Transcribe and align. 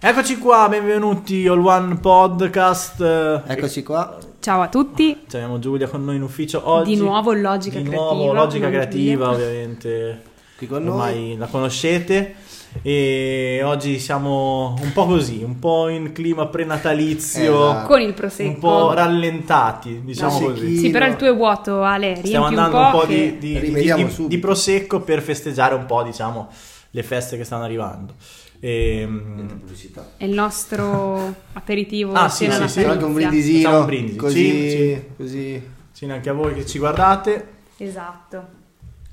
Eccoci 0.00 0.38
qua, 0.38 0.68
benvenuti 0.68 1.46
al 1.48 1.58
One 1.64 1.96
Podcast. 1.96 3.00
Eccoci 3.46 3.82
qua. 3.82 4.16
Ciao 4.40 4.60
a 4.60 4.68
tutti. 4.68 5.24
Ci 5.28 5.36
abbiamo 5.36 5.58
Giulia 5.58 5.88
con 5.88 6.04
noi 6.04 6.16
in 6.16 6.22
ufficio 6.22 6.60
oggi. 6.68 6.94
Di 6.94 7.00
nuovo 7.00 7.32
Logica 7.32 7.78
Di 7.78 7.84
Creativa. 7.84 8.12
nuovo 8.14 8.32
Logica 8.32 8.68
Creativa, 8.68 9.30
ovviamente. 9.30 10.22
Qui 10.56 10.66
con 10.68 10.86
Ormai 10.88 11.36
la 11.36 11.46
conoscete. 11.46 12.34
E 12.82 13.60
oggi 13.64 13.98
siamo 13.98 14.76
un 14.80 14.92
po' 14.92 15.06
così, 15.06 15.42
un 15.42 15.58
po' 15.58 15.88
in 15.88 16.12
clima 16.12 16.46
prenatalizio, 16.46 17.70
Esatto. 17.70 17.86
Con 17.88 18.00
il 18.00 18.12
prosecco. 18.14 18.48
un 18.50 18.58
po' 18.58 18.92
rallentati, 18.92 20.02
diciamo 20.04 20.38
No, 20.38 20.46
così. 20.50 20.76
Sì, 20.76 20.90
però 20.90 21.06
il 21.06 21.16
tuo 21.16 21.28
è 21.28 21.34
vuoto, 21.34 21.82
Ale. 21.82 22.20
Stiamo 22.22 22.44
andando 22.46 22.76
un 22.78 22.90
po' 22.92 23.00
che- 23.00 23.36
di, 23.38 23.58
di- 23.58 23.72
di- 23.72 23.92
di- 23.94 24.26
di 24.28 24.38
prosecco 24.38 25.00
per 25.00 25.22
festeggiare 25.22 25.74
un 25.74 25.86
po', 25.86 26.02
diciamo, 26.02 26.48
le 26.90 27.02
feste 27.02 27.36
che 27.38 27.44
stanno 27.44 27.64
arrivando. 27.64 28.14
Ehm, 28.60 29.46
pubblicità. 29.60 30.12
È 30.16 30.24
il 30.24 30.32
nostro 30.32 31.34
aperitivo. 31.54 32.12
Ah, 32.12 32.28
sì, 32.28 32.50
sì, 32.50 32.68
sì. 32.68 32.84
Anche 32.84 33.04
un 33.04 33.12
brindisino. 33.14 33.58
Facciamo 33.62 33.78
un 33.80 33.86
brindisi. 33.86 34.16
Così, 34.16 34.50
Sì, 34.50 34.70
sì. 34.70 35.02
così. 35.16 35.62
sì, 35.92 36.04
anche 36.06 36.28
a 36.28 36.32
voi 36.32 36.54
che 36.54 36.66
ci 36.66 36.78
guardate. 36.78 37.46
Esatto. 37.76 38.46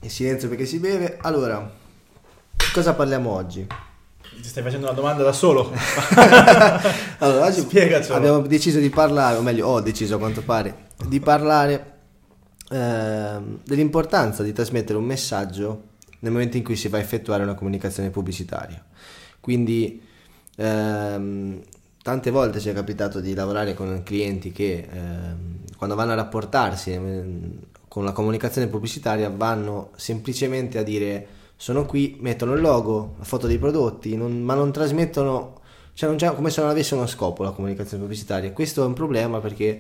In 0.02 0.10
silenzio 0.10 0.50
perché 0.50 0.66
si 0.66 0.80
beve. 0.80 1.18
Allora, 1.22 1.72
cosa 2.74 2.94
parliamo 2.94 3.30
oggi? 3.30 3.66
Ti 4.42 4.44
stai 4.50 4.64
facendo 4.64 4.88
una 4.88 4.96
domanda 4.96 5.24
da 5.24 5.32
solo? 5.32 5.72
Allora, 7.20 7.46
oggi 7.46 7.62
Spiegacelo. 7.62 8.16
abbiamo 8.16 8.42
deciso 8.42 8.80
di 8.80 8.90
parlare, 8.90 9.38
o 9.38 9.42
meglio, 9.42 9.68
ho 9.68 9.80
deciso 9.82 10.16
a 10.16 10.18
quanto 10.18 10.42
pare, 10.42 10.88
di 11.08 11.20
parlare 11.20 11.94
ehm, 12.70 13.60
dell'importanza 13.64 14.44
di 14.44 14.52
trasmettere 14.54 14.98
un 14.98 15.06
messaggio 15.06 15.84
nel 16.20 16.32
momento 16.32 16.58
in 16.58 16.64
cui 16.64 16.76
si 16.76 16.88
va 16.88 16.98
a 16.98 17.02
effettuare 17.02 17.44
una 17.44 17.54
comunicazione 17.54 18.10
pubblicitaria. 18.10 18.84
Quindi, 19.46 20.02
ehm, 20.56 21.62
tante 22.02 22.32
volte 22.32 22.60
ci 22.60 22.70
è 22.70 22.74
capitato 22.74 23.20
di 23.20 23.36
lavorare 23.36 23.76
con 23.76 24.02
clienti 24.02 24.52
che 24.52 24.88
ehm, 24.92 25.58
quando 25.78 25.96
vanno 25.96 26.14
a 26.14 26.16
rapportarsi 26.16 26.94
ehm, 26.94 27.60
con 27.88 28.04
la 28.04 28.12
comunicazione 28.12 28.66
pubblicitaria 28.66 29.30
vanno 29.30 29.92
semplicemente 29.98 30.80
a 30.80 30.82
dire 30.82 31.28
sono 31.56 31.86
qui, 31.86 32.18
mettono 32.22 32.54
il 32.54 32.62
logo, 32.62 33.14
la 33.20 33.24
foto 33.24 33.46
dei 33.46 33.60
prodotti, 33.60 34.18
non- 34.18 34.42
ma 34.42 34.56
non 34.56 34.72
trasmettono, 34.72 35.60
cioè 35.94 36.10
non 36.10 36.36
come 36.36 36.50
se 36.50 36.62
non 36.62 36.72
avesse 36.72 36.96
uno 36.96 37.06
scopo 37.06 37.44
la 37.44 37.52
comunicazione 37.52 38.02
pubblicitaria. 38.02 38.52
Questo 38.52 38.82
è 38.82 38.86
un 38.88 38.94
problema 38.94 39.40
perché, 39.42 39.80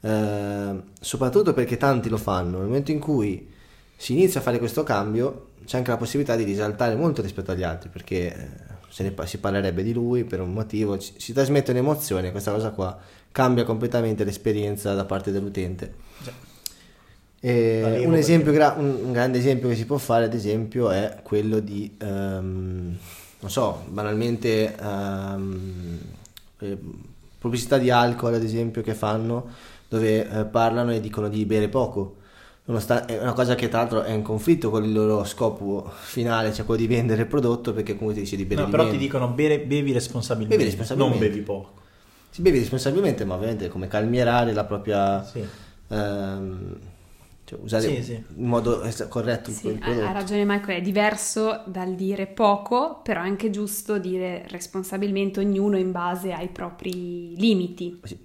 eh, 0.00 0.82
soprattutto 0.98 1.52
perché 1.52 1.76
tanti 1.76 2.08
lo 2.08 2.16
fanno, 2.16 2.56
nel 2.56 2.68
momento 2.68 2.90
in 2.90 3.00
cui 3.00 3.50
si 3.96 4.12
inizia 4.14 4.40
a 4.40 4.42
fare 4.42 4.58
questo 4.58 4.82
cambio 4.82 5.48
c'è 5.66 5.76
anche 5.76 5.90
la 5.90 5.98
possibilità 5.98 6.36
di 6.36 6.44
risaltare 6.44 6.94
molto 6.96 7.22
rispetto 7.22 7.50
agli 7.50 7.62
altri 7.62 7.88
perché 7.90 8.34
eh, 8.34 8.73
se 8.94 9.02
ne 9.02 9.26
si 9.26 9.38
parlerebbe 9.38 9.82
di 9.82 9.92
lui 9.92 10.22
per 10.22 10.40
un 10.40 10.52
motivo, 10.52 10.96
ci- 10.98 11.14
si 11.16 11.32
trasmette 11.32 11.72
un'emozione, 11.72 12.30
questa 12.30 12.52
cosa 12.52 12.70
qua 12.70 12.96
cambia 13.32 13.64
completamente 13.64 14.22
l'esperienza 14.22 14.94
da 14.94 15.04
parte 15.04 15.32
dell'utente. 15.32 15.94
Un, 18.04 18.14
esempio 18.14 18.52
gra- 18.52 18.76
un, 18.78 18.96
un 19.06 19.10
grande 19.10 19.38
esempio 19.38 19.68
che 19.68 19.74
si 19.74 19.84
può 19.84 19.98
fare, 19.98 20.26
ad 20.26 20.32
esempio, 20.32 20.90
è 20.90 21.18
quello 21.24 21.58
di, 21.58 21.92
ehm, 21.98 22.96
non 23.40 23.50
so, 23.50 23.82
banalmente 23.88 24.76
ehm, 24.76 25.98
eh, 26.60 26.78
pubblicità 27.36 27.78
di 27.78 27.90
alcol, 27.90 28.34
ad 28.34 28.44
esempio, 28.44 28.80
che 28.82 28.94
fanno 28.94 29.48
dove 29.88 30.30
eh, 30.30 30.44
parlano 30.44 30.92
e 30.92 31.00
dicono 31.00 31.28
di 31.28 31.44
bere 31.46 31.66
poco. 31.68 32.18
È 32.66 33.18
una 33.20 33.34
cosa 33.34 33.54
che 33.54 33.68
tra 33.68 33.80
l'altro 33.80 34.02
è 34.04 34.12
in 34.12 34.22
conflitto 34.22 34.70
con 34.70 34.82
il 34.84 34.92
loro 34.92 35.22
scopo 35.24 35.86
finale, 36.00 36.50
cioè 36.54 36.64
quello 36.64 36.80
di 36.80 36.86
vendere 36.86 37.22
il 37.22 37.28
prodotto, 37.28 37.74
perché 37.74 37.92
comunque 37.92 38.14
ti 38.14 38.20
dice 38.20 38.36
di 38.36 38.46
bere 38.46 38.60
No, 38.62 38.64
di 38.66 38.70
però 38.70 38.84
meno. 38.84 38.94
ti 38.96 39.02
dicono 39.04 39.28
bere- 39.28 39.60
bevi 39.60 39.92
responsabilmente, 39.92 40.56
Bevi 40.56 40.70
responsabilmente. 40.70 41.18
non 41.18 41.28
bevi 41.28 41.42
poco. 41.44 41.72
Si 42.30 42.40
bevi 42.40 42.58
responsabilmente, 42.60 43.24
ma 43.26 43.34
ovviamente 43.34 43.68
come 43.68 43.86
calmierare 43.86 44.54
la 44.54 44.64
propria... 44.64 45.22
Sì. 45.22 45.44
ehm, 45.88 46.78
cioè 47.44 47.58
usare 47.62 47.82
Sì, 47.96 48.02
sì. 48.02 48.12
in 48.14 48.46
modo 48.48 48.82
corretto 49.10 49.50
Sì, 49.50 49.66
il 49.66 49.74
ha, 49.74 49.84
prodotto. 49.84 50.06
ha 50.06 50.12
ragione 50.12 50.44
Michael, 50.46 50.78
è 50.78 50.82
diverso 50.82 51.62
dal 51.66 51.94
dire 51.94 52.26
poco, 52.26 53.00
però 53.02 53.20
è 53.20 53.24
anche 53.26 53.50
giusto 53.50 53.98
dire 53.98 54.46
responsabilmente 54.48 55.38
ognuno 55.40 55.76
in 55.76 55.92
base 55.92 56.32
ai 56.32 56.48
propri 56.48 57.36
limiti, 57.36 58.00
Sì. 58.04 58.18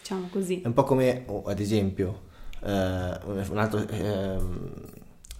diciamo 0.00 0.26
così. 0.32 0.62
È 0.62 0.66
un 0.66 0.74
po' 0.74 0.82
come, 0.82 1.22
oh, 1.26 1.44
ad 1.44 1.60
esempio, 1.60 2.22
eh, 2.64 3.18
un 3.24 3.58
altro 3.58 3.86
ehm, 3.86 4.70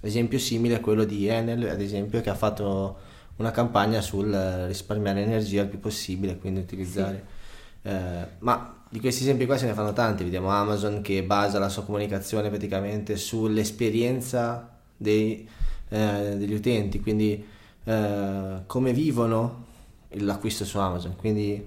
esempio 0.00 0.38
simile 0.38 0.76
è 0.76 0.80
quello 0.80 1.04
di 1.04 1.26
Enel, 1.26 1.68
ad 1.68 1.80
esempio, 1.80 2.20
che 2.20 2.30
ha 2.30 2.34
fatto 2.34 2.96
una 3.36 3.50
campagna 3.50 4.00
sul 4.00 4.32
risparmiare 4.66 5.22
energia 5.22 5.62
il 5.62 5.68
più 5.68 5.78
possibile, 5.80 6.38
quindi 6.38 6.60
utilizzare... 6.60 7.24
eh, 7.82 8.26
ma 8.38 8.74
di 8.90 9.00
questi 9.00 9.22
esempi 9.22 9.44
qua 9.44 9.58
se 9.58 9.66
ne 9.66 9.74
fanno 9.74 9.92
tanti, 9.92 10.24
vediamo 10.24 10.48
Amazon 10.48 11.02
che 11.02 11.22
basa 11.22 11.58
la 11.58 11.68
sua 11.68 11.84
comunicazione 11.84 12.48
praticamente 12.48 13.16
sull'esperienza 13.16 14.76
dei, 14.96 15.46
eh, 15.88 16.34
degli 16.36 16.54
utenti, 16.54 17.00
quindi 17.00 17.44
eh, 17.84 18.62
come 18.66 18.92
vivono 18.92 19.66
l'acquisto 20.10 20.64
su 20.64 20.78
Amazon, 20.78 21.16
quindi 21.16 21.66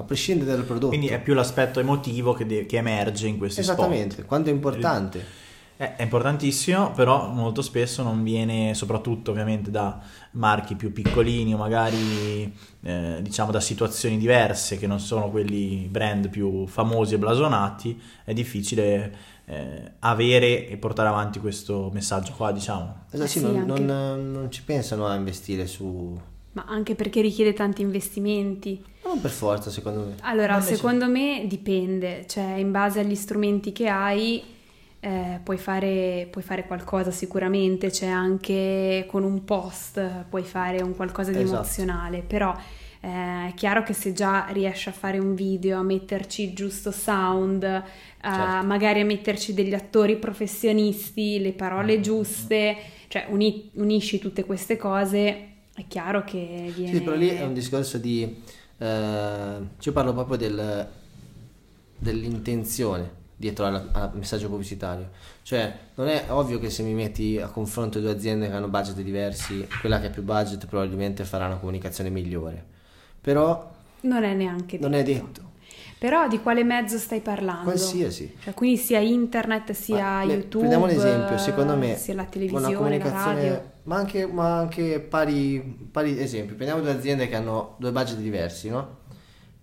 a 0.00 0.04
prescindere 0.04 0.52
dal 0.52 0.64
prodotto. 0.64 0.88
Quindi 0.88 1.08
è 1.08 1.20
più 1.20 1.34
l'aspetto 1.34 1.80
emotivo 1.80 2.32
che, 2.32 2.46
de- 2.46 2.66
che 2.66 2.76
emerge 2.78 3.26
in 3.28 3.38
questi 3.38 3.60
Esattamente, 3.60 4.14
spot. 4.14 4.26
quanto 4.26 4.50
è 4.50 4.52
importante. 4.52 5.38
Eh, 5.76 5.96
È 5.96 6.02
importantissimo, 6.02 6.92
però 6.92 7.28
molto 7.30 7.62
spesso 7.62 8.02
non 8.02 8.22
viene, 8.22 8.74
soprattutto 8.74 9.30
ovviamente 9.30 9.70
da 9.70 9.98
marchi 10.32 10.74
più 10.74 10.92
piccolini 10.92 11.54
o 11.54 11.56
magari 11.56 12.54
eh, 12.82 13.18
diciamo 13.22 13.50
da 13.50 13.60
situazioni 13.60 14.18
diverse 14.18 14.76
che 14.76 14.86
non 14.86 15.00
sono 15.00 15.30
quelli 15.30 15.88
brand 15.90 16.28
più 16.28 16.66
famosi 16.66 17.14
e 17.14 17.18
blasonati, 17.18 17.98
è 18.24 18.34
difficile 18.34 19.16
eh, 19.46 19.92
avere 20.00 20.68
e 20.68 20.76
portare 20.76 21.08
avanti 21.08 21.38
questo 21.40 21.88
messaggio 21.94 22.34
qua, 22.36 22.52
diciamo. 22.52 23.04
Esatto, 23.10 23.30
sì, 23.30 23.38
sì, 23.38 23.44
non, 23.46 23.82
non- 23.82 24.32
non 24.32 24.50
ci 24.50 24.62
pensano 24.62 25.06
a 25.06 25.14
investire 25.14 25.66
su... 25.66 26.14
Ma 26.52 26.64
anche 26.68 26.94
perché 26.94 27.22
richiede 27.22 27.54
tanti 27.54 27.80
investimenti. 27.80 28.84
Non 29.04 29.20
per 29.20 29.30
forza, 29.30 29.70
secondo 29.70 30.00
me. 30.06 30.14
Allora, 30.22 30.54
Non 30.54 30.62
secondo 30.62 31.08
me 31.08 31.44
dipende, 31.46 32.24
cioè 32.28 32.54
in 32.54 32.70
base 32.70 33.00
agli 33.00 33.14
strumenti 33.14 33.72
che 33.72 33.88
hai 33.88 34.42
eh, 35.00 35.40
puoi, 35.42 35.56
fare, 35.56 36.28
puoi 36.30 36.44
fare 36.44 36.66
qualcosa 36.66 37.10
sicuramente, 37.10 37.88
c'è 37.90 38.06
anche 38.06 39.06
con 39.08 39.22
un 39.24 39.44
post 39.44 40.24
puoi 40.28 40.42
fare 40.42 40.82
un 40.82 40.94
qualcosa 40.94 41.30
di 41.30 41.40
Esatto. 41.40 41.56
emozionale, 41.56 42.20
però 42.20 42.54
eh, 43.00 43.48
è 43.48 43.52
chiaro 43.54 43.82
che 43.82 43.94
se 43.94 44.12
già 44.12 44.46
riesci 44.52 44.90
a 44.90 44.92
fare 44.92 45.18
un 45.18 45.34
video, 45.34 45.78
a 45.78 45.82
metterci 45.82 46.42
il 46.44 46.54
giusto 46.54 46.90
sound, 46.90 47.64
a- 47.64 47.82
Certo. 48.22 48.66
magari 48.66 49.00
a 49.00 49.04
metterci 49.06 49.54
degli 49.54 49.72
attori 49.72 50.16
professionisti, 50.16 51.40
le 51.40 51.52
parole 51.52 52.00
giuste, 52.00 52.76
cioè 53.08 53.26
uni- 53.30 53.70
unisci 53.74 54.18
tutte 54.18 54.44
queste 54.44 54.76
cose, 54.76 55.48
è 55.74 55.84
chiaro 55.88 56.22
che 56.24 56.70
viene... 56.76 56.94
Sì, 56.94 57.02
però 57.02 57.16
lì 57.16 57.28
è 57.30 57.42
un 57.42 57.54
discorso 57.54 57.96
di... 57.96 58.58
eh, 58.80 59.58
io 59.80 59.92
parlo 59.92 60.12
proprio 60.12 60.36
del- 60.36 60.88
dell'intenzione 61.98 63.18
dietro 63.36 63.64
al, 63.66 63.88
al 63.92 64.10
messaggio 64.14 64.48
pubblicitario. 64.48 65.10
Cioè, 65.42 65.78
non 65.94 66.08
è 66.08 66.26
ovvio 66.28 66.58
che 66.58 66.70
se 66.70 66.82
mi 66.82 66.92
metti 66.94 67.38
a 67.38 67.48
confronto 67.48 68.00
due 68.00 68.10
aziende 68.10 68.48
che 68.48 68.54
hanno 68.54 68.68
budget 68.68 69.00
diversi, 69.00 69.66
quella 69.80 70.00
che 70.00 70.08
ha 70.08 70.10
più 70.10 70.22
budget 70.22 70.66
probabilmente 70.66 71.24
farà 71.24 71.46
una 71.46 71.56
comunicazione 71.56 72.10
migliore. 72.10 72.64
Però 73.20 73.70
Non 74.02 74.24
è 74.24 74.34
neanche 74.34 74.78
non 74.78 74.94
è 74.94 75.02
detto. 75.02 75.48
Però 76.00 76.26
di 76.28 76.40
quale 76.40 76.64
mezzo 76.64 76.96
stai 76.96 77.20
parlando? 77.20 77.64
Qualsiasi. 77.64 78.34
Cioè, 78.42 78.54
quindi 78.54 78.78
sia 78.78 79.00
internet, 79.00 79.72
sia 79.72 80.02
Ma 80.02 80.22
YouTube, 80.22 80.66
Prendiamo 80.66 80.84
un 80.84 80.90
esempio, 80.92 81.36
secondo 81.36 81.76
me 81.76 81.94
sia 81.94 82.14
la 82.14 82.24
televisione, 82.24 82.98
la 82.98 83.10
radio. 83.10 83.70
ma 83.82 83.96
anche, 83.96 84.24
ma 84.24 84.56
anche 84.60 84.98
pari, 85.00 85.60
pari 85.92 86.18
esempi. 86.18 86.54
Prendiamo 86.54 86.80
due 86.80 86.92
aziende 86.92 87.28
che 87.28 87.36
hanno 87.36 87.74
due 87.76 87.92
budget 87.92 88.16
diversi, 88.16 88.70
no? 88.70 88.96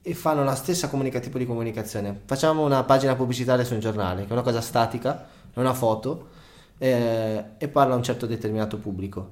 E 0.03 0.13
fanno 0.13 0.44
la 0.44 0.53
stessa 0.53 0.89
comunica- 0.89 1.19
tipo 1.19 1.39
di 1.39 1.47
comunicazione. 1.47 2.21
Facciamo 2.25 2.63
una 2.63 2.83
pagina 2.83 3.15
pubblicitaria 3.15 3.65
su 3.65 3.73
un 3.73 3.79
giornale, 3.79 4.21
che 4.21 4.29
è 4.29 4.33
una 4.33 4.44
cosa 4.44 4.62
statica, 4.62 5.27
è 5.51 5.57
una 5.57 5.73
foto, 5.73 6.27
eh, 6.77 7.44
e 7.57 7.67
parla 7.67 7.95
a 7.95 7.97
un 7.97 8.03
certo 8.03 8.27
determinato 8.27 8.77
pubblico. 8.77 9.31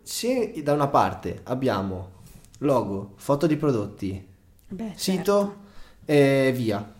Se 0.00 0.52
da 0.62 0.72
una 0.74 0.86
parte 0.86 1.40
abbiamo 1.42 2.10
logo, 2.58 3.14
foto 3.16 3.48
di 3.48 3.56
prodotti, 3.56 4.30
Beh, 4.72 4.92
sito 4.94 5.56
certo. 6.04 6.12
e 6.12 6.52
via. 6.54 6.94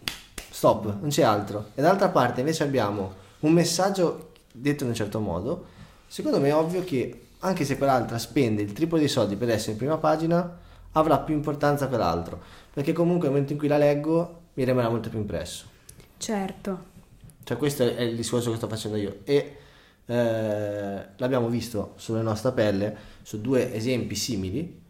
Stop, 0.50 1.00
non 1.00 1.08
c'è 1.08 1.22
altro. 1.22 1.70
E 1.74 1.80
dall'altra 1.80 2.10
parte 2.10 2.40
invece 2.40 2.64
abbiamo 2.64 3.14
un 3.40 3.52
messaggio 3.52 4.32
detto 4.52 4.82
in 4.82 4.90
un 4.90 4.94
certo 4.94 5.20
modo. 5.20 5.66
Secondo 6.06 6.38
me 6.38 6.48
è 6.48 6.54
ovvio 6.54 6.84
che 6.84 7.28
anche 7.38 7.64
se 7.64 7.78
quell'altra 7.78 8.18
spende 8.18 8.60
il 8.60 8.72
triplo 8.72 8.98
dei 8.98 9.08
soldi 9.08 9.36
per 9.36 9.48
essere 9.48 9.72
in 9.72 9.78
prima 9.78 9.96
pagina, 9.96 10.58
avrà 10.92 11.18
più 11.18 11.34
importanza 11.34 11.88
quell'altro. 11.88 12.40
Perché 12.72 12.92
comunque 12.92 13.24
nel 13.24 13.32
momento 13.32 13.54
in 13.54 13.58
cui 13.58 13.68
la 13.68 13.78
leggo 13.78 14.40
mi 14.52 14.64
rimarrà 14.64 14.90
molto 14.90 15.08
più 15.08 15.18
impresso. 15.18 15.64
Certo. 16.18 16.90
Cioè 17.42 17.56
questo 17.56 17.82
è 17.84 18.02
il 18.02 18.16
discorso 18.16 18.50
che 18.50 18.58
sto 18.58 18.68
facendo 18.68 18.98
io. 18.98 19.20
E 19.24 19.56
eh, 20.04 21.06
l'abbiamo 21.16 21.48
visto 21.48 21.94
sulla 21.96 22.20
nostra 22.20 22.52
pelle 22.52 22.94
su 23.22 23.40
due 23.40 23.72
esempi 23.72 24.14
simili 24.14 24.81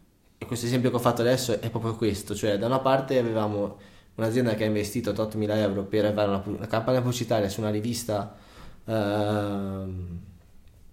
questo 0.45 0.65
esempio 0.65 0.89
che 0.89 0.95
ho 0.95 0.99
fatto 0.99 1.21
adesso 1.21 1.59
è 1.59 1.69
proprio 1.69 1.95
questo, 1.95 2.35
cioè 2.35 2.57
da 2.57 2.65
una 2.65 2.79
parte 2.79 3.17
avevamo 3.17 3.77
un'azienda 4.15 4.55
che 4.55 4.63
ha 4.63 4.67
investito 4.67 5.11
8.000 5.11 5.55
euro 5.57 5.83
per 5.83 6.05
avere 6.05 6.27
una, 6.29 6.43
una 6.45 6.67
campagna 6.67 7.01
pubblicitaria 7.01 7.49
su 7.49 7.61
una 7.61 7.69
rivista 7.69 8.35
eh, 8.85 9.83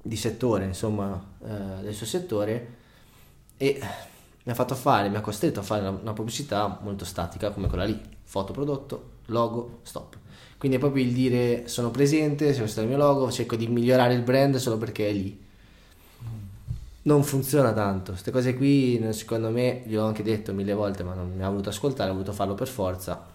di 0.02 0.16
settore, 0.16 0.64
insomma, 0.64 1.22
eh, 1.44 1.82
del 1.82 1.94
suo 1.94 2.06
settore 2.06 2.76
e 3.56 3.78
mi 4.42 4.52
ha 4.52 4.54
fatto 4.54 4.74
fare, 4.74 5.08
mi 5.08 5.16
ha 5.16 5.20
costretto 5.20 5.60
a 5.60 5.62
fare 5.62 5.82
una, 5.82 5.98
una 6.00 6.12
pubblicità 6.12 6.78
molto 6.82 7.04
statica 7.04 7.50
come 7.50 7.68
quella 7.68 7.84
lì, 7.84 8.00
foto 8.22 8.52
prodotto, 8.52 9.10
logo, 9.26 9.80
stop. 9.82 10.16
Quindi 10.56 10.76
è 10.76 10.80
proprio 10.80 11.04
il 11.04 11.12
dire 11.12 11.68
sono 11.68 11.90
presente, 11.90 12.52
se 12.52 12.60
questo 12.60 12.80
è 12.80 12.82
il 12.82 12.88
mio 12.88 12.98
logo, 12.98 13.30
cerco 13.30 13.56
di 13.56 13.66
migliorare 13.66 14.14
il 14.14 14.22
brand 14.22 14.56
solo 14.56 14.76
perché 14.76 15.08
è 15.08 15.12
lì. 15.12 15.48
Non 17.10 17.24
funziona 17.24 17.72
tanto, 17.72 18.12
queste 18.12 18.30
cose 18.30 18.56
qui 18.56 19.04
secondo 19.10 19.50
me, 19.50 19.82
gliel'ho 19.84 20.04
anche 20.06 20.22
detto 20.22 20.52
mille 20.52 20.74
volte 20.74 21.02
ma 21.02 21.12
non 21.12 21.32
mi 21.34 21.42
ha 21.42 21.48
voluto 21.48 21.70
ascoltare, 21.70 22.10
ho 22.10 22.12
voluto 22.12 22.32
farlo 22.32 22.54
per 22.54 22.68
forza. 22.68 23.26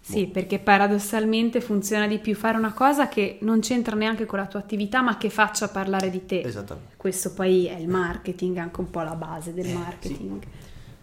Sì, 0.00 0.28
perché 0.28 0.60
paradossalmente 0.60 1.60
funziona 1.60 2.06
di 2.06 2.20
più 2.20 2.36
fare 2.36 2.56
una 2.56 2.72
cosa 2.72 3.08
che 3.08 3.38
non 3.40 3.58
c'entra 3.58 3.96
neanche 3.96 4.26
con 4.26 4.38
la 4.38 4.46
tua 4.46 4.60
attività 4.60 5.02
ma 5.02 5.16
che 5.18 5.28
faccia 5.28 5.66
parlare 5.66 6.08
di 6.08 6.24
te. 6.24 6.42
Esattamente. 6.42 6.94
Questo 6.96 7.32
poi 7.32 7.66
è 7.66 7.74
il 7.74 7.88
marketing, 7.88 8.58
anche 8.58 8.78
un 8.78 8.90
po' 8.90 9.02
la 9.02 9.16
base 9.16 9.52
del 9.52 9.66
Eh, 9.66 9.74
marketing. 9.74 10.42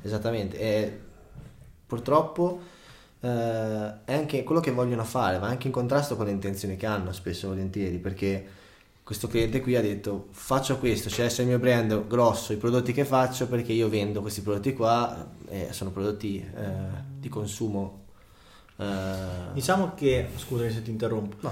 Esattamente, 0.02 0.58
e 0.58 1.00
purtroppo 1.86 2.62
eh, 3.20 3.94
è 4.06 4.14
anche 4.14 4.44
quello 4.44 4.62
che 4.62 4.72
vogliono 4.72 5.04
fare, 5.04 5.40
va 5.40 5.48
anche 5.48 5.68
in 5.68 5.74
contrasto 5.74 6.16
con 6.16 6.28
le 6.28 6.32
intenzioni 6.32 6.78
che 6.78 6.86
hanno 6.86 7.12
spesso 7.12 7.48
e 7.48 7.50
volentieri, 7.50 7.98
perché 7.98 8.62
questo 9.04 9.28
cliente 9.28 9.60
qui 9.60 9.76
ha 9.76 9.82
detto 9.82 10.28
faccio 10.32 10.78
questo, 10.78 11.10
cioè 11.10 11.28
se 11.28 11.42
il 11.42 11.50
mio 11.50 11.60
brand 11.60 12.08
grosso, 12.08 12.54
i 12.54 12.58
prodotti 12.58 12.94
che 12.94 13.04
faccio 13.04 13.48
perché 13.48 13.74
io 13.74 13.90
vendo 13.90 14.22
questi 14.22 14.42
prodotti 14.42 14.74
qua, 14.74 15.30
eh, 15.50 15.68
sono 15.72 15.92
prodotti 15.92 16.38
eh, 16.38 16.72
di 17.20 17.28
consumo. 17.28 18.06
eh, 18.78 18.86
Diciamo 19.54 19.94
che, 19.94 20.30
scusami 20.34 20.72
se 20.72 20.82
ti 20.82 20.90
interrompo, 20.90 21.36
no, 21.42 21.52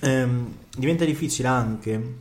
ehm, 0.00 0.56
diventa 0.76 1.04
difficile 1.04 1.46
anche, 1.46 2.16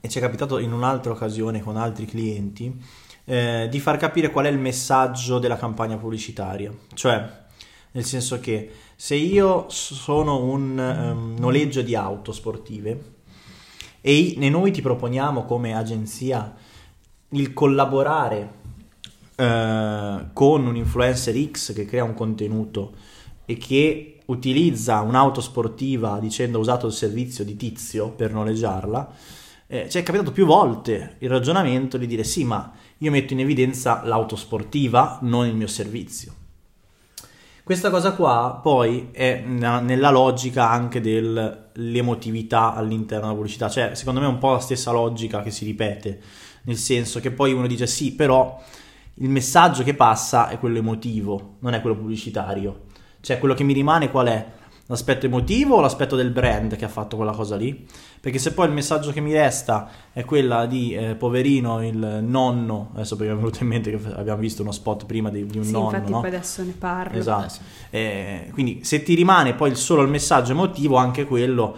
e 0.00 0.08
ci 0.08 0.18
è 0.18 0.20
capitato 0.20 0.58
in 0.58 0.72
un'altra 0.72 1.12
occasione 1.12 1.62
con 1.62 1.76
altri 1.76 2.04
clienti, 2.06 2.76
eh, 3.24 3.68
di 3.70 3.78
far 3.78 3.98
capire 3.98 4.32
qual 4.32 4.46
è 4.46 4.48
il 4.48 4.58
messaggio 4.58 5.38
della 5.38 5.56
campagna 5.56 5.96
pubblicitaria. 5.96 6.72
Cioè, 6.92 7.40
nel 7.92 8.04
senso 8.04 8.40
che 8.40 8.72
se 8.96 9.14
io 9.14 9.66
sono 9.68 10.42
un 10.42 10.76
ehm, 10.76 11.36
noleggio 11.38 11.82
di 11.82 11.94
auto 11.94 12.32
sportive 12.32 13.11
e 14.02 14.34
e 14.38 14.50
noi 14.50 14.70
ti 14.72 14.82
proponiamo 14.82 15.44
come 15.44 15.74
agenzia 15.74 16.54
il 17.30 17.54
collaborare 17.54 18.60
eh, 19.36 20.26
con 20.34 20.66
un 20.66 20.76
influencer 20.76 21.34
X 21.50 21.72
che 21.72 21.86
crea 21.86 22.04
un 22.04 22.12
contenuto 22.12 22.92
e 23.46 23.56
che 23.56 24.18
utilizza 24.26 25.00
un'auto 25.00 25.40
sportiva 25.40 26.18
dicendo 26.20 26.58
usato 26.58 26.86
il 26.86 26.92
servizio 26.92 27.44
di 27.44 27.56
tizio 27.56 28.10
per 28.10 28.32
noleggiarla, 28.32 29.10
eh, 29.66 29.88
ci 29.88 29.98
è 29.98 30.02
capitato 30.02 30.32
più 30.32 30.44
volte 30.44 31.16
il 31.20 31.28
ragionamento 31.30 31.96
di 31.96 32.06
dire 32.06 32.24
sì, 32.24 32.44
ma 32.44 32.72
io 32.98 33.10
metto 33.10 33.32
in 33.32 33.40
evidenza 33.40 34.02
l'auto 34.04 34.36
sportiva, 34.36 35.18
non 35.22 35.46
il 35.46 35.54
mio 35.54 35.66
servizio. 35.66 36.34
Questa 37.64 37.90
cosa 37.90 38.14
qua 38.14 38.58
poi 38.60 39.10
è 39.12 39.40
nella 39.46 40.10
logica 40.10 40.68
anche 40.68 41.00
dell'emotività 41.00 42.74
all'interno 42.74 43.26
della 43.26 43.36
pubblicità, 43.36 43.68
cioè 43.68 43.94
secondo 43.94 44.18
me 44.18 44.26
è 44.26 44.28
un 44.28 44.38
po' 44.38 44.50
la 44.50 44.58
stessa 44.58 44.90
logica 44.90 45.42
che 45.42 45.52
si 45.52 45.64
ripete, 45.64 46.20
nel 46.62 46.76
senso 46.76 47.20
che 47.20 47.30
poi 47.30 47.52
uno 47.52 47.68
dice 47.68 47.86
sì, 47.86 48.14
però 48.14 48.60
il 49.14 49.28
messaggio 49.28 49.84
che 49.84 49.94
passa 49.94 50.48
è 50.48 50.58
quello 50.58 50.78
emotivo, 50.78 51.56
non 51.60 51.74
è 51.74 51.80
quello 51.80 51.96
pubblicitario. 51.96 52.86
Cioè 53.20 53.38
quello 53.38 53.54
che 53.54 53.62
mi 53.62 53.74
rimane 53.74 54.10
qual 54.10 54.26
è? 54.26 54.46
L'aspetto 54.86 55.26
emotivo 55.26 55.76
o 55.76 55.80
l'aspetto 55.80 56.16
del 56.16 56.30
brand 56.30 56.76
che 56.76 56.84
ha 56.84 56.88
fatto 56.88 57.16
quella 57.16 57.32
cosa 57.32 57.56
lì? 57.56 57.86
Perché 58.20 58.38
se 58.38 58.52
poi 58.52 58.66
il 58.66 58.72
messaggio 58.72 59.10
che 59.12 59.20
mi 59.20 59.32
resta 59.32 59.88
è 60.12 60.24
quella 60.24 60.66
di 60.66 60.92
eh, 60.94 61.14
poverino 61.14 61.86
il 61.86 62.18
nonno, 62.22 62.90
adesso 62.94 63.16
perché 63.16 63.32
mi 63.32 63.38
è 63.38 63.40
venuto 63.42 63.62
in 63.62 63.68
mente 63.68 63.90
che 63.90 64.12
abbiamo 64.14 64.40
visto 64.40 64.60
uno 64.62 64.72
spot 64.72 65.06
prima 65.06 65.30
di, 65.30 65.46
di 65.46 65.56
un 65.58 65.64
Sì, 65.64 65.70
nonno, 65.72 65.86
infatti 65.96 66.10
no? 66.10 66.20
poi 66.20 66.28
adesso 66.28 66.62
ne 66.62 66.74
parlo. 66.76 67.16
Esatto. 67.18 67.44
Eh, 67.44 67.48
sì. 67.48 67.60
Eh, 67.90 68.50
quindi 68.52 68.80
se 68.84 69.02
ti 69.02 69.14
rimane 69.14 69.54
poi 69.54 69.70
il- 69.70 69.76
solo 69.76 70.02
il 70.02 70.08
messaggio 70.08 70.52
emotivo, 70.52 70.96
anche 70.96 71.24
quello, 71.26 71.76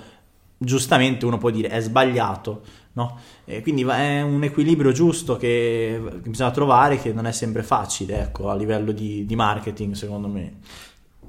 giustamente 0.57 1.25
uno 1.27 1.39
può 1.39 1.51
dire 1.51 1.69
è 1.69 1.81
sbagliato, 1.81 2.63
no? 2.95 3.19
Eh, 3.45 3.61
quindi 3.63 3.83
è 3.85 4.23
un 4.23 4.43
equilibrio 4.43 4.93
giusto 4.93 5.37
che, 5.37 6.01
che 6.23 6.29
bisogna 6.31 6.51
trovare, 6.51 6.99
che 6.99 7.13
non 7.13 7.27
è 7.27 7.33
sempre 7.33 7.63
facile, 7.63 8.21
ecco, 8.21 8.49
a 8.51 8.55
livello 8.57 8.93
di, 8.93 9.25
di 9.27 9.37
marketing, 9.37 9.95
secondo 9.95 10.27
me. 10.29 10.55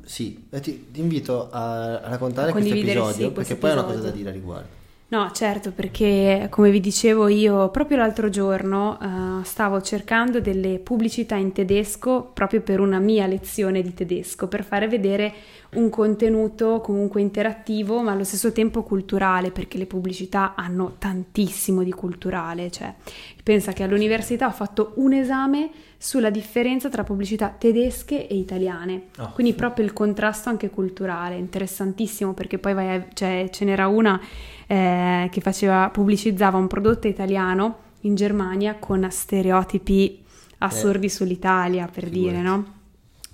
Sì, 0.05 0.47
ti, 0.61 0.91
ti 0.91 0.99
invito 0.99 1.49
a 1.51 1.99
raccontare 2.05 2.51
questo 2.51 2.73
episodio 2.73 3.31
questo 3.31 3.31
perché 3.31 3.55
poi 3.55 3.69
è 3.71 3.73
una 3.73 3.83
cosa 3.83 3.97
episodio. 3.97 4.11
da 4.11 4.17
dire 4.17 4.29
a 4.29 4.33
riguardo. 4.33 4.83
No, 5.07 5.29
certo, 5.31 5.71
perché 5.71 6.47
come 6.49 6.71
vi 6.71 6.79
dicevo 6.79 7.27
io 7.27 7.69
proprio 7.69 7.95
l'altro 7.97 8.27
giorno 8.29 8.97
eh, 8.99 9.45
stavo 9.45 9.79
cercando 9.79 10.41
delle 10.41 10.79
pubblicità 10.79 11.35
in 11.35 11.51
tedesco 11.51 12.31
proprio 12.33 12.61
per 12.61 12.79
una 12.79 12.97
mia 12.97 13.27
lezione 13.27 13.83
di 13.83 13.93
tedesco, 13.93 14.47
per 14.47 14.63
fare 14.63 14.87
vedere 14.87 15.31
un 15.75 15.89
contenuto 15.89 16.81
comunque 16.81 17.21
interattivo 17.21 18.01
ma 18.01 18.13
allo 18.13 18.23
stesso 18.23 18.51
tempo 18.51 18.81
culturale, 18.81 19.51
perché 19.51 19.77
le 19.77 19.85
pubblicità 19.85 20.55
hanno 20.55 20.95
tantissimo 20.97 21.83
di 21.83 21.91
culturale, 21.91 22.71
cioè 22.71 22.91
pensa 23.43 23.73
che 23.73 23.83
all'università 23.83 24.47
ho 24.47 24.51
fatto 24.51 24.93
un 24.95 25.13
esame 25.13 25.69
sulla 25.97 26.31
differenza 26.31 26.89
tra 26.89 27.03
pubblicità 27.03 27.53
tedesche 27.55 28.27
e 28.27 28.35
italiane, 28.35 29.03
Oh. 29.19 29.31
quindi 29.33 29.53
proprio 29.53 29.85
il 29.85 29.93
contrasto 29.93 30.49
anche 30.49 30.71
culturale, 30.71 31.35
interessantissimo 31.35 32.33
perché 32.33 32.57
poi 32.57 32.73
vai 32.73 32.95
a- 32.95 33.05
cioè, 33.13 33.49
ce 33.51 33.65
n'era 33.65 33.87
una 33.87 34.19
eh, 34.67 35.29
che 35.31 35.41
faceva, 35.41 35.89
pubblicizzava 35.89 36.57
un 36.57 36.67
prodotto 36.67 37.07
italiano 37.07 37.77
in 38.01 38.15
Germania 38.15 38.75
con 38.75 39.07
stereotipi 39.09 40.23
assurdi 40.59 41.09
sull'Italia, 41.09 41.87
per 41.91 42.09
dire, 42.09 42.37
figurati. 42.37 42.43
no? 42.43 42.73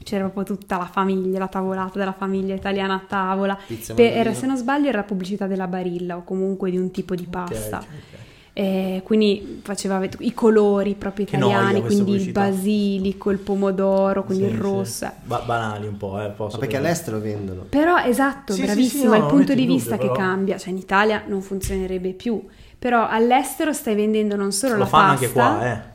C'era 0.04 0.28
proprio 0.28 0.58
tutta 0.58 0.78
la 0.78 0.86
famiglia, 0.86 1.40
la 1.40 1.48
tavolata 1.48 2.00
della 2.00 2.14
famiglia 2.14 2.56
italiana 2.56 2.96
a 2.96 3.04
tavola. 3.08 3.58
Pe- 3.94 4.14
era, 4.14 4.34
se 4.34 4.48
non 4.48 4.58
sbaglio 4.58 4.88
era 4.88 4.98
la 4.98 5.04
pubblicità 5.04 5.46
della 5.46 5.68
Barilla 5.68 6.18
o 6.18 6.24
comunque 6.24 6.72
di 6.72 6.78
un 6.78 6.90
tipo 6.90 7.14
di 7.14 7.28
pasta. 7.28 7.78
Ok, 7.78 7.84
ok, 7.84 7.90
ok. 8.14 8.20
Eh, 8.54 9.02
quindi 9.06 9.62
faceva 9.64 10.04
i 10.20 10.34
colori 10.34 10.94
proprio 10.96 11.26
italiani, 11.26 11.82
quindi 11.82 12.16
il 12.16 12.32
basilico, 12.32 13.30
il 13.30 13.38
pomodoro, 13.38 14.26
quindi 14.26 14.44
Sì, 14.44 14.50
il 14.50 14.56
sì. 14.58 14.62
rosso. 14.62 15.06
eh. 15.06 15.12
Ba- 15.24 15.42
banali 15.46 15.88
un 15.88 15.96
po', 15.96 16.20
eh, 16.22 16.28
posso 16.32 16.56
Ma 16.58 16.60
perché 16.60 16.76
dire. 16.78 16.88
all'estero 16.90 17.20
vendono? 17.20 17.62
Però 17.70 17.98
esatto, 17.98 18.52
Sì, 18.52 18.60
sì, 18.60 18.66
bravissimo, 18.66 19.02
sì, 19.04 19.08
no, 19.08 19.14
è 19.14 19.18
il 19.20 19.26
punto 19.26 19.54
di 19.54 19.62
in 19.62 19.68
dubbio, 19.68 19.74
vista 19.82 19.96
che 19.98 20.02
però. 20.08 20.14
cambia, 20.14 20.58
cioè 20.58 20.70
in 20.72 20.78
Italia 20.78 21.24
non 21.28 21.42
funzionerebbe 21.42 22.12
più, 22.12 22.46
però 22.78 23.08
all'estero 23.08 23.72
stai 23.72 23.96
vendendo 23.96 24.36
non 24.36 24.52
solo 24.52 24.74
Lo 24.74 24.80
la 24.80 24.86
fanno 24.86 25.12
pasta, 25.18 25.26
anche 25.26 25.34
qua, 25.34 25.72
eh. 25.72 25.90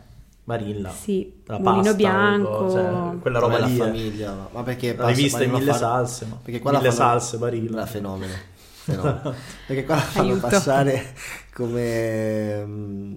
Barilla. 0.44 0.90
Sì, 0.90 1.32
La 1.46 1.58
pasta, 1.58 1.92
bianco, 1.92 2.70
cioè, 2.70 3.18
quella 3.20 3.38
roba 3.38 3.58
lì. 3.58 3.76
la 3.76 3.84
eh. 3.84 3.86
famiglia, 3.88 4.48
ma- 4.50 4.62
perché 4.62 4.94
La 4.96 5.08
rivista 5.08 5.42
in 5.42 5.50
fanno 5.50 5.58
mille 5.58 5.72
fare- 5.72 5.84
salse, 5.84 6.24
ma- 6.26 6.38
Perché 6.42 6.60
qua 6.60 6.70
la 6.72 6.78
mille 6.78 6.90
fanno- 6.92 7.10
salse, 7.10 7.36
Barilla. 7.36 7.76
La 7.80 7.86
fenomeno. 7.86 8.32
fenomeno. 8.92 9.34
perché 9.66 9.84
qua 9.84 9.94
la 9.96 10.00
fanno 10.00 10.30
Aiuto. 10.32 10.46
passare 10.48 11.14
come 11.52 12.64
mm, 12.64 13.14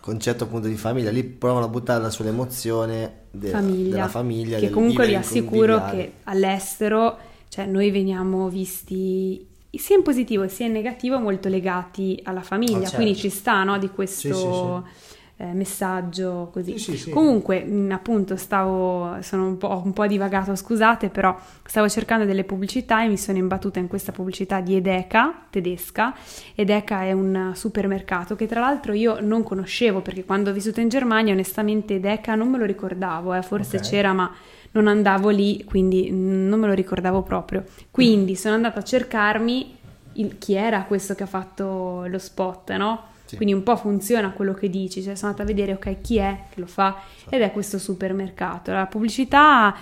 concetto 0.00 0.44
appunto 0.44 0.68
di 0.68 0.76
famiglia, 0.76 1.10
lì 1.10 1.24
provano 1.24 1.66
a 1.66 1.68
buttarla 1.68 2.10
sull'emozione 2.10 3.22
de- 3.30 3.48
famiglia, 3.50 3.94
della 3.94 4.08
famiglia. 4.08 4.58
che 4.58 4.70
comunque 4.70 5.06
vi 5.06 5.14
assicuro 5.14 5.84
che 5.90 6.12
all'estero, 6.24 7.16
cioè 7.48 7.66
noi 7.66 7.90
veniamo 7.90 8.48
visti 8.48 9.46
sia 9.74 9.96
in 9.96 10.02
positivo 10.02 10.46
sia 10.46 10.66
in 10.66 10.72
negativo 10.72 11.18
molto 11.18 11.48
legati 11.48 12.20
alla 12.24 12.42
famiglia, 12.42 12.76
Ah, 12.76 12.80
certo. 12.82 12.96
quindi 12.96 13.16
ci 13.18 13.28
sta 13.28 13.64
no, 13.64 13.76
di 13.78 13.88
questo 13.90 14.84
Sì, 14.86 14.90
eh, 15.36 15.52
messaggio 15.52 16.48
così. 16.52 16.78
Sì, 16.78 16.92
sì, 16.92 16.96
sì. 16.96 17.10
Comunque, 17.10 17.64
mh, 17.64 17.90
appunto, 17.92 18.36
stavo, 18.36 19.16
sono 19.20 19.46
un 19.46 19.58
po', 19.58 19.82
un 19.84 19.92
po' 19.92 20.06
divagato, 20.06 20.54
scusate, 20.54 21.08
però 21.08 21.36
stavo 21.64 21.88
cercando 21.88 22.24
delle 22.24 22.44
pubblicità 22.44 23.02
e 23.02 23.08
mi 23.08 23.16
sono 23.18 23.38
imbattuta 23.38 23.78
in 23.80 23.88
questa 23.88 24.12
pubblicità 24.12 24.60
di 24.60 24.76
Edeka, 24.76 25.46
tedesca. 25.50 26.14
Edeka 26.54 27.02
è 27.02 27.12
un 27.12 27.50
supermercato 27.54 28.36
che 28.36 28.46
tra 28.46 28.60
l'altro 28.60 28.92
io 28.92 29.18
non 29.20 29.42
conoscevo 29.42 30.00
perché 30.02 30.24
quando 30.24 30.50
ho 30.50 30.52
vissuto 30.52 30.80
in 30.80 30.88
Germania, 30.88 31.32
onestamente 31.32 31.94
Edeka 31.94 32.34
non 32.36 32.48
me 32.48 32.58
lo 32.58 32.64
ricordavo, 32.64 33.34
eh, 33.34 33.42
forse 33.42 33.78
Ok. 33.78 33.82
c'era, 33.88 34.12
ma 34.12 34.32
non 34.72 34.86
andavo 34.88 35.30
lì, 35.30 35.64
quindi 35.64 36.10
mm, 36.12 36.48
non 36.48 36.60
me 36.60 36.66
lo 36.68 36.72
ricordavo 36.74 37.22
proprio. 37.22 37.64
Quindi 37.90 38.36
sono 38.36 38.54
andata 38.54 38.80
a 38.80 38.82
cercarmi 38.84 39.76
il- 40.14 40.38
chi 40.38 40.54
era 40.54 40.82
questo 40.84 41.14
che 41.14 41.24
ha 41.24 41.26
fatto 41.26 42.04
lo 42.06 42.18
spot, 42.18 42.70
no? 42.76 43.12
Sì. 43.24 43.36
Quindi 43.36 43.54
un 43.54 43.62
po' 43.62 43.76
funziona 43.76 44.32
quello 44.32 44.52
che 44.52 44.68
dici, 44.68 45.02
cioè 45.02 45.14
sono 45.14 45.30
andata 45.30 45.50
a 45.50 45.54
vedere 45.54 45.72
ok 45.72 46.00
chi 46.00 46.18
è 46.18 46.44
che 46.50 46.60
lo 46.60 46.66
fa 46.66 47.00
ed 47.28 47.40
è 47.40 47.52
questo 47.52 47.78
supermercato. 47.78 48.72
La 48.72 48.86
pubblicità 48.86 49.74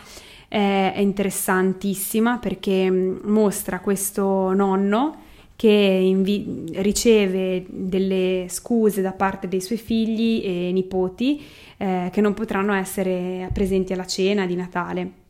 è, 0.49 0.93
è 0.95 1.01
interessantissima 1.01 2.39
perché 2.39 2.89
mh, 2.91 3.21
mostra 3.25 3.81
questo 3.81 4.53
nonno 4.53 5.21
che 5.57 5.69
invi- 5.69 6.65
riceve 6.75 7.65
delle 7.69 8.47
scuse 8.49 9.01
da 9.01 9.13
parte 9.13 9.49
dei 9.49 9.61
suoi 9.61 9.79
figli 9.79 10.43
e 10.45 10.71
nipoti 10.73 11.41
eh, 11.77 12.09
che 12.13 12.21
non 12.21 12.35
potranno 12.35 12.73
essere 12.73 13.49
presenti 13.53 13.93
alla 13.93 14.07
cena 14.07 14.47
di 14.47 14.57
Natale. 14.57 15.22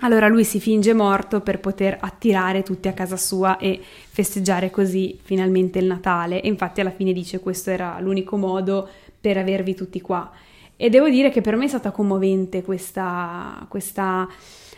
Allora 0.00 0.28
lui 0.28 0.44
si 0.44 0.60
finge 0.60 0.92
morto 0.92 1.40
per 1.40 1.58
poter 1.58 1.96
attirare 2.00 2.62
tutti 2.62 2.86
a 2.86 2.92
casa 2.92 3.16
sua 3.16 3.56
e 3.56 3.80
festeggiare 3.82 4.70
così 4.70 5.18
finalmente 5.22 5.78
il 5.78 5.86
Natale. 5.86 6.42
E 6.42 6.48
infatti 6.48 6.80
alla 6.80 6.90
fine 6.90 7.12
dice 7.12 7.40
questo 7.40 7.70
era 7.70 7.98
l'unico 8.00 8.36
modo 8.36 8.88
per 9.18 9.38
avervi 9.38 9.74
tutti 9.74 10.00
qua. 10.00 10.30
E 10.76 10.90
devo 10.90 11.08
dire 11.08 11.30
che 11.30 11.40
per 11.40 11.56
me 11.56 11.64
è 11.64 11.68
stata 11.68 11.90
commovente 11.90 12.62
questa, 12.62 13.64
questa 13.68 14.28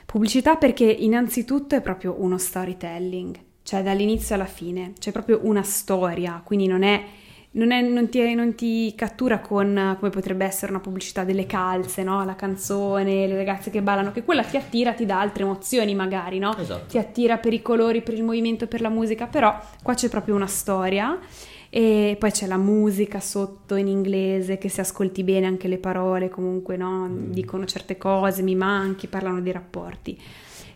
pubblicità 0.07 0.55
perché 0.55 0.85
innanzitutto 0.85 1.75
è 1.75 1.81
proprio 1.81 2.15
uno 2.19 2.39
storytelling, 2.39 3.37
cioè 3.65 3.83
dall'inizio 3.83 4.37
alla 4.37 4.47
fine, 4.47 4.93
c'è 4.99 5.11
proprio 5.11 5.41
una 5.43 5.65
storia, 5.65 6.41
quindi 6.45 6.69
non 6.69 6.85
è 6.85 7.05
non, 7.52 7.71
è, 7.73 7.81
non, 7.81 8.09
ti, 8.09 8.35
non, 8.35 8.55
ti, 8.55 8.95
cattura 8.95 9.40
con 9.40 9.97
come 9.99 10.11
potrebbe 10.11 10.45
essere 10.45 10.71
una 10.71 10.81
pubblicità 10.81 11.25
delle 11.25 11.47
calze, 11.47 12.02
no? 12.02 12.25
la 12.25 12.37
canzone, 12.37 13.26
le 13.26 13.37
ragazze 13.37 13.71
che 13.71 13.81
ballano, 13.81 14.12
che 14.12 14.23
quella 14.23 14.43
ti 14.43 14.57
attira, 14.57 14.93
ti 14.93 15.07
dà 15.07 15.19
altre 15.21 15.45
emozioni 15.45 15.95
magari, 15.95 16.38
no? 16.38 16.57
Esatto. 16.57 16.87
ti 16.88 16.99
attira 16.99 17.38
per 17.38 17.52
i 17.55 17.62
colori, 17.62 18.02
per 18.02 18.14
il 18.14 18.23
movimento, 18.23 18.67
per 18.67 18.81
la 18.81 18.90
musica, 18.90 19.26
però 19.26 19.59
qua 19.83 19.95
c'è 19.95 20.09
proprio 20.09 20.35
una 20.35 20.47
storia 20.47 21.19
e 21.71 22.17
poi 22.19 22.31
c'è 22.31 22.47
la 22.47 22.57
musica 22.57 23.21
sotto 23.21 23.75
in 23.75 23.88
inglese 23.88 24.57
che 24.57 24.69
se 24.69 24.81
ascolti 24.81 25.23
bene 25.23 25.47
anche 25.47 25.69
le 25.69 25.76
parole 25.76 26.31
comunque 26.31 26.76
no? 26.76 27.07
mm. 27.07 27.31
dicono 27.31 27.64
certe 27.64 27.97
cose, 27.97 28.43
mi 28.43 28.55
manchi, 28.55 29.07
parlano 29.07 29.40
dei 29.40 29.52
rapporti. 29.52 30.21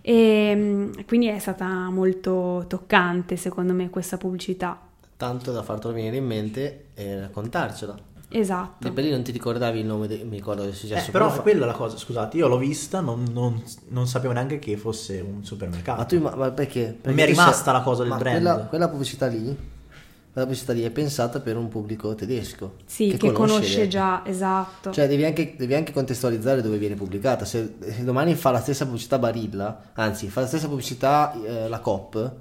E 0.00 0.52
mm, 0.54 0.92
quindi 1.06 1.26
è 1.28 1.38
stata 1.38 1.66
molto 1.90 2.64
toccante 2.66 3.36
secondo 3.36 3.72
me 3.72 3.88
questa 3.90 4.16
pubblicità 4.16 4.78
tanto 5.22 5.52
da 5.52 5.62
fartelo 5.62 5.94
venire 5.94 6.16
in 6.16 6.26
mente 6.26 6.86
e 6.94 7.20
raccontarcela. 7.20 7.96
Esatto. 8.28 8.88
E 8.88 8.90
per 8.90 9.04
lì 9.04 9.10
non 9.10 9.22
ti 9.22 9.30
ricordavi 9.30 9.78
il 9.78 9.86
nome, 9.86 10.08
de... 10.08 10.24
mi 10.24 10.34
ricordo 10.34 10.62
che 10.62 10.70
è 10.70 10.72
successo. 10.72 11.10
Eh, 11.10 11.12
però 11.12 11.30
fa... 11.30 11.42
quella 11.42 11.62
è 11.62 11.66
la 11.66 11.74
cosa, 11.74 11.96
scusate, 11.96 12.36
io 12.38 12.48
l'ho 12.48 12.56
vista, 12.56 12.98
non, 12.98 13.26
non, 13.30 13.62
non, 13.90 14.08
sapevo 14.08 14.32
neanche 14.32 14.58
che 14.58 14.76
fosse 14.76 15.20
un 15.20 15.44
supermercato. 15.44 16.00
Ma 16.00 16.04
tu, 16.06 16.18
ma, 16.18 16.34
ma 16.34 16.50
perché? 16.50 16.96
perché? 17.00 17.16
mi 17.16 17.22
è 17.22 17.26
rimasta 17.26 17.62
sei... 17.62 17.72
la 17.72 17.82
cosa 17.82 18.02
del 18.02 18.10
ma 18.10 18.18
brand. 18.18 18.36
Quella, 18.42 18.56
quella, 18.64 18.88
pubblicità 18.88 19.26
lì, 19.28 19.44
quella 19.44 20.46
pubblicità 20.46 20.72
lì 20.72 20.82
è 20.82 20.90
pensata 20.90 21.38
per 21.38 21.56
un 21.56 21.68
pubblico 21.68 22.16
tedesco. 22.16 22.74
Sì, 22.84 23.10
che, 23.10 23.18
che 23.18 23.30
conosce, 23.30 23.54
conosce 23.54 23.88
già, 23.88 24.22
esatto. 24.26 24.90
Cioè 24.90 25.06
devi 25.06 25.24
anche, 25.24 25.54
devi 25.56 25.74
anche, 25.74 25.92
contestualizzare 25.92 26.62
dove 26.62 26.78
viene 26.78 26.96
pubblicata. 26.96 27.44
Se, 27.44 27.74
se, 27.78 28.02
domani 28.02 28.34
fa 28.34 28.50
la 28.50 28.60
stessa 28.60 28.86
pubblicità 28.86 29.20
Barilla, 29.20 29.90
anzi 29.92 30.28
fa 30.28 30.40
la 30.40 30.46
stessa 30.48 30.66
pubblicità 30.66 31.32
eh, 31.44 31.68
la 31.68 31.78
COP, 31.78 32.32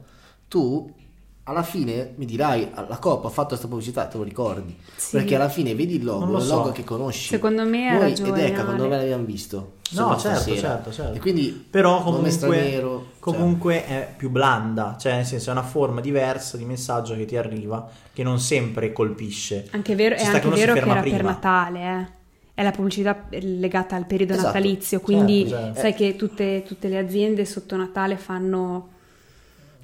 tu 0.47 0.99
alla 1.43 1.63
fine 1.63 2.13
mi 2.17 2.25
dirai 2.25 2.69
la 2.87 2.97
Coppa 2.97 3.27
ha 3.27 3.31
fatto 3.31 3.49
questa 3.49 3.67
pubblicità 3.67 4.05
te 4.05 4.17
lo 4.17 4.23
ricordi 4.23 4.77
sì. 4.95 5.17
perché 5.17 5.35
alla 5.35 5.49
fine 5.49 5.73
vedi 5.73 5.95
il 5.95 6.03
logo 6.03 6.37
il 6.37 6.43
so. 6.43 6.55
logo 6.55 6.71
che 6.71 6.83
conosci 6.83 7.29
secondo 7.29 7.65
me 7.65 7.89
ha 7.89 7.97
Noi 7.97 8.11
ed 8.11 8.37
Ecca 8.37 8.63
quando 8.63 8.87
me 8.87 8.97
l'abbiamo 8.97 9.23
visto 9.23 9.73
no 9.91 10.17
certo, 10.17 10.55
certo 10.55 10.91
certo 10.91 11.17
e 11.17 11.19
quindi 11.19 11.49
però 11.69 12.03
comunque, 12.03 12.29
straniero, 12.29 13.05
comunque 13.19 13.83
cioè. 13.85 13.87
è 13.87 14.13
più 14.15 14.29
blanda 14.29 14.95
cioè 14.99 15.15
nel 15.15 15.25
senso 15.25 15.49
è 15.49 15.53
una 15.53 15.63
forma 15.63 15.99
diversa 15.99 16.57
di 16.57 16.65
messaggio 16.65 17.15
che 17.15 17.25
ti 17.25 17.35
arriva 17.35 17.89
che 18.13 18.21
non 18.21 18.39
sempre 18.39 18.93
colpisce 18.93 19.67
anche 19.71 19.95
vero, 19.95 20.15
è 20.15 20.23
anche 20.23 20.39
che 20.41 20.49
vero 20.49 20.73
che 20.73 20.79
era 20.79 21.01
prima. 21.01 21.15
per 21.15 21.25
Natale 21.25 21.79
eh 21.79 22.19
è 22.53 22.63
la 22.63 22.71
pubblicità 22.71 23.27
legata 23.29 23.95
al 23.95 24.05
periodo 24.05 24.33
esatto, 24.33 24.47
natalizio, 24.47 24.99
quindi 24.99 25.47
certo, 25.47 25.65
certo. 25.65 25.79
sai 25.79 25.93
che 25.95 26.15
tutte, 26.15 26.63
tutte 26.63 26.89
le 26.89 26.99
aziende 26.99 27.45
sotto 27.45 27.75
Natale 27.75 28.17
fanno 28.17 28.90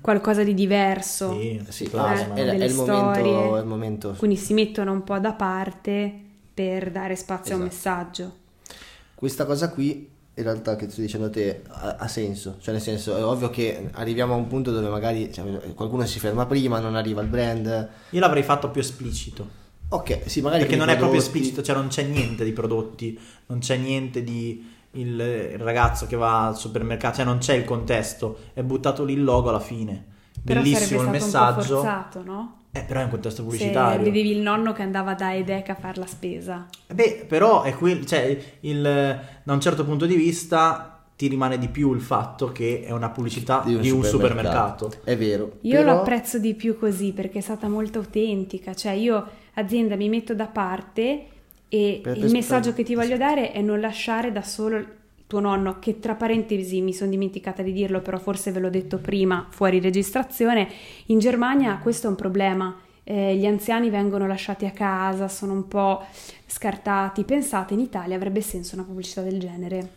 qualcosa 0.08 0.42
di 0.42 0.54
diverso. 0.54 1.38
Sì, 1.38 1.62
sì 1.68 1.84
eh, 1.84 1.90
plasma. 1.90 2.34
È, 2.34 2.46
è, 2.46 2.64
il 2.64 2.74
momento, 2.74 3.58
è, 3.58 3.60
il 3.60 3.66
momento, 3.66 4.16
Quindi 4.18 4.38
si 4.38 4.54
mettono 4.54 4.94
un 4.94 5.04
po' 5.04 5.20
da 5.20 5.34
parte 5.34 6.10
per 6.54 6.92
dare 6.92 7.18
spazio 7.18 7.56
esatto. 7.56 7.56
a 7.56 7.58
un 7.58 7.68
esatto. 7.68 7.98
messaggio. 8.00 8.36
Questa 9.14 9.46
cosa 9.46 9.70
qui, 9.70 10.10
in 10.34 10.44
realtà, 10.44 10.78
che 10.78 10.90
sto 10.90 11.02
dicendo 11.02 11.26
a 11.26 11.30
te, 11.30 11.62
ha, 11.68 11.98
ha, 12.00 12.08
senso. 12.08 12.56
Cioè, 12.62 12.74
nel 12.74 12.82
senso, 12.82 13.18
è 13.18 13.24
ovvio 13.26 13.50
che 13.50 13.90
arriviamo 13.92 14.34
a 14.34 14.38
un 14.38 14.48
punto 14.48 14.72
dove 14.72 14.88
magari 14.88 15.30
cioè, 15.34 15.74
qualcuno 15.74 16.06
si 16.06 16.20
ferma 16.20 16.46
prima, 16.46 16.80
non 16.80 16.96
arriva 16.96 17.22
il 17.22 17.28
brand. 17.28 17.90
Io 18.12 18.20
l'avrei 18.22 18.44
fatto 18.44 18.70
più 18.70 18.80
esplicito. 18.80 19.66
Ok, 19.90 20.22
sì, 20.28 20.40
magari. 20.40 20.62
Perché 20.62 20.78
non 20.78 20.86
prodotti... 20.86 21.04
è 21.04 21.10
proprio 21.10 21.20
esplicito, 21.20 21.62
cioè 21.62 21.76
non 21.76 21.90
c'è 21.90 22.04
niente 22.04 22.46
di 22.46 22.54
prodotti, 22.54 23.20
non 23.48 23.60
c'è 23.60 23.76
niente 23.76 24.24
di 24.24 24.77
il, 24.92 25.20
il, 25.20 25.60
ragazzo 25.60 26.08
che 26.08 26.16
va 26.16 26.48
al 26.48 26.58
supermercato, 26.58 27.18
cioè 27.18 27.26
non 27.26 27.38
c'è 27.38 27.54
il 27.54 27.64
contesto, 27.64 28.38
è 28.54 28.64
buttato 28.64 29.04
lì 29.04 29.14
il 29.14 29.24
logo 29.24 29.50
alla 29.50 29.60
fine. 29.60 30.16
Però 30.44 30.62
Bellissimo 30.62 31.02
il 31.02 31.10
messaggio. 31.10 31.78
Un 31.78 31.82
forzato, 31.82 32.24
no? 32.24 32.58
Eh, 32.72 32.84
però 32.84 33.00
è 33.00 33.04
un 33.04 33.10
contesto 33.10 33.44
pubblicitario. 33.44 33.98
Se 33.98 34.04
vedevi 34.04 34.32
il 34.32 34.40
nonno 34.40 34.72
che 34.72 34.84
andava 34.84 35.14
da 35.14 35.34
Edec 35.36 35.70
a 35.70 35.76
fare 35.76 36.00
la 36.00 36.06
spesa. 36.06 36.68
Eh 36.86 36.94
beh, 36.94 37.26
però 37.28 37.64
è 37.64 37.74
qui, 37.74 38.06
cioè, 38.06 38.58
il, 38.62 38.82
da 39.44 39.54
un 39.54 39.60
certo 39.60 39.84
punto 39.84 40.06
di 40.06 40.16
vista 40.16 40.98
ti 41.16 41.28
rimane 41.28 41.58
di 41.58 41.68
più 41.68 41.94
il 41.94 42.02
fatto 42.02 42.52
che 42.52 42.84
è 42.86 42.92
una 42.92 43.10
pubblicità 43.10 43.64
di 43.66 43.74
un, 43.74 43.82
di 43.82 43.90
un 43.90 44.04
supermercato. 44.04 44.92
supermercato. 44.92 45.10
È 45.10 45.18
vero. 45.18 45.58
Io 45.62 45.80
però... 45.80 45.94
lo 45.94 46.00
apprezzo 46.00 46.38
di 46.38 46.54
più 46.54 46.78
così 46.78 47.12
perché 47.12 47.40
è 47.40 47.42
stata 47.42 47.68
molto 47.68 48.00
autentica, 48.00 48.76
cioè 48.76 48.92
io 48.92 49.26
azienda 49.56 49.96
mi 49.96 50.10
metto 50.10 50.36
da 50.36 50.46
parte 50.46 51.26
e 51.70 52.00
per 52.02 52.18
il 52.18 52.32
messaggio 52.32 52.74
che 52.74 52.84
ti 52.84 52.96
voglio 52.96 53.18
dare 53.18 53.52
è 53.52 53.62
non 53.62 53.80
lasciare 53.80 54.32
da 54.32 54.42
solo 54.42 54.96
tuo 55.28 55.42
nonno, 55.42 55.78
che 55.80 56.00
tra 56.00 56.16
parentesi 56.16 56.82
mi 56.82 56.94
sono 56.94 57.12
dimenticata 57.12 57.62
di 57.62 57.74
dirlo, 57.74 58.02
però 58.02 58.18
forse 58.18 58.52
ve 58.52 58.60
l'ho 58.60 58.70
detto 58.70 58.98
prima 58.98 59.46
fuori 59.50 59.80
registrazione, 59.82 60.70
in 61.08 61.20
Germania 61.20 61.78
questo 61.82 62.08
è 62.08 62.10
un 62.10 62.16
problema. 62.16 62.76
Eh, 63.04 63.36
gli 63.36 63.46
anziani 63.46 63.90
vengono 63.90 64.28
lasciati 64.28 64.66
a 64.66 64.72
casa, 64.72 65.28
sono 65.28 65.54
un 65.54 65.68
po' 65.68 66.04
scartati. 66.46 67.24
Pensate, 67.24 67.74
in 67.74 67.80
Italia 67.80 68.16
avrebbe 68.16 68.42
senso 68.42 68.76
una 68.76 68.84
pubblicità 68.84 69.22
del 69.22 69.40
genere? 69.40 69.90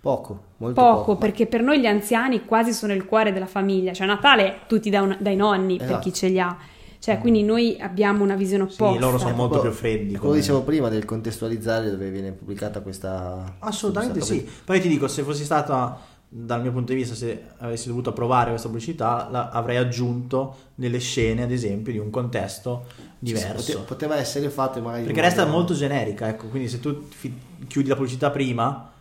Poco, 0.00 0.42
molto 0.58 0.80
poco, 0.80 0.98
poco. 0.98 1.16
perché 1.16 1.46
per 1.46 1.62
noi 1.62 1.80
gli 1.80 1.86
anziani 1.86 2.44
quasi 2.44 2.72
sono 2.72 2.92
il 2.92 3.04
cuore 3.06 3.32
della 3.32 3.46
famiglia. 3.46 3.92
Cioè, 3.92 4.06
Natale 4.06 4.60
tutti 4.66 4.90
da 4.90 5.02
un, 5.02 5.16
dai 5.18 5.36
nonni 5.36 5.76
esatto. 5.76 5.92
per 5.92 6.00
chi 6.00 6.12
ce 6.12 6.28
li 6.28 6.40
ha. 6.40 6.56
Cioè, 7.00 7.16
mm. 7.16 7.20
quindi 7.20 7.42
noi 7.42 7.76
abbiamo 7.80 8.24
una 8.24 8.34
visione 8.34 8.64
opposta. 8.64 8.92
Sì, 8.92 8.98
loro 8.98 9.18
sono 9.18 9.34
molto 9.34 9.60
più 9.60 9.70
freddi. 9.70 10.16
Come 10.16 10.36
dicevo 10.36 10.62
prima 10.62 10.88
del 10.88 11.04
contestualizzare 11.04 11.90
dove 11.90 12.10
viene 12.10 12.32
pubblicata 12.32 12.80
questa... 12.80 13.56
Assolutamente 13.60 14.18
questa 14.18 14.34
sì. 14.34 14.48
Poi 14.64 14.80
ti 14.80 14.88
dico, 14.88 15.06
se 15.06 15.22
fossi 15.22 15.44
stata, 15.44 15.98
dal 16.28 16.60
mio 16.60 16.72
punto 16.72 16.92
di 16.92 16.98
vista, 16.98 17.14
se 17.14 17.40
avessi 17.58 17.88
dovuto 17.88 18.10
approvare 18.10 18.50
questa 18.50 18.68
pubblicità, 18.68 19.28
la, 19.30 19.50
avrei 19.50 19.76
aggiunto 19.76 20.56
delle 20.74 20.98
scene, 20.98 21.44
ad 21.44 21.52
esempio, 21.52 21.92
di 21.92 21.98
un 21.98 22.10
contesto 22.10 22.86
diverso. 23.18 23.60
Sì, 23.60 23.78
poteva 23.86 24.16
essere 24.16 24.50
fatto 24.50 24.80
magari... 24.80 25.04
Perché 25.04 25.20
resta 25.20 25.44
modo... 25.44 25.56
molto 25.56 25.74
generica, 25.74 26.28
ecco. 26.28 26.48
Quindi 26.48 26.68
se 26.68 26.80
tu 26.80 27.06
fi- 27.08 27.32
chiudi 27.66 27.88
la 27.88 27.94
pubblicità 27.94 28.30
prima... 28.30 28.92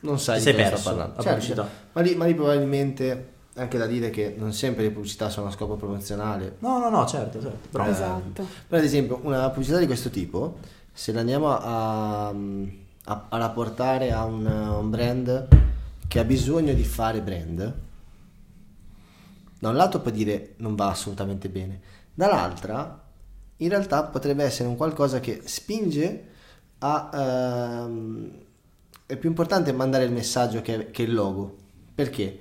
Non 0.00 0.18
sai 0.18 0.38
sei 0.40 0.54
perso 0.54 0.94
la 0.94 1.12
certo, 1.14 1.22
pubblicità. 1.30 1.68
Ma 1.92 2.00
lì, 2.02 2.14
ma 2.14 2.26
lì 2.26 2.34
probabilmente 2.34 3.32
anche 3.54 3.78
da 3.78 3.86
dire 3.86 4.10
che 4.10 4.34
non 4.36 4.52
sempre 4.52 4.82
le 4.82 4.90
pubblicità 4.90 5.28
sono 5.30 5.46
a 5.46 5.50
scopo 5.50 5.76
promozionale. 5.76 6.56
No, 6.60 6.78
no, 6.78 6.88
no, 6.88 7.06
certo, 7.06 7.40
certo. 7.40 7.68
Però, 7.70 7.86
esatto. 7.86 8.46
Per 8.66 8.82
esempio, 8.82 9.20
una 9.22 9.48
pubblicità 9.50 9.78
di 9.78 9.86
questo 9.86 10.10
tipo, 10.10 10.58
se 10.92 11.12
la 11.12 11.20
andiamo 11.20 11.56
a, 11.56 12.28
a, 12.28 13.26
a 13.28 13.36
rapportare 13.38 14.12
a 14.12 14.24
un, 14.24 14.44
un, 14.44 14.90
brand 14.90 15.48
che 16.08 16.18
ha 16.18 16.24
bisogno 16.24 16.72
di 16.72 16.84
fare 16.84 17.20
brand, 17.20 17.74
da 19.58 19.68
un 19.68 19.76
lato 19.76 20.00
può 20.00 20.10
dire 20.10 20.54
non 20.58 20.74
va 20.74 20.88
assolutamente 20.88 21.48
bene, 21.48 21.80
dall'altra 22.12 23.02
in 23.58 23.68
realtà 23.68 24.02
potrebbe 24.02 24.44
essere 24.44 24.68
un 24.68 24.76
qualcosa 24.76 25.20
che 25.20 25.42
spinge 25.44 26.28
a... 26.78 27.10
Ehm, 27.14 28.42
è 29.06 29.16
più 29.16 29.28
importante 29.28 29.70
mandare 29.72 30.04
il 30.04 30.12
messaggio 30.12 30.62
che, 30.62 30.90
che 30.90 31.02
il 31.02 31.12
logo. 31.12 31.56
Perché? 31.94 32.40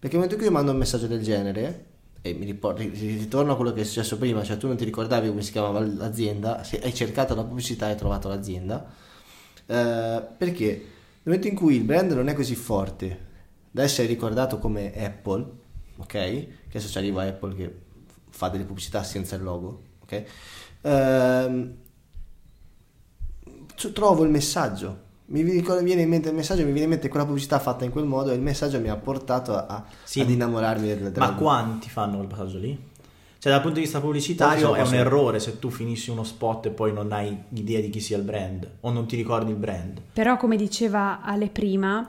Perché 0.00 0.16
nel 0.16 0.24
momento 0.24 0.34
in 0.34 0.40
cui 0.40 0.46
io 0.46 0.50
mando 0.50 0.70
un 0.72 0.78
messaggio 0.78 1.06
del 1.06 1.22
genere, 1.22 1.84
e 2.22 2.32
mi 2.32 2.46
riporto, 2.46 2.80
ritorno 2.80 3.52
a 3.52 3.56
quello 3.56 3.74
che 3.74 3.82
è 3.82 3.84
successo 3.84 4.16
prima, 4.16 4.42
cioè 4.42 4.56
tu 4.56 4.66
non 4.66 4.76
ti 4.76 4.84
ricordavi 4.84 5.28
come 5.28 5.42
si 5.42 5.52
chiamava 5.52 5.80
l'azienda, 5.80 6.64
hai 6.82 6.94
cercato 6.94 7.34
la 7.34 7.44
pubblicità 7.44 7.86
e 7.86 7.90
hai 7.90 7.96
trovato 7.96 8.28
l'azienda, 8.28 8.90
eh, 9.66 10.22
perché 10.38 10.64
nel 10.64 11.20
momento 11.22 11.48
in 11.48 11.54
cui 11.54 11.76
il 11.76 11.84
brand 11.84 12.12
non 12.12 12.28
è 12.28 12.32
così 12.32 12.54
forte 12.54 13.28
da 13.70 13.82
essere 13.82 14.08
ricordato 14.08 14.58
come 14.58 14.90
Apple, 14.94 15.46
ok? 15.98 16.08
Che 16.08 16.56
adesso 16.68 16.88
ci 16.88 16.96
arriva 16.96 17.24
Apple 17.24 17.54
che 17.54 17.78
fa 18.30 18.48
delle 18.48 18.64
pubblicità 18.64 19.02
senza 19.02 19.36
il 19.36 19.42
logo, 19.42 19.82
ok? 20.00 20.24
Eh, 20.80 21.74
trovo 23.92 24.24
il 24.24 24.30
messaggio 24.30 25.08
mi 25.32 25.42
viene 25.42 26.02
in 26.02 26.08
mente 26.08 26.28
il 26.28 26.34
messaggio, 26.34 26.60
mi 26.62 26.72
viene 26.72 26.84
in 26.84 26.90
mente 26.90 27.08
quella 27.08 27.24
pubblicità 27.24 27.58
fatta 27.58 27.84
in 27.84 27.90
quel 27.92 28.04
modo 28.04 28.30
e 28.32 28.34
il 28.34 28.40
messaggio 28.40 28.80
mi 28.80 28.88
ha 28.88 28.96
portato 28.96 29.54
a, 29.54 29.84
sì, 30.02 30.20
ad 30.20 30.30
innamorarmi 30.30 30.86
del, 30.86 31.12
della... 31.12 31.26
Ma 31.26 31.34
quanti 31.34 31.88
fanno 31.88 32.16
quel 32.16 32.26
passaggio 32.26 32.58
lì? 32.58 32.88
Cioè 33.38 33.52
dal 33.52 33.62
punto 33.62 33.76
di 33.76 33.84
vista 33.84 34.00
pubblicitario 34.00 34.74
è 34.74 34.82
un 34.82 34.92
errore 34.92 35.38
se 35.38 35.58
tu 35.58 35.70
finisci 35.70 36.10
uno 36.10 36.24
spot 36.24 36.66
e 36.66 36.70
poi 36.70 36.92
non 36.92 37.10
hai 37.12 37.34
idea 37.54 37.80
di 37.80 37.88
chi 37.88 38.00
sia 38.00 38.18
il 38.18 38.22
brand 38.22 38.68
o 38.80 38.90
non 38.90 39.06
ti 39.06 39.16
ricordi 39.16 39.50
il 39.50 39.56
brand. 39.56 40.00
Però 40.12 40.36
come 40.36 40.56
diceva 40.56 41.22
Ale 41.22 41.48
prima, 41.48 42.06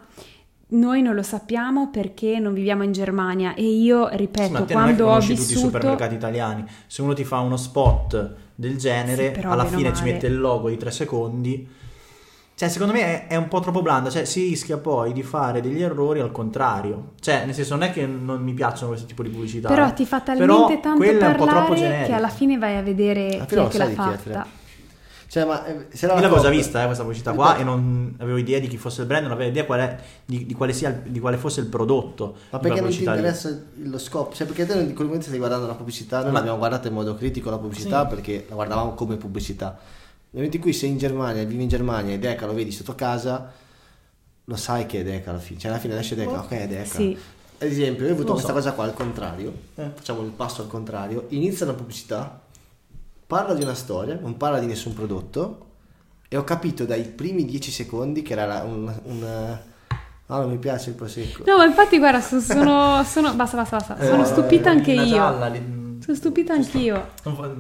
noi 0.70 1.02
non 1.02 1.16
lo 1.16 1.24
sappiamo 1.24 1.90
perché 1.90 2.38
non 2.40 2.54
viviamo 2.54 2.84
in 2.84 2.92
Germania 2.92 3.54
e 3.54 3.64
io 3.64 4.10
ripeto, 4.10 4.66
Sì, 4.66 4.74
quando 4.74 5.06
non 5.06 5.14
ho 5.14 5.18
è 5.18 5.20
che 5.20 5.28
conosci 5.28 5.28
tutti 5.36 5.42
i 5.42 5.46
vissuto 5.46 5.66
supermercati 5.68 6.16
italiani. 6.16 6.66
Se 6.88 7.02
uno 7.02 7.14
ti 7.14 7.24
fa 7.24 7.40
uno 7.40 7.56
spot 7.56 8.36
del 8.56 8.78
genere, 8.78 9.34
Sì, 9.34 9.42
alla 9.46 9.66
fine 9.66 9.94
ci 9.94 10.02
male. 10.02 10.12
mette 10.14 10.28
il 10.28 10.38
logo 10.40 10.68
di 10.68 10.78
tre 10.78 10.92
secondi. 10.92 11.80
Cioè, 12.62 12.70
secondo 12.70 12.94
me 12.94 13.26
è, 13.26 13.34
è 13.34 13.36
un 13.38 13.48
po' 13.48 13.60
troppo 13.60 13.82
blanda. 13.82 14.12
Cioè, 14.12 14.24
si 14.24 14.50
rischia 14.50 14.78
poi 14.78 15.14
di 15.14 15.24
fare 15.24 15.62
degli 15.62 15.82
errori 15.82 16.20
al 16.20 16.32
contrario. 16.32 17.14
Cioè, 17.20 17.46
nel 17.46 17.56
senso, 17.56 17.74
non 17.74 17.82
è 17.88 17.92
che 17.92 18.06
non 18.06 18.40
mi 18.40 18.54
piacciono 18.54 18.90
questo 18.90 19.08
tipo 19.08 19.24
di 19.24 19.30
pubblicità. 19.30 19.68
però 19.68 19.88
eh. 19.88 19.94
ti 19.94 20.06
fa 20.06 20.20
Però 20.22 20.36
talmente 20.68 20.80
tanto 20.80 20.98
quella 21.04 21.26
è 21.26 21.30
un 21.32 21.36
po' 21.38 21.46
troppo 21.48 21.74
parlare 21.74 22.06
che 22.06 22.14
alla 22.14 22.30
fine 22.30 22.60
vai 22.60 22.78
a 22.78 22.84
vedere 22.84 23.34
Alla 23.34 23.46
chi 23.46 23.56
è 23.56 23.68
che 23.68 23.78
l'ha 23.80 23.90
fatta. 23.90 24.48
Cioè, 25.28 25.44
ma 25.46 25.66
eh, 25.66 25.88
se 25.90 26.06
era 26.06 26.14
Io 26.14 26.20
la 26.22 26.28
l'avevo 26.28 26.40
già 26.44 26.50
vista 26.50 26.82
eh, 26.84 26.86
questa 26.86 27.02
pubblicità 27.04 27.32
qua 27.34 27.58
e 27.58 27.64
non 27.64 28.14
avevo 28.20 28.38
idea 28.38 28.60
di 28.60 28.68
chi 28.68 28.78
fosse 28.78 29.02
il 29.02 29.08
brand, 29.08 29.24
non 29.24 29.32
avevo 29.32 29.50
idea 29.50 29.66
qual 29.66 29.80
è- 29.80 29.98
di, 30.24 30.46
di 30.46 30.54
quale 30.54 30.72
sia 30.74 30.90
il- 30.90 31.10
di 31.10 31.20
quale 31.20 31.38
fosse 31.38 31.62
il 31.62 31.66
prodotto. 31.66 32.36
Ma 32.52 32.60
perché 32.60 32.80
non 32.82 32.90
ti 32.92 32.98
pubblicità 32.98 33.12
lì. 33.14 33.18
interessa 33.18 33.60
lo 33.76 33.98
scopo? 33.98 34.36
Cioè, 34.36 34.46
perché 34.46 34.68
te 34.68 34.74
in 34.74 34.94
quel 34.94 35.08
momento 35.08 35.26
stai 35.26 35.40
guardando 35.40 35.66
la 35.66 35.74
pubblicità, 35.74 36.18
noi 36.22 36.28
Ma- 36.32 36.38
l'abbiamo 36.38 36.60
guardata 36.60 36.88
in 36.90 36.94
modo 36.94 37.16
critico 37.16 37.50
la 37.50 37.58
pubblicità 37.58 38.02
Sì. 38.08 38.14
perché 38.14 38.46
la 38.50 38.54
guardavamo 38.54 38.94
come 38.94 39.16
pubblicità. 39.16 39.80
Nel 40.34 40.44
momento 40.44 40.56
in 40.56 40.62
cui 40.62 40.74
sei 40.74 40.90
in 40.90 40.98
Germania, 40.98 41.44
vivi 41.44 41.64
in 41.64 41.68
Germania 41.70 42.14
e 42.14 42.20
Deca 42.20 42.46
lo 42.46 42.54
vedi 42.54 42.72
sotto 42.72 42.96
casa, 42.96 43.52
lo 44.46 44.56
sai 44.56 44.86
che 44.86 45.02
è 45.02 45.04
Deca 45.04 45.32
alla 45.32 45.40
fine. 45.40 45.60
Cioè, 45.60 45.72
alla 45.72 45.80
fine 45.80 45.98
esce 46.00 46.16
Deca, 46.16 46.40
ok, 46.40 46.50
è 46.52 46.68
Deca. 46.68 46.86
Sì. 46.86 47.18
Ad 47.58 47.68
esempio, 47.68 48.06
io 48.06 48.12
ho 48.12 48.14
avuto 48.14 48.28
Lo 48.30 48.34
questa 48.34 48.52
so. 48.52 48.56
cosa 48.58 48.72
qua 48.74 48.86
al 48.86 48.94
contrario, 48.94 49.54
Eh. 49.76 49.90
facciamo 49.94 50.22
il 50.22 50.32
passo 50.32 50.62
al 50.62 50.68
contrario, 50.68 51.26
inizia 51.30 51.66
la 51.66 51.74
pubblicità, 51.74 52.42
parla 53.28 53.54
di 53.54 53.62
una 53.62 53.74
storia, 53.76 54.18
non 54.20 54.38
parla 54.38 54.60
di 54.60 54.66
nessun 54.66 54.94
prodotto 54.94 55.68
e 56.28 56.38
ho 56.38 56.44
capito 56.44 56.86
dai 56.86 57.04
primi 57.04 57.46
10 57.46 57.70
secondi 57.72 58.22
che 58.22 58.34
era 58.34 58.64
un... 58.64 58.92
un 59.04 59.60
No, 60.28 60.38
non 60.40 60.50
mi 60.50 60.60
piace 60.60 60.92
il 60.92 60.96
prosecco. 60.96 61.44
No, 61.46 61.58
ma 61.58 61.66
infatti 61.66 61.98
guarda, 61.98 62.22
so- 62.22 62.40
sono, 62.40 63.04
sono 63.04 63.34
basta, 63.34 63.58
basta, 63.58 63.76
basta. 63.78 64.06
Sono 64.06 64.24
Eh, 64.24 64.26
stupita 64.26 64.70
anche 64.70 64.94
io. 64.94 65.06
gialla, 65.06 65.48
li- 65.50 65.98
Sono 66.02 66.16
stupita 66.16 66.54
anch'io. 66.54 67.10
Non, 67.24 67.36
fa- 67.36 67.52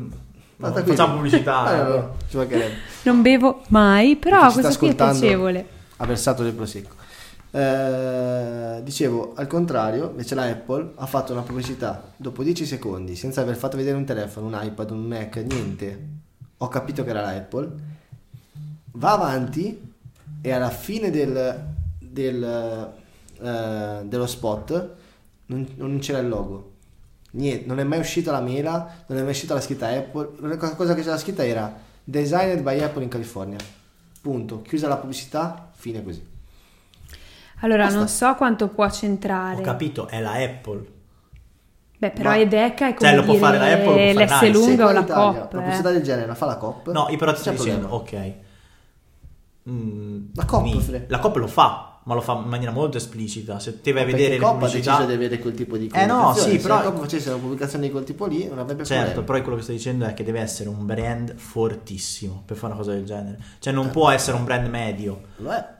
Tranquilli. 0.69 0.97
facciamo 0.97 1.15
pubblicità. 1.15 1.59
Ah, 1.59 1.83
no, 1.83 1.93
eh. 1.93 1.97
no, 1.97 2.15
ci 2.29 2.37
mancherebbe. 2.37 2.75
Non 3.03 3.21
bevo 3.21 3.61
mai, 3.67 4.15
però 4.15 4.51
questo 4.51 4.77
qui 4.77 4.89
è 4.89 4.95
piacevole. 4.95 5.67
Ha 5.97 6.05
versato 6.05 6.43
del 6.43 6.53
prosecco. 6.53 6.95
Eh, 7.53 8.79
dicevo, 8.81 9.33
al 9.35 9.47
contrario, 9.47 10.09
invece 10.11 10.35
la 10.35 10.43
Apple 10.43 10.93
ha 10.95 11.05
fatto 11.05 11.33
una 11.33 11.41
pubblicità 11.41 12.11
dopo 12.15 12.43
10 12.43 12.65
secondi, 12.65 13.15
senza 13.15 13.41
aver 13.41 13.55
fatto 13.55 13.75
vedere 13.75 13.97
un 13.97 14.05
telefono, 14.05 14.47
un 14.47 14.57
iPad, 14.61 14.91
un 14.91 15.03
Mac, 15.03 15.35
niente. 15.37 16.07
Ho 16.57 16.67
capito 16.69 17.03
che 17.03 17.09
era 17.09 17.21
la 17.21 17.31
Apple. 17.31 17.69
Va 18.93 19.11
avanti 19.11 19.93
e 20.41 20.51
alla 20.51 20.69
fine 20.69 21.11
del, 21.11 21.65
del, 21.99 22.93
eh, 23.41 24.01
dello 24.03 24.27
spot 24.27 24.89
non, 25.47 25.67
non 25.75 25.99
c'era 25.99 26.19
il 26.19 26.27
logo. 26.27 26.70
Niente, 27.31 27.65
non 27.65 27.79
è 27.79 27.83
mai 27.83 27.99
uscita 27.99 28.31
la 28.31 28.41
mela, 28.41 29.03
non 29.07 29.17
è 29.17 29.21
mai 29.21 29.31
uscita 29.31 29.53
la 29.53 29.61
scritta 29.61 29.87
Apple. 29.87 30.31
L'unica 30.37 30.75
cosa 30.75 30.93
che 30.93 31.01
c'era 31.01 31.17
scritta 31.17 31.45
era 31.45 31.73
Designed 32.03 32.61
by 32.61 32.79
Apple 32.81 33.03
in 33.03 33.09
California. 33.09 33.57
Punto. 34.21 34.61
Chiusa 34.61 34.87
la 34.87 34.97
pubblicità, 34.97 35.69
fine 35.73 36.03
così. 36.03 36.27
Allora, 37.61 37.83
Basta. 37.83 37.97
non 37.99 38.07
so 38.07 38.35
quanto 38.35 38.67
può 38.69 38.85
Ho 38.85 38.91
centrare. 38.91 39.61
capito, 39.61 40.07
è 40.07 40.19
la 40.19 40.33
Apple. 40.33 40.85
Beh, 41.97 42.09
però 42.11 42.31
Ma- 42.31 42.39
Edeca 42.39 42.87
è 42.87 42.93
come 42.95 43.09
Cioè, 43.09 43.15
lo 43.15 43.23
può 43.23 43.33
dire 43.33 43.45
fare 43.45 43.57
la 43.59 43.65
Apple, 43.65 44.13
fare 44.13 44.25
l'S. 44.25 44.37
Se 44.39 44.49
lunga 44.49 44.87
o 44.87 44.91
la 44.91 45.03
COP. 45.03 45.35
Eh. 45.35 45.47
pubblicità 45.57 45.91
del 45.91 46.01
genere 46.01 46.25
la 46.27 46.35
fa 46.35 46.45
la 46.47 46.57
COP. 46.57 46.91
No, 46.91 47.07
io 47.09 47.17
però 47.17 47.31
ti 47.33 47.39
sto 47.41 47.51
c'è 47.51 47.55
dicendo, 47.57 47.87
problema. 47.87 48.25
ok. 48.27 48.33
Mm, 49.69 50.29
La 50.33 50.45
la 51.07 51.19
COP 51.19 51.35
lo 51.35 51.45
fa, 51.47 51.90
ma 52.03 52.13
lo 52.15 52.21
fa 52.21 52.33
in 52.33 52.47
maniera 52.49 52.71
molto 52.71 52.97
esplicita. 52.97 53.59
Se 53.59 53.81
te 53.81 53.91
vai 53.91 54.03
a 54.03 54.05
vedere 54.05 54.29
le 54.29 54.37
Coop 54.39 54.49
ha 54.49 54.53
pubblicità... 54.53 54.91
deciso 54.91 55.07
di 55.07 55.13
avere 55.13 55.39
quel 55.39 55.53
tipo 55.53 55.77
di 55.77 55.89
Eh 55.93 56.05
no, 56.05 56.33
sì, 56.33 56.51
Se 56.51 56.57
però- 56.57 56.75
la 56.75 56.81
Coop 56.91 56.99
facesse 57.01 57.29
una 57.29 57.37
pubblicazione 57.39 57.85
di 57.85 57.91
quel 57.91 58.03
tipo 58.03 58.25
lì 58.25 58.47
non 58.47 58.59
avrebbe 58.59 58.83
Certo, 58.83 59.03
problemi. 59.03 59.25
però 59.27 59.41
quello 59.41 59.57
che 59.57 59.63
sto 59.63 59.71
dicendo 59.71 60.05
è 60.05 60.13
che 60.13 60.23
deve 60.23 60.39
essere 60.39 60.69
un 60.69 60.85
brand 60.85 61.35
fortissimo 61.35 62.43
per 62.45 62.57
fare 62.57 62.73
una 62.73 62.81
cosa 62.81 62.93
del 62.93 63.05
genere. 63.05 63.37
Cioè 63.59 63.71
Eh. 63.71 63.75
non 63.75 63.89
può 63.91 64.09
essere 64.09 64.35
un 64.37 64.43
brand 64.43 64.67
medio. 64.67 65.21
Lo 65.37 65.51
è. 65.51 65.79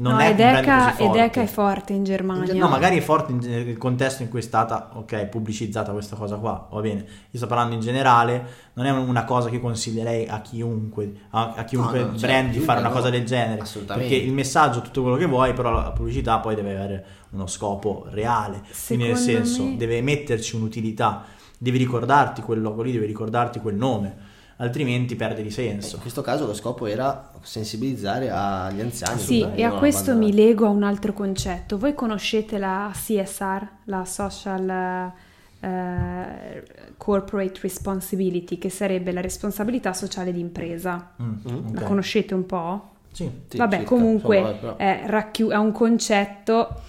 Non 0.00 0.14
no, 0.14 0.18
è 0.18 0.34
brand 0.34 0.64
così 0.64 0.96
forte. 1.04 1.18
Edeca 1.18 1.40
è 1.42 1.46
forte 1.46 1.92
in 1.92 2.04
Germania. 2.04 2.54
No, 2.54 2.68
magari 2.68 2.96
è 2.96 3.00
forte 3.00 3.32
in- 3.32 3.38
nel 3.38 3.76
contesto 3.76 4.22
in 4.22 4.28
cui 4.30 4.38
è 4.38 4.42
stata, 4.42 4.90
ok, 4.94 5.26
pubblicizzata 5.26 5.92
questa 5.92 6.16
cosa 6.16 6.36
qua, 6.36 6.68
va 6.70 6.80
bene. 6.80 7.00
Io 7.30 7.38
sto 7.38 7.46
parlando 7.46 7.74
in 7.74 7.80
generale, 7.80 8.44
non 8.74 8.86
è 8.86 8.90
una 8.90 9.24
cosa 9.24 9.50
che 9.50 9.60
consiglierei 9.60 10.26
a 10.26 10.40
chiunque, 10.40 11.12
a, 11.30 11.52
a 11.54 11.64
chiunque 11.64 11.98
No, 11.98 12.04
no, 12.06 12.10
certo, 12.12 12.26
brand 12.26 12.50
di 12.50 12.60
fare 12.60 12.80
una 12.80 12.88
no, 12.88 12.94
cosa 12.94 13.10
del 13.10 13.24
genere. 13.24 13.60
assolutamente. 13.60 14.08
Perché 14.08 14.24
il 14.26 14.32
messaggio 14.32 14.78
è 14.78 14.82
tutto 14.82 15.02
quello 15.02 15.16
che 15.16 15.26
vuoi, 15.26 15.52
però 15.52 15.70
la 15.70 15.90
pubblicità 15.92 16.38
poi 16.38 16.54
deve 16.54 16.70
avere 16.74 17.04
uno 17.30 17.46
scopo 17.46 18.06
reale. 18.10 18.62
Quindi 18.86 19.04
nel 19.06 19.16
Secondo 19.16 19.44
senso, 19.44 19.64
me- 19.64 19.76
deve 19.76 20.00
metterci 20.00 20.56
un'utilità, 20.56 21.24
devi 21.58 21.76
ricordarti 21.76 22.40
quel 22.40 22.62
logo 22.62 22.80
lì, 22.82 22.92
devi 22.92 23.04
ricordarti 23.04 23.58
quel 23.60 23.74
nome, 23.74 24.16
altrimenti 24.60 25.16
perde 25.16 25.42
di 25.42 25.50
senso. 25.50 25.96
In 25.96 26.00
questo 26.02 26.22
caso 26.22 26.46
lo 26.46 26.54
scopo 26.54 26.86
era 26.86 27.30
sensibilizzare 27.42 28.30
agli 28.30 28.80
anziani. 28.80 29.18
Sì, 29.20 29.46
e 29.54 29.62
a 29.64 29.72
questo 29.72 30.12
mi 30.14 30.26
abbandonare. 30.26 30.46
lego 30.48 30.66
a 30.66 30.68
un 30.68 30.82
altro 30.82 31.12
concetto. 31.12 31.78
Voi 31.78 31.94
conoscete 31.94 32.58
la 32.58 32.90
CSR, 32.92 33.62
la 33.84 34.04
Social 34.04 35.12
eh, 35.60 36.62
Corporate 36.96 37.58
Responsibility, 37.62 38.58
che 38.58 38.70
sarebbe 38.70 39.12
la 39.12 39.20
responsabilità 39.20 39.92
sociale 39.92 40.32
d'impresa. 40.32 41.12
Mm, 41.22 41.32
Mm. 41.48 41.74
La 41.74 41.80
ok. 41.80 41.86
conoscete 41.86 42.34
un 42.34 42.46
po'? 42.46 42.88
Sì. 43.12 43.28
Sì, 43.48 43.56
Vabbè, 43.56 43.76
circa, 43.78 43.88
comunque 43.90 44.36
insomma, 44.38 44.56
però- 44.56 44.76
è, 44.76 45.02
racchiu- 45.06 45.50
è 45.50 45.56
un 45.56 45.72
concetto 45.72 46.80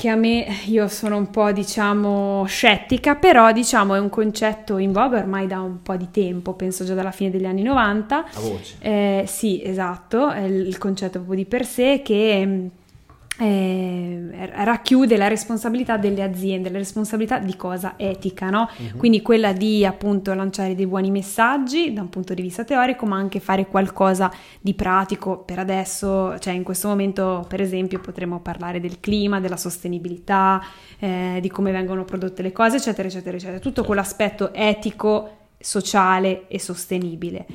che 0.00 0.08
a 0.08 0.14
me, 0.14 0.46
io 0.64 0.88
sono 0.88 1.18
un 1.18 1.28
po' 1.28 1.52
diciamo 1.52 2.46
scettica, 2.46 3.16
però 3.16 3.52
diciamo 3.52 3.94
è 3.94 3.98
un 3.98 4.08
concetto 4.08 4.78
in 4.78 4.92
voga 4.92 5.18
ormai 5.18 5.46
da 5.46 5.60
un 5.60 5.82
po' 5.82 5.94
di 5.96 6.08
tempo, 6.10 6.54
penso 6.54 6.84
già 6.84 6.94
dalla 6.94 7.10
fine 7.10 7.28
degli 7.28 7.44
anni 7.44 7.60
90. 7.60 8.16
A 8.16 8.40
voce. 8.40 8.76
Eh, 8.78 9.24
sì, 9.26 9.60
esatto, 9.62 10.30
è 10.30 10.40
il 10.40 10.78
concetto 10.78 11.18
proprio 11.18 11.36
di 11.36 11.44
per 11.44 11.66
sé 11.66 12.00
che 12.02 12.46
mh, 12.46 12.70
eh, 13.40 14.50
racchiude 14.52 15.16
la 15.16 15.26
responsabilità 15.26 15.96
delle 15.96 16.22
aziende, 16.22 16.68
la 16.68 16.76
responsabilità 16.76 17.38
di 17.38 17.56
cosa? 17.56 17.94
Etica, 17.96 18.50
no? 18.50 18.68
Quindi 18.98 19.22
quella 19.22 19.52
di 19.52 19.86
appunto 19.86 20.34
lanciare 20.34 20.74
dei 20.74 20.86
buoni 20.86 21.10
messaggi 21.10 21.92
da 21.94 22.02
un 22.02 22.10
punto 22.10 22.34
di 22.34 22.42
vista 22.42 22.64
teorico, 22.64 23.06
ma 23.06 23.16
anche 23.16 23.40
fare 23.40 23.66
qualcosa 23.66 24.30
di 24.60 24.74
pratico 24.74 25.38
per 25.38 25.58
adesso, 25.58 26.38
cioè 26.38 26.52
in 26.52 26.62
questo 26.62 26.88
momento 26.88 27.46
per 27.48 27.62
esempio 27.62 27.98
potremmo 27.98 28.40
parlare 28.40 28.78
del 28.78 29.00
clima, 29.00 29.40
della 29.40 29.56
sostenibilità, 29.56 30.62
eh, 30.98 31.38
di 31.40 31.48
come 31.48 31.72
vengono 31.72 32.04
prodotte 32.04 32.42
le 32.42 32.52
cose, 32.52 32.76
eccetera, 32.76 33.08
eccetera, 33.08 33.36
eccetera, 33.38 33.58
tutto 33.58 33.84
quell'aspetto 33.84 34.52
etico 34.52 35.36
sociale 35.58 36.46
e 36.48 36.58
sostenibile. 36.58 37.46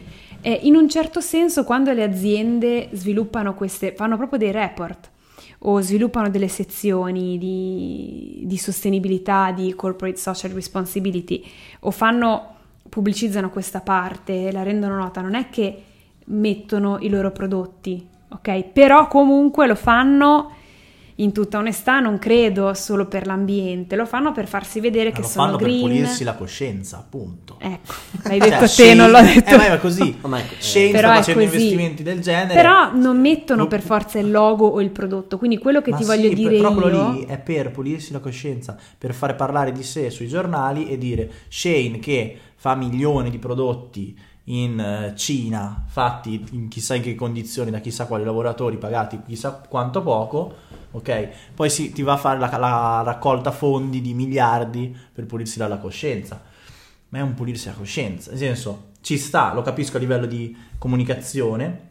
E 0.41 0.61
in 0.63 0.75
un 0.75 0.89
certo 0.89 1.21
senso, 1.21 1.63
quando 1.63 1.91
le 1.91 2.03
aziende 2.03 2.89
sviluppano 2.93 3.53
queste, 3.53 3.93
fanno 3.95 4.17
proprio 4.17 4.39
dei 4.39 4.51
report 4.51 5.13
o 5.59 5.81
sviluppano 5.81 6.29
delle 6.29 6.47
sezioni 6.47 7.37
di, 7.37 8.41
di 8.45 8.57
sostenibilità, 8.57 9.51
di 9.51 9.73
corporate 9.75 10.17
social 10.17 10.51
responsibility, 10.51 11.43
o 11.81 11.91
fanno, 11.91 12.55
pubblicizzano 12.87 13.49
questa 13.49 13.81
parte, 13.81 14.51
la 14.51 14.63
rendono 14.63 14.95
nota, 14.95 15.21
non 15.21 15.35
è 15.35 15.49
che 15.49 15.83
mettono 16.25 16.97
i 16.99 17.09
loro 17.09 17.31
prodotti, 17.31 18.07
ok? 18.29 18.63
Però 18.65 19.07
comunque 19.07 19.67
lo 19.67 19.75
fanno 19.75 20.51
in 21.19 21.31
tutta 21.31 21.57
onestà, 21.59 21.99
non 22.01 22.19
credo 22.19 22.73
solo 22.73 23.05
per 23.05 23.25
l'ambiente, 23.25 23.95
lo 23.95 24.05
fanno 24.05 24.33
per 24.33 24.47
farsi 24.47 24.81
vedere 24.81 25.11
che 25.11 25.21
lo 25.21 25.27
sono 25.27 25.45
fanno 25.45 25.57
green. 25.57 25.79
per 25.81 25.89
pulirsi 25.89 26.23
la 26.25 26.33
coscienza, 26.35 26.97
appunto. 26.97 27.55
Ecco, 27.59 27.93
l'hai 28.27 28.39
Cioè, 28.39 28.49
detto 28.49 28.59
te, 28.61 28.67
Shane- 28.67 28.93
non 28.95 29.11
l'ho 29.11 29.21
detto. 29.21 29.53
Eh, 29.53 29.57
ma 29.57 29.73
è 29.73 29.79
così. 29.79 30.17
Ma 30.25 30.39
ecco, 30.39 30.53
Shane 30.57 30.91
Però 30.91 31.07
sta 31.07 31.15
facendo 31.15 31.43
così. 31.43 31.55
investimenti 31.55 32.03
del 32.03 32.19
genere. 32.19 32.53
Però 32.53 32.93
non 32.93 33.19
mettono 33.21 33.61
Lo- 33.63 33.67
per 33.67 33.81
forza 33.81 34.19
il 34.19 34.29
logo 34.29 34.67
o 34.67 34.81
il 34.81 34.89
prodotto, 34.89 35.37
quindi 35.37 35.57
quello 35.57 35.81
che 35.81 35.91
Ma 35.91 35.97
ti 35.97 36.03
sì, 36.03 36.09
voglio 36.09 36.33
dire 36.33 36.57
però 36.57 36.73
quello 36.73 36.89
io... 36.97 37.11
lì 37.13 37.25
è 37.25 37.37
per 37.39 37.71
pulirsi 37.71 38.11
la 38.11 38.19
coscienza, 38.19 38.77
per 38.97 39.13
fare 39.13 39.35
parlare 39.35 39.71
di 39.71 39.83
sé 39.83 40.09
sui 40.09 40.27
giornali 40.27 40.89
e 40.89 40.97
dire 40.97 41.31
Shane 41.47 41.99
che 41.99 42.37
fa 42.57 42.75
milioni 42.75 43.29
di 43.29 43.37
prodotti 43.39 44.17
in 44.45 44.79
eh, 44.79 45.15
Cina, 45.15 45.83
fatti 45.87 46.45
in 46.51 46.67
chissà 46.67 46.95
in 46.95 47.01
che 47.01 47.15
condizioni, 47.15 47.71
da 47.71 47.79
chissà 47.79 48.05
quali 48.05 48.23
lavoratori, 48.23 48.77
pagati 48.77 49.19
chissà 49.25 49.51
quanto 49.67 50.01
poco, 50.01 50.53
ok? 50.91 51.29
Poi 51.55 51.69
si, 51.69 51.91
ti 51.91 52.01
va 52.03 52.13
a 52.13 52.17
fare 52.17 52.39
la, 52.39 52.55
la 52.57 53.01
raccolta 53.03 53.51
fondi 53.51 54.01
di 54.01 54.13
miliardi 54.13 54.95
per 55.13 55.25
pulirsi 55.25 55.57
la, 55.57 55.67
la 55.67 55.77
coscienza. 55.77 56.41
Ma 57.09 57.19
è 57.19 57.21
un 57.21 57.33
pulirsi 57.33 57.67
la 57.67 57.73
coscienza, 57.73 58.31
nel 58.31 58.39
senso, 58.39 58.91
ci 59.01 59.17
sta, 59.17 59.53
lo 59.53 59.61
capisco 59.61 59.97
a 59.97 59.99
livello 59.99 60.25
di 60.25 60.55
comunicazione, 60.77 61.89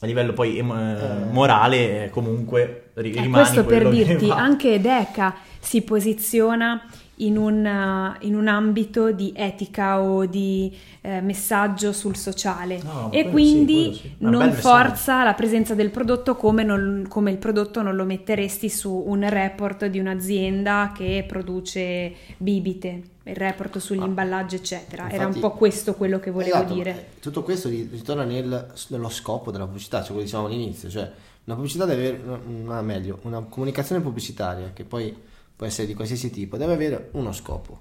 a 0.00 0.06
livello 0.06 0.32
poi 0.32 0.58
em- 0.58 0.70
eh, 0.72 1.32
morale 1.32 2.04
eh, 2.04 2.10
comunque 2.10 2.90
ri- 2.94 3.12
Eh, 3.12 3.22
rimani 3.22 3.44
questo 3.44 3.64
per 3.64 3.82
che 3.84 3.88
dirti, 3.90 4.26
va. 4.26 4.36
anche 4.36 4.80
Deca 4.80 5.34
si 5.60 5.82
posiziona 5.82 6.82
in 7.20 7.38
un, 7.38 8.14
in 8.20 8.34
un 8.34 8.46
ambito 8.46 9.10
di 9.10 9.32
etica 9.34 10.00
o 10.02 10.26
di 10.26 10.74
eh, 11.00 11.20
messaggio 11.22 11.92
sul 11.92 12.14
sociale 12.16 12.80
No, 12.82 13.10
e 13.10 13.30
quindi 13.30 13.94
sì, 13.94 14.00
sì. 14.00 14.14
Non 14.18 14.52
forza 14.52 15.24
la 15.24 15.32
presenza 15.32 15.74
del 15.74 15.90
prodotto 15.90 16.36
come, 16.36 16.62
non- 16.62 17.06
come 17.08 17.30
il 17.30 17.38
prodotto 17.38 17.80
non 17.80 17.96
lo 17.96 18.04
metteresti 18.04 18.68
su 18.68 18.92
un 19.06 19.26
report 19.28 19.86
di 19.86 19.98
un'azienda 19.98 20.92
che 20.94 21.24
produce 21.26 22.12
bibite, 22.36 23.02
il 23.24 23.34
report 23.36 23.78
sugli 23.78 24.00
Ah. 24.02 24.04
imballaggi 24.06 24.56
eccetera. 24.56 25.04
Era 25.10 25.22
un 25.26 25.34
Infatti- 25.34 25.40
po' 25.40 25.52
questo 25.52 25.94
quello 25.94 26.18
che 26.20 26.30
volevo 26.30 26.56
Esatto, 26.56 26.74
dire. 26.74 26.90
eh, 26.90 27.20
Tutto 27.20 27.42
questo 27.42 27.68
ri- 27.68 27.88
ritorna 27.90 28.24
nel- 28.24 28.72
nello 28.88 29.08
scopo 29.08 29.50
della 29.50 29.64
pubblicità, 29.64 29.98
cioè 29.98 30.06
quello 30.08 30.20
che 30.20 30.26
dicevamo 30.26 30.48
all'inizio, 30.48 30.90
cioè 30.90 31.10
una 31.44 31.54
pubblicità 31.56 31.84
deve 31.86 32.08
avere, 32.08 32.22
una- 32.62 32.82
meglio, 32.82 33.18
una 33.22 33.40
comunicazione 33.48 34.02
pubblicitaria 34.02 34.70
che 34.74 34.84
poi 34.84 35.16
può 35.56 35.66
essere 35.66 35.86
di 35.86 35.94
qualsiasi 35.94 36.30
tipo, 36.30 36.56
deve 36.56 36.74
avere 36.74 37.08
uno 37.12 37.32
scopo. 37.32 37.80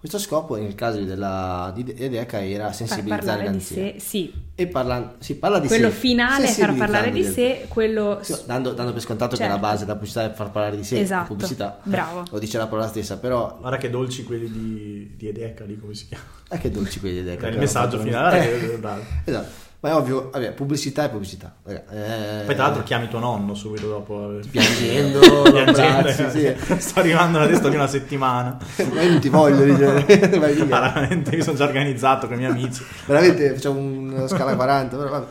Questo 0.00 0.18
scopo 0.18 0.56
nel 0.56 0.74
caso 0.74 1.02
della, 1.04 1.70
di 1.74 1.84
Edeca 1.94 2.42
era 2.42 2.72
sensibilizzare 2.72 3.44
l'anziano. 3.44 3.92
sì. 3.98 4.32
E 4.54 4.66
parla, 4.66 5.16
si 5.18 5.36
parla 5.36 5.58
di 5.58 5.66
Quello 5.68 5.90
sé. 5.90 5.94
finale 5.94 6.46
è 6.46 6.50
far 6.52 6.74
parlare 6.74 7.10
di 7.10 7.22
sé, 7.22 7.66
quello 7.68 8.18
Sì, 8.22 8.34
dando, 8.46 8.72
dando 8.72 8.92
per 8.94 9.02
scontato 9.02 9.32
che 9.32 9.42
Certo. 9.42 9.52
la 9.52 9.58
base 9.60 9.80
della 9.84 9.92
pubblicità 9.96 10.24
è 10.24 10.32
far 10.32 10.50
parlare 10.50 10.76
di 10.78 10.84
sé, 10.84 11.00
Esatto, 11.00 11.26
pubblicità 11.26 11.78
bravo. 11.82 12.24
lo 12.30 12.38
dice 12.38 12.56
la 12.56 12.66
parola 12.66 12.88
stessa, 12.88 13.18
però 13.18 13.58
Guarda 13.60 13.76
che 13.76 13.90
dolci 13.90 14.24
quelli 14.24 14.50
di, 14.50 15.12
di 15.18 15.28
Edeca, 15.28 15.64
lì 15.64 15.78
come 15.78 15.92
si 15.94 16.06
chiama. 16.08 16.24
è 16.48 16.58
che 16.58 16.70
dolci 16.70 16.98
quelli 16.98 17.16
di 17.16 17.20
Edeca. 17.20 17.48
il 17.48 17.52
che 17.52 17.58
messaggio 17.60 17.98
finale 17.98 18.38
Eh, 18.54 18.74
è 18.74 18.78
bravo. 18.78 19.02
Esatto, 19.26 19.48
ma 19.80 19.88
è 19.88 19.94
ovvio, 19.94 20.28
vabbè, 20.30 20.52
pubblicità 20.52 21.04
è 21.04 21.10
pubblicità. 21.10 21.54
eh, 21.66 22.42
Poi 22.44 22.54
tra 22.54 22.64
l'altro 22.64 22.82
chiami 22.82 23.08
tuo 23.08 23.18
nonno 23.18 23.54
subito 23.54 23.88
dopo. 23.88 24.38
piangendo, 24.50 25.20
lo 25.44 25.50
Piangendo, 25.50 26.08
abbracci, 26.08 26.30
sì. 26.30 26.76
sto 26.78 27.00
arrivando 27.00 27.38
alla 27.38 27.46
testa 27.46 27.68
di 27.70 27.76
una 27.76 27.86
settimana. 27.86 28.58
Ma 28.92 29.00
io 29.02 29.10
non 29.12 29.20
ti 29.20 29.28
voglio, 29.30 29.64
vai 30.38 30.54
via. 30.54 30.64
Ah, 30.82 30.92
veramente, 30.92 31.34
mi 31.34 31.42
sono 31.42 31.56
già 31.56 31.64
organizzato 31.64 32.26
con 32.26 32.36
i 32.36 32.38
miei 32.40 32.50
amici. 32.50 32.84
Veramente 33.06 33.54
facciamo 33.54 33.78
una 33.78 34.28
scala 34.28 34.54
40, 34.54 34.96
però. 34.96 35.26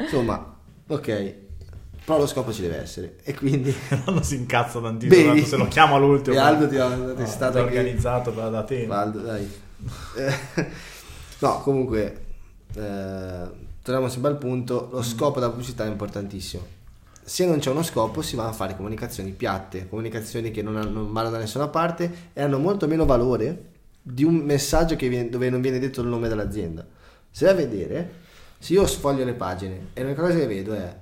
Insomma, 0.00 0.54
ok. 0.86 1.34
Però 2.04 2.18
lo 2.20 2.26
scopo 2.26 2.52
ci 2.52 2.62
deve 2.62 2.80
essere. 2.82 3.16
E 3.22 3.34
quindi... 3.34 3.68
Il 3.68 4.02
nonno 4.06 4.22
si 4.22 4.34
incazza 4.36 4.80
tantissimo, 4.80 5.28
tanto 5.32 5.46
se 5.46 5.56
lo 5.56 5.68
chiamo 5.68 5.94
all'ultimo. 5.96 6.36
E 6.36 6.38
Aldo 6.38 6.66
ti 6.68 6.76
ha 6.78 6.88
No, 6.88 7.12
testato 7.14 7.58
organizzato 7.58 8.30
da, 8.30 8.48
da 8.48 8.62
tempo. 8.64 8.94
Valdo, 8.94 9.18
dai. 9.20 9.50
Eh, 10.16 10.34
no, 11.40 11.60
comunque, 11.60 12.20
eh, 12.74 13.66
torniamo 13.88 14.10
sempre 14.10 14.32
al 14.32 14.36
punto, 14.36 14.90
lo 14.92 15.02
scopo 15.02 15.40
della 15.40 15.50
pubblicità 15.50 15.84
è 15.86 15.88
importantissimo. 15.88 16.62
Se 17.24 17.46
non 17.46 17.58
c'è 17.58 17.70
uno 17.70 17.82
scopo 17.82 18.20
si 18.20 18.36
vanno 18.36 18.50
a 18.50 18.52
fare 18.52 18.76
comunicazioni 18.76 19.30
piatte, 19.30 19.88
comunicazioni 19.88 20.50
che 20.50 20.60
non, 20.60 20.76
hanno- 20.76 20.90
non 20.90 21.10
vanno 21.12 21.30
da 21.30 21.38
nessuna 21.38 21.68
parte 21.68 22.30
e 22.34 22.42
hanno 22.42 22.58
molto 22.58 22.86
meno 22.86 23.06
valore 23.06 23.64
di 24.02 24.24
un 24.24 24.34
messaggio 24.36 24.94
che 24.94 25.08
viene- 25.08 25.30
dove 25.30 25.48
non 25.48 25.62
viene 25.62 25.78
detto 25.78 26.02
il 26.02 26.08
nome 26.08 26.28
dell'azienda. 26.28 26.86
Se 27.30 27.46
vai 27.46 27.54
a 27.54 27.56
vedere, 27.56 28.12
se 28.58 28.74
io 28.74 28.86
sfoglio 28.86 29.24
le 29.24 29.32
pagine 29.32 29.86
e 29.94 30.02
l'unica 30.02 30.20
cosa 30.20 30.36
che 30.36 30.46
vedo 30.46 30.74
è 30.74 30.94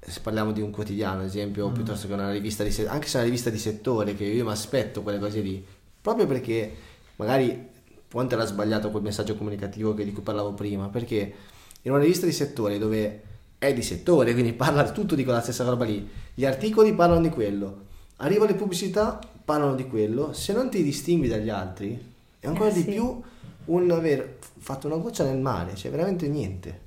se 0.00 0.20
parliamo 0.20 0.52
di 0.52 0.62
un 0.62 0.70
quotidiano, 0.70 1.20
ad 1.20 1.26
esempio, 1.26 1.66
o 1.66 1.70
piuttosto 1.70 2.06
che 2.06 2.14
una 2.14 2.30
rivista 2.32 2.64
di 2.64 2.70
se- 2.70 2.88
anche 2.88 3.06
se 3.06 3.16
è 3.18 3.20
una 3.20 3.24
rivista 3.26 3.50
di 3.50 3.58
settore, 3.58 4.14
che 4.16 4.24
io 4.24 4.44
mi 4.46 4.50
aspetto 4.50 5.02
quelle 5.02 5.18
cose 5.18 5.40
lì, 5.40 5.62
proprio 6.00 6.26
perché 6.26 6.74
magari 7.16 7.68
Ponte 8.10 8.34
era 8.34 8.44
sbagliato 8.44 8.90
quel 8.90 9.04
messaggio 9.04 9.36
comunicativo 9.36 9.94
che- 9.94 10.04
di 10.04 10.12
cui 10.12 10.22
parlavo 10.24 10.52
prima, 10.52 10.88
perché 10.88 11.32
in 11.82 11.92
una 11.92 12.00
rivista 12.00 12.26
di 12.26 12.32
settore 12.32 12.78
dove 12.78 13.22
è 13.58 13.72
di 13.72 13.82
settore, 13.82 14.32
quindi 14.32 14.52
parla 14.52 14.90
tutto 14.90 15.14
di 15.14 15.24
quella 15.24 15.40
stessa 15.42 15.64
roba 15.64 15.84
lì, 15.84 16.08
gli 16.34 16.44
articoli 16.44 16.94
parlano 16.94 17.20
di 17.20 17.28
quello, 17.28 17.76
arrivano 18.16 18.50
le 18.50 18.56
pubblicità, 18.56 19.18
parlano 19.44 19.74
di 19.74 19.86
quello, 19.86 20.32
se 20.32 20.52
non 20.52 20.70
ti 20.70 20.82
distingui 20.82 21.28
dagli 21.28 21.50
altri, 21.50 22.14
è 22.38 22.46
ancora 22.46 22.70
Eh, 22.70 22.72
di 22.72 22.82
sì. 22.82 22.90
più 22.90 23.22
un 23.66 23.90
aver 23.90 24.38
fatto 24.58 24.86
una 24.86 24.96
goccia 24.96 25.24
nel 25.24 25.38
mare, 25.38 25.74
cioè 25.74 25.90
veramente 25.90 26.26
niente. 26.28 26.80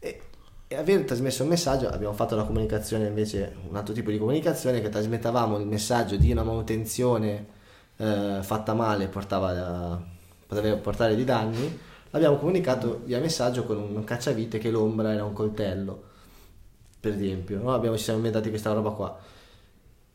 E, 0.00 0.20
e 0.66 0.74
aver 0.76 1.04
trasmesso 1.04 1.42
un 1.44 1.48
messaggio, 1.50 1.88
abbiamo 1.88 2.14
fatto 2.14 2.34
una 2.34 2.44
comunicazione 2.44 3.06
invece, 3.06 3.54
un 3.68 3.76
altro 3.76 3.94
tipo 3.94 4.10
di 4.10 4.18
comunicazione 4.18 4.80
che 4.80 4.88
trasmettavamo 4.88 5.58
il 5.58 5.66
messaggio 5.66 6.16
di 6.16 6.32
una 6.32 6.42
manutenzione 6.42 7.46
eh, 7.96 8.38
fatta 8.42 8.74
male 8.74 9.06
portava 9.08 9.48
a- 9.50 10.02
poteva 10.46 10.76
portare 10.76 11.14
dei 11.14 11.24
danni, 11.24 11.78
l'abbiamo 12.10 12.36
comunicato 12.36 13.02
via 13.04 13.20
messaggio 13.20 13.64
con 13.64 13.76
un 13.76 14.04
cacciavite 14.04 14.58
che 14.58 14.70
l'ombra 14.70 15.12
era 15.12 15.24
un 15.24 15.32
coltello, 15.32 16.02
per 17.00 17.12
esempio, 17.12 17.60
no? 17.60 17.72
abbiamo, 17.72 17.96
ci 17.96 18.04
siamo 18.04 18.18
inventati 18.18 18.48
questa 18.48 18.72
roba 18.72 18.90
qua. 18.90 19.18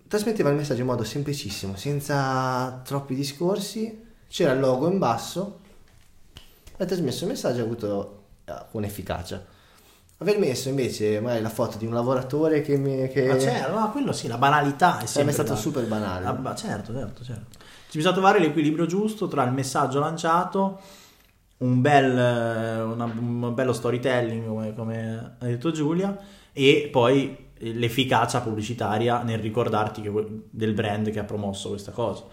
Trasmetteva 0.08 0.49
il 0.49 0.56
messaggio 0.56 0.82
in 0.82 0.88
modo 0.88 1.03
semplicissimo, 1.03 1.75
senza 1.75 2.82
troppi 2.84 3.15
discorsi, 3.15 4.01
c'era 4.27 4.51
il 4.51 4.60
logo 4.60 4.89
in 4.89 4.97
basso, 4.97 5.60
ha 6.77 6.86
trasmesso 6.86 7.23
il 7.23 7.32
messaggio 7.32 7.58
e 7.58 7.62
ha 7.62 7.63
avuto 7.63 8.23
eh, 8.45 8.53
un'efficacia. 8.71 9.51
Aver 10.17 10.39
messo 10.39 10.69
invece 10.69 11.19
magari 11.19 11.41
la 11.41 11.49
foto 11.49 11.77
di 11.77 11.86
un 11.86 11.93
lavoratore 11.93 12.62
che 12.62 12.77
mi... 12.77 13.10
Che... 13.10 13.27
Ma 13.27 13.39
certo, 13.39 13.77
no, 13.77 13.91
quello 13.91 14.13
sì, 14.13 14.27
la 14.27 14.38
banalità 14.38 14.99
è 14.99 15.06
sempre 15.06 15.34
stato 15.34 15.56
super 15.56 15.86
banale. 15.86 16.25
Ah, 16.25 16.56
certo, 16.56 16.93
certo, 16.93 17.23
certo. 17.23 17.60
Ci 17.89 17.97
bisogna 17.97 18.13
trovare 18.13 18.39
l'equilibrio 18.39 18.86
giusto 18.86 19.27
tra 19.27 19.43
il 19.43 19.51
messaggio 19.51 19.99
lanciato, 19.99 20.79
un, 21.57 21.81
bel, 21.81 22.17
eh, 22.17 22.81
una- 22.81 23.05
un 23.05 23.53
bello 23.53 23.73
storytelling, 23.73 24.45
come, 24.47 24.73
come 24.75 25.35
ha 25.39 25.45
detto 25.45 25.71
Giulia, 25.71 26.17
e 26.51 26.89
poi 26.91 27.35
l'efficacia 27.59 28.41
pubblicitaria 28.41 29.23
nel 29.23 29.39
ricordarti 29.39 30.01
che 30.01 30.11
del 30.49 30.73
brand 30.73 31.09
che 31.11 31.19
ha 31.19 31.23
promosso 31.23 31.69
questa 31.69 31.91
cosa. 31.91 32.25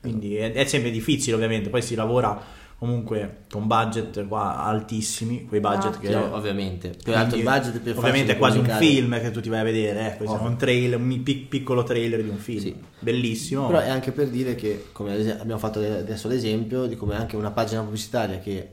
Quindi 0.00 0.36
è, 0.36 0.52
è 0.52 0.64
sempre 0.66 0.90
difficile, 0.90 1.34
ovviamente. 1.34 1.68
Poi 1.70 1.82
si 1.82 1.94
lavora 1.96 2.40
comunque 2.78 3.44
con 3.50 3.66
budget 3.66 4.26
qua 4.28 4.62
altissimi, 4.64 5.46
quei 5.46 5.60
budget 5.60 5.94
Ah. 5.94 5.98
che 5.98 6.06
Sì, 6.08 6.14
ovviamente. 6.14 6.88
Più 7.02 7.14
alto 7.14 7.36
il 7.36 7.42
budget, 7.42 7.78
più 7.80 7.92
ovviamente 7.96 8.32
è 8.32 8.36
quasi 8.38 8.58
un 8.58 8.66
film 8.66 9.18
che 9.20 9.30
tu 9.30 9.40
ti 9.40 9.48
vai 9.48 9.60
a 9.60 9.64
vedere, 9.64 10.18
eh, 10.18 10.24
Ovvio. 10.24 10.46
un 10.46 10.56
trailer, 10.56 10.98
un 11.00 11.22
pic- 11.22 11.48
piccolo 11.48 11.82
trailer 11.84 12.22
di 12.22 12.28
un 12.28 12.36
film, 12.36 12.60
Sì. 12.60 12.76
bellissimo. 12.98 13.66
Però 13.66 13.78
è 13.78 13.88
anche 13.88 14.12
per 14.12 14.28
dire 14.28 14.54
che, 14.54 14.86
come 14.92 15.14
abbiamo 15.38 15.58
fatto 15.58 15.78
adesso 15.80 16.28
l'esempio, 16.28 16.86
di 16.86 16.96
come 16.96 17.14
anche 17.16 17.36
una 17.36 17.50
pagina 17.50 17.80
pubblicitaria 17.82 18.38
che 18.38 18.70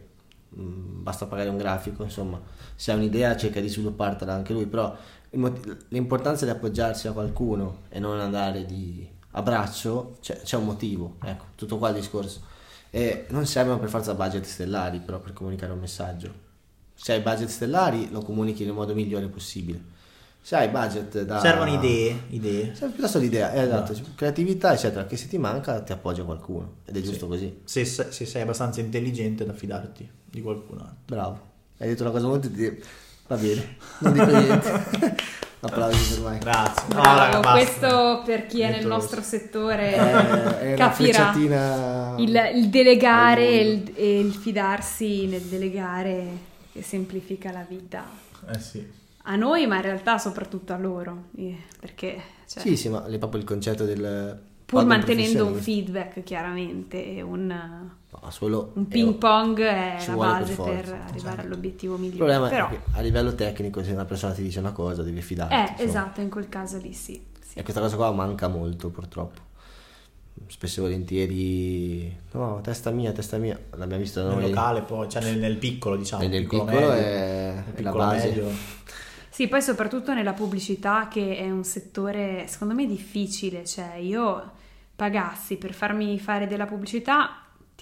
mh, 0.49 1.01
basta 1.01 1.25
pagare 1.25 1.49
un 1.49 1.57
grafico, 1.57 2.03
insomma, 2.03 2.39
se 2.75 2.91
ha 2.91 2.95
un'idea 2.95 3.35
cerca 3.37 3.59
di 3.59 3.67
sviluppartela 3.69 4.33
anche 4.33 4.53
lui, 4.53 4.65
però 4.67 4.95
mot- 5.31 5.85
l'importanza 5.89 6.45
di 6.45 6.51
appoggiarsi 6.51 7.07
a 7.07 7.11
qualcuno 7.11 7.77
e 7.89 7.97
non 7.99 8.19
andare 8.19 8.65
di 8.65 9.07
a 9.31 9.41
braccio, 9.41 10.17
c'è, 10.21 10.41
c'è 10.43 10.57
un 10.57 10.65
motivo, 10.65 11.15
ecco, 11.23 11.45
tutto 11.55 11.77
qua 11.79 11.89
il 11.89 11.95
discorso. 11.95 12.51
E 12.95 13.25
non 13.29 13.47
servono 13.47 13.79
per 13.79 13.89
forza 13.89 14.13
budget 14.13 14.45
stellari 14.45 14.99
però 14.99 15.19
per 15.19 15.34
comunicare 15.34 15.71
un 15.71 15.79
messaggio. 15.79 16.32
Se 16.93 17.12
hai 17.12 17.21
budget 17.21 17.49
stellari 17.49 18.12
lo 18.12 18.21
comunichi 18.21 18.63
nel 18.65 18.73
modo 18.73 18.93
migliore 18.93 19.25
possibile. 19.29 19.82
Se 20.39 20.56
hai 20.56 20.69
budget 20.69 21.23
da... 21.23 21.39
Servono 21.39 21.73
idee, 21.73 22.25
idee. 22.29 22.75
Serve 22.75 22.93
piuttosto 22.93 23.17
l'idea, 23.17 23.51
eh, 23.51 23.62
esatto, 23.63 23.95
creatività, 24.13 24.73
eccetera, 24.73 25.08
che 25.08 25.17
se 25.17 25.27
ti 25.27 25.39
manca 25.39 25.82
ti 25.82 25.91
appoggia 25.91 26.21
qualcuno 26.21 26.75
ed 26.86 26.95
è 26.95 27.01
giusto 27.01 27.25
così. 27.25 27.62
Se, 27.63 27.84
se 27.84 28.12
sei 28.12 28.41
abbastanza 28.43 28.79
intelligente 28.79 29.43
da 29.43 29.53
fidarti 29.53 30.08
di 30.23 30.41
qualcun 30.43 30.77
altro. 30.77 30.97
Bravo. 31.06 31.39
Hai 31.79 31.88
detto 31.88 32.03
una 32.03 32.12
cosa 32.12 32.27
molto 32.27 32.47
di... 32.47 32.79
Va 33.25 33.38
bene, 33.38 33.77
non 34.01 34.13
dico 34.13 34.25
niente. 34.25 35.15
Applausi 35.65 36.19
per 36.19 36.32
me. 36.32 36.38
Grazie. 36.39 36.84
No, 36.93 37.02
Bravo, 37.02 37.17
raga, 37.17 37.52
questo 37.52 38.21
per 38.26 38.45
chi 38.47 38.62
è 38.62 38.69
nel 38.69 38.86
nostro 38.86 39.21
settore 39.21 39.93
Eh, 39.95 40.60
è 40.60 40.73
una 40.73 40.89
capirà 40.89 42.15
il, 42.17 42.52
il 42.56 42.69
delegare 42.69 43.47
e 43.47 43.60
il, 43.62 43.91
e 43.95 44.19
il 44.19 44.34
fidarsi 44.34 45.26
nel 45.28 45.41
delegare 45.41 46.28
che 46.71 46.82
semplifica 46.82 47.52
la 47.52 47.65
vita 47.67 48.04
Eh 48.49 48.60
sì. 48.60 48.86
a 49.23 49.36
noi, 49.36 49.65
ma 49.67 49.78
in 49.78 49.82
realtà 49.84 50.17
soprattutto 50.17 50.73
a 50.73 50.78
loro, 50.78 51.26
eh, 51.38 51.56
perché 51.80 52.21
cioè, 52.47 52.62
Sì, 52.62 52.76
sì, 52.76 52.89
ma 52.89 53.06
è 53.06 53.17
proprio 53.17 53.39
il 53.39 53.47
concetto 53.47 53.86
del... 53.86 54.52
pur 54.79 54.86
mantenendo 54.86 55.45
un 55.45 55.55
feedback 55.55 56.23
chiaramente 56.23 57.15
e 57.15 57.21
un, 57.21 57.47
No, 57.47 58.29
solo 58.29 58.71
un 58.75 58.88
ping 58.88 59.15
pong 59.15 59.59
è 59.59 59.95
la 59.97 60.05
per 60.05 60.15
base 60.15 60.53
forza, 60.53 60.71
per 60.71 60.93
arrivare 60.93 61.19
certo. 61.19 61.41
all'obiettivo 61.41 61.95
Il 61.95 62.01
migliore. 62.01 62.17
problema 62.17 62.47
Però, 62.49 62.67
è 62.67 62.69
che 62.69 62.79
a 62.97 63.01
livello 63.01 63.33
tecnico 63.36 63.83
se 63.83 63.91
una 63.91 64.05
persona 64.05 64.33
ti 64.33 64.43
dice 64.43 64.59
una 64.59 64.71
cosa 64.71 65.01
devi 65.03 65.21
fidarti. 65.21 65.53
eh, 65.53 65.59
insomma. 65.59 65.81
esatto, 65.81 66.21
in 66.21 66.29
quel 66.29 66.47
caso 66.49 66.77
lì 66.77 66.93
sì. 66.93 67.21
sì. 67.39 67.57
E 67.57 67.63
questa 67.63 67.81
cosa 67.81 67.95
qua 67.95 68.12
manca 68.12 68.47
molto 68.47 68.89
purtroppo. 68.89 69.41
Spesso 70.47 70.79
e 70.79 70.83
volentieri, 70.83 72.15
no, 72.31 72.59
testa 72.62 72.91
mia, 72.91 73.12
testa 73.12 73.38
mia, 73.38 73.57
l'abbiamo 73.71 74.01
visto 74.01 74.21
da 74.21 74.29
Nel 74.29 74.38
noi. 74.39 74.49
locale 74.49 74.81
poi, 74.81 75.09
cioè 75.09 75.23
nel, 75.23 75.38
nel 75.39 75.57
piccolo 75.57 75.95
diciamo. 75.95 76.23
E 76.23 76.27
nel 76.27 76.41
piccolo, 76.43 76.65
piccolo 76.65 76.88
medio. 76.89 77.03
è 77.03 77.53
Nel 77.55 77.83
la 77.83 77.91
piccolo, 77.91 77.97
base. 78.05 78.27
medio. 78.27 78.47
Sì, 79.33 79.47
poi 79.47 79.63
soprattutto 79.63 80.13
nella 80.13 80.33
pubblicità 80.33 81.07
che 81.07 81.38
è 81.38 81.49
un 81.49 81.63
settore 81.63 82.45
secondo 82.47 82.75
me 82.75 82.86
difficile, 82.86 83.65
cioè 83.65 83.95
io 83.95 84.51
pagassi 85.03 85.57
per 85.57 85.73
farmi 85.73 86.17
fare 86.17 86.47
della 86.47 86.65
pubblicità, 86.65 87.41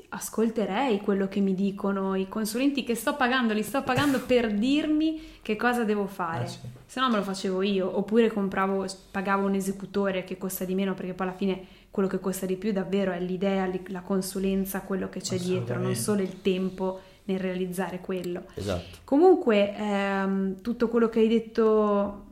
ascolterei 0.10 1.02
quello 1.02 1.28
che 1.28 1.40
mi 1.40 1.54
dicono 1.54 2.16
i 2.16 2.28
consulenti 2.28 2.84
che 2.84 2.96
sto 2.96 3.16
pagando, 3.16 3.54
li 3.54 3.62
sto 3.62 3.84
pagando 3.84 4.22
per 4.22 4.52
dirmi 4.52 5.22
che 5.44 5.56
cosa 5.56 5.84
devo 5.84 6.08
fare. 6.08 6.46
Eh 6.46 6.48
sì. 6.48 6.58
Se 6.84 7.00
no 7.00 7.12
me 7.12 7.18
lo 7.18 7.22
facevo 7.22 7.62
io, 7.62 7.96
oppure 7.96 8.34
compravo, 8.34 8.88
pagavo 9.12 9.46
un 9.46 9.54
esecutore 9.54 10.24
che 10.24 10.40
costa 10.40 10.66
di 10.66 10.74
meno 10.74 10.96
perché 10.96 11.14
poi 11.14 11.28
alla 11.28 11.36
fine 11.36 11.64
quello 11.92 12.10
che 12.10 12.20
costa 12.20 12.48
di 12.48 12.56
più 12.56 12.72
davvero 12.72 13.12
è 13.12 13.20
l'idea, 13.20 13.66
li- 13.68 13.84
la 13.90 14.02
consulenza, 14.02 14.82
quello 14.82 15.08
che 15.08 15.20
c'è 15.20 15.38
dietro, 15.38 15.80
non 15.80 15.94
solo 15.94 16.24
il 16.24 16.42
tempo 16.42 17.02
nel 17.26 17.38
realizzare 17.38 18.00
quello. 18.00 18.46
Esatto. 18.56 18.98
Comunque, 19.04 19.76
ehm, 19.76 20.62
tutto 20.62 20.88
quello 20.88 21.08
che 21.08 21.20
hai 21.20 21.28
detto 21.28 22.26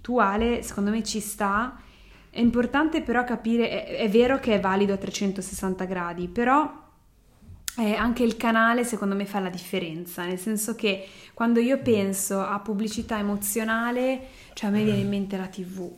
tu, 0.00 0.18
Ale, 0.18 0.62
secondo 0.62 0.88
me 0.88 1.02
ci 1.02 1.20
sta. 1.20 1.78
È 2.30 2.38
importante 2.40 3.02
però 3.02 3.24
capire, 3.24 3.68
è, 3.68 3.96
è 3.98 4.08
vero 4.08 4.38
che 4.38 4.54
è 4.54 4.60
valido 4.60 4.92
a 4.92 4.96
360 4.96 5.84
gradi, 5.84 6.28
però 6.28 6.88
eh, 7.78 7.94
anche 7.94 8.22
il 8.22 8.36
canale 8.36 8.84
secondo 8.84 9.14
me 9.14 9.26
fa 9.26 9.40
la 9.40 9.48
differenza, 9.48 10.24
nel 10.24 10.38
senso 10.38 10.74
che 10.74 11.06
quando 11.34 11.60
io 11.60 11.78
penso 11.78 12.40
a 12.40 12.58
pubblicità 12.60 13.18
emozionale, 13.18 14.20
cioè 14.52 14.68
a 14.68 14.72
me 14.72 14.84
viene 14.84 15.00
in 15.00 15.08
mente 15.08 15.36
la 15.36 15.46
TV. 15.46 15.78
Le 15.80 15.88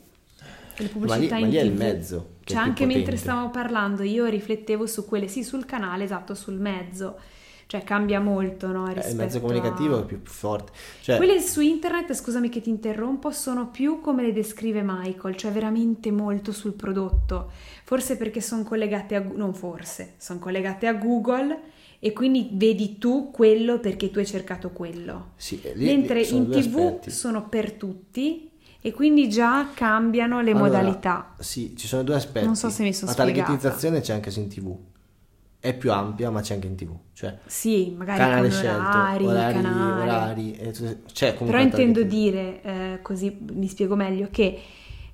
Ma 0.77 0.83
lì, 0.83 0.87
pubblicità 0.87 1.35
ma 1.35 1.41
in 1.41 1.49
lì 1.49 1.55
è 1.57 1.61
il 1.61 1.73
mezzo. 1.73 2.29
Cioè, 2.43 2.57
anche 2.57 2.85
mentre 2.85 3.03
potente. 3.03 3.21
stavamo 3.21 3.49
parlando, 3.51 4.03
io 4.03 4.25
riflettevo 4.25 4.85
su 4.85 5.05
quelle, 5.05 5.27
sì, 5.27 5.43
sul 5.43 5.65
canale, 5.65 6.03
esatto, 6.03 6.33
sul 6.33 6.55
mezzo. 6.55 7.19
Cioè, 7.65 7.83
cambia 7.83 8.19
molto, 8.19 8.67
no? 8.67 8.85
Eh, 8.87 8.89
il 8.89 8.95
rispetto 8.95 9.15
mezzo 9.17 9.37
a- 9.37 9.39
comunicativo 9.41 9.99
è 10.01 10.05
più 10.05 10.19
forte. 10.23 10.71
Cioè, 11.01 11.17
quelle 11.17 11.39
su 11.41 11.61
internet, 11.61 12.13
scusami 12.13 12.49
che 12.49 12.61
ti 12.61 12.69
interrompo, 12.69 13.31
sono 13.31 13.69
più 13.69 13.99
come 13.99 14.21
le 14.23 14.31
descrive 14.33 14.81
Michael, 14.85 15.35
cioè 15.35 15.51
veramente 15.51 16.11
molto 16.11 16.51
sul 16.51 16.73
prodotto. 16.73 17.51
Forse 17.83 18.15
perché 18.17 18.41
sono 18.41 18.63
collegate 18.63 19.15
a 19.15 19.23
non 19.33 19.53
forse, 19.53 20.13
sono 20.17 20.39
collegate 20.39 20.87
a 20.87 20.93
Google 20.93 21.59
e 21.99 22.11
quindi 22.13 22.49
vedi 22.51 22.97
tu 22.97 23.31
quello 23.31 23.79
perché 23.79 24.11
tu 24.11 24.19
hai 24.19 24.25
cercato 24.25 24.69
quello. 24.71 25.31
sì, 25.35 25.59
eh, 25.63 25.73
lì- 25.75 25.85
Mentre 25.85 26.21
lì 26.23 26.35
in 26.35 26.49
TV 26.49 26.75
aspetti. 26.77 27.09
sono 27.11 27.47
per 27.47 27.71
tutti 27.73 28.49
e 28.81 28.91
quindi 28.91 29.29
già 29.29 29.69
cambiano 29.73 30.41
le 30.41 30.51
Allora, 30.51 30.65
modalità. 30.65 31.33
Sì, 31.39 31.73
ci 31.77 31.87
sono 31.87 32.03
due 32.03 32.15
aspetti. 32.15 32.45
Non 32.45 32.55
so 32.57 32.69
se 32.69 32.83
mi 32.83 32.93
sono 32.93 33.09
La 33.11 33.17
targetizzazione 33.17 34.01
c'è 34.01 34.13
anche 34.13 34.29
su 34.29 34.41
in 34.41 34.49
TV. 34.49 34.77
È 35.63 35.73
più 35.73 35.93
ampia, 35.93 36.29
ma 36.29 36.41
c'è 36.41 36.55
anche 36.55 36.67
in 36.67 36.75
TV. 36.75 36.93
Cioè, 37.13 37.37
Sì, 37.45 37.93
magari 37.97 38.17
canale 38.17 38.51
scelto, 38.51 38.97
orari, 38.97 39.25
orari, 39.25 39.53
canali. 39.53 40.01
orari, 40.01 40.57
comunque 40.57 41.45
Però 41.45 41.59
intendo 41.61 42.03
dire, 42.03 42.61
eh, 42.61 42.99
così 43.01 43.37
mi 43.53 43.69
spiego 43.69 43.95
meglio, 43.95 44.27
che 44.29 44.61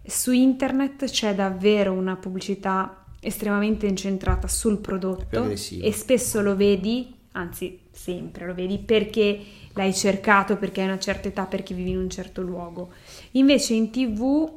su 0.03 0.31
internet 0.31 1.05
c'è 1.05 1.35
davvero 1.35 1.91
una 1.93 2.15
pubblicità 2.15 3.05
estremamente 3.19 3.85
incentrata 3.85 4.47
sul 4.47 4.79
prodotto 4.79 5.47
e 5.51 5.91
spesso 5.91 6.41
lo 6.41 6.55
vedi, 6.55 7.13
anzi 7.33 7.81
sempre 7.91 8.47
lo 8.47 8.55
vedi 8.55 8.79
perché 8.79 9.39
l'hai 9.73 9.93
cercato, 9.93 10.57
perché 10.57 10.81
hai 10.81 10.87
una 10.87 10.97
certa 10.97 11.27
età, 11.27 11.45
perché 11.45 11.75
vivi 11.75 11.91
in 11.91 11.99
un 11.99 12.09
certo 12.09 12.41
luogo. 12.41 12.89
Invece 13.33 13.75
in 13.75 13.91
tv 13.91 14.51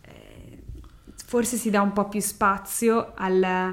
eh, 0.00 0.62
forse 1.24 1.56
si 1.56 1.70
dà 1.70 1.80
un 1.80 1.92
po' 1.92 2.08
più 2.08 2.18
spazio 2.18 3.12
al- 3.14 3.72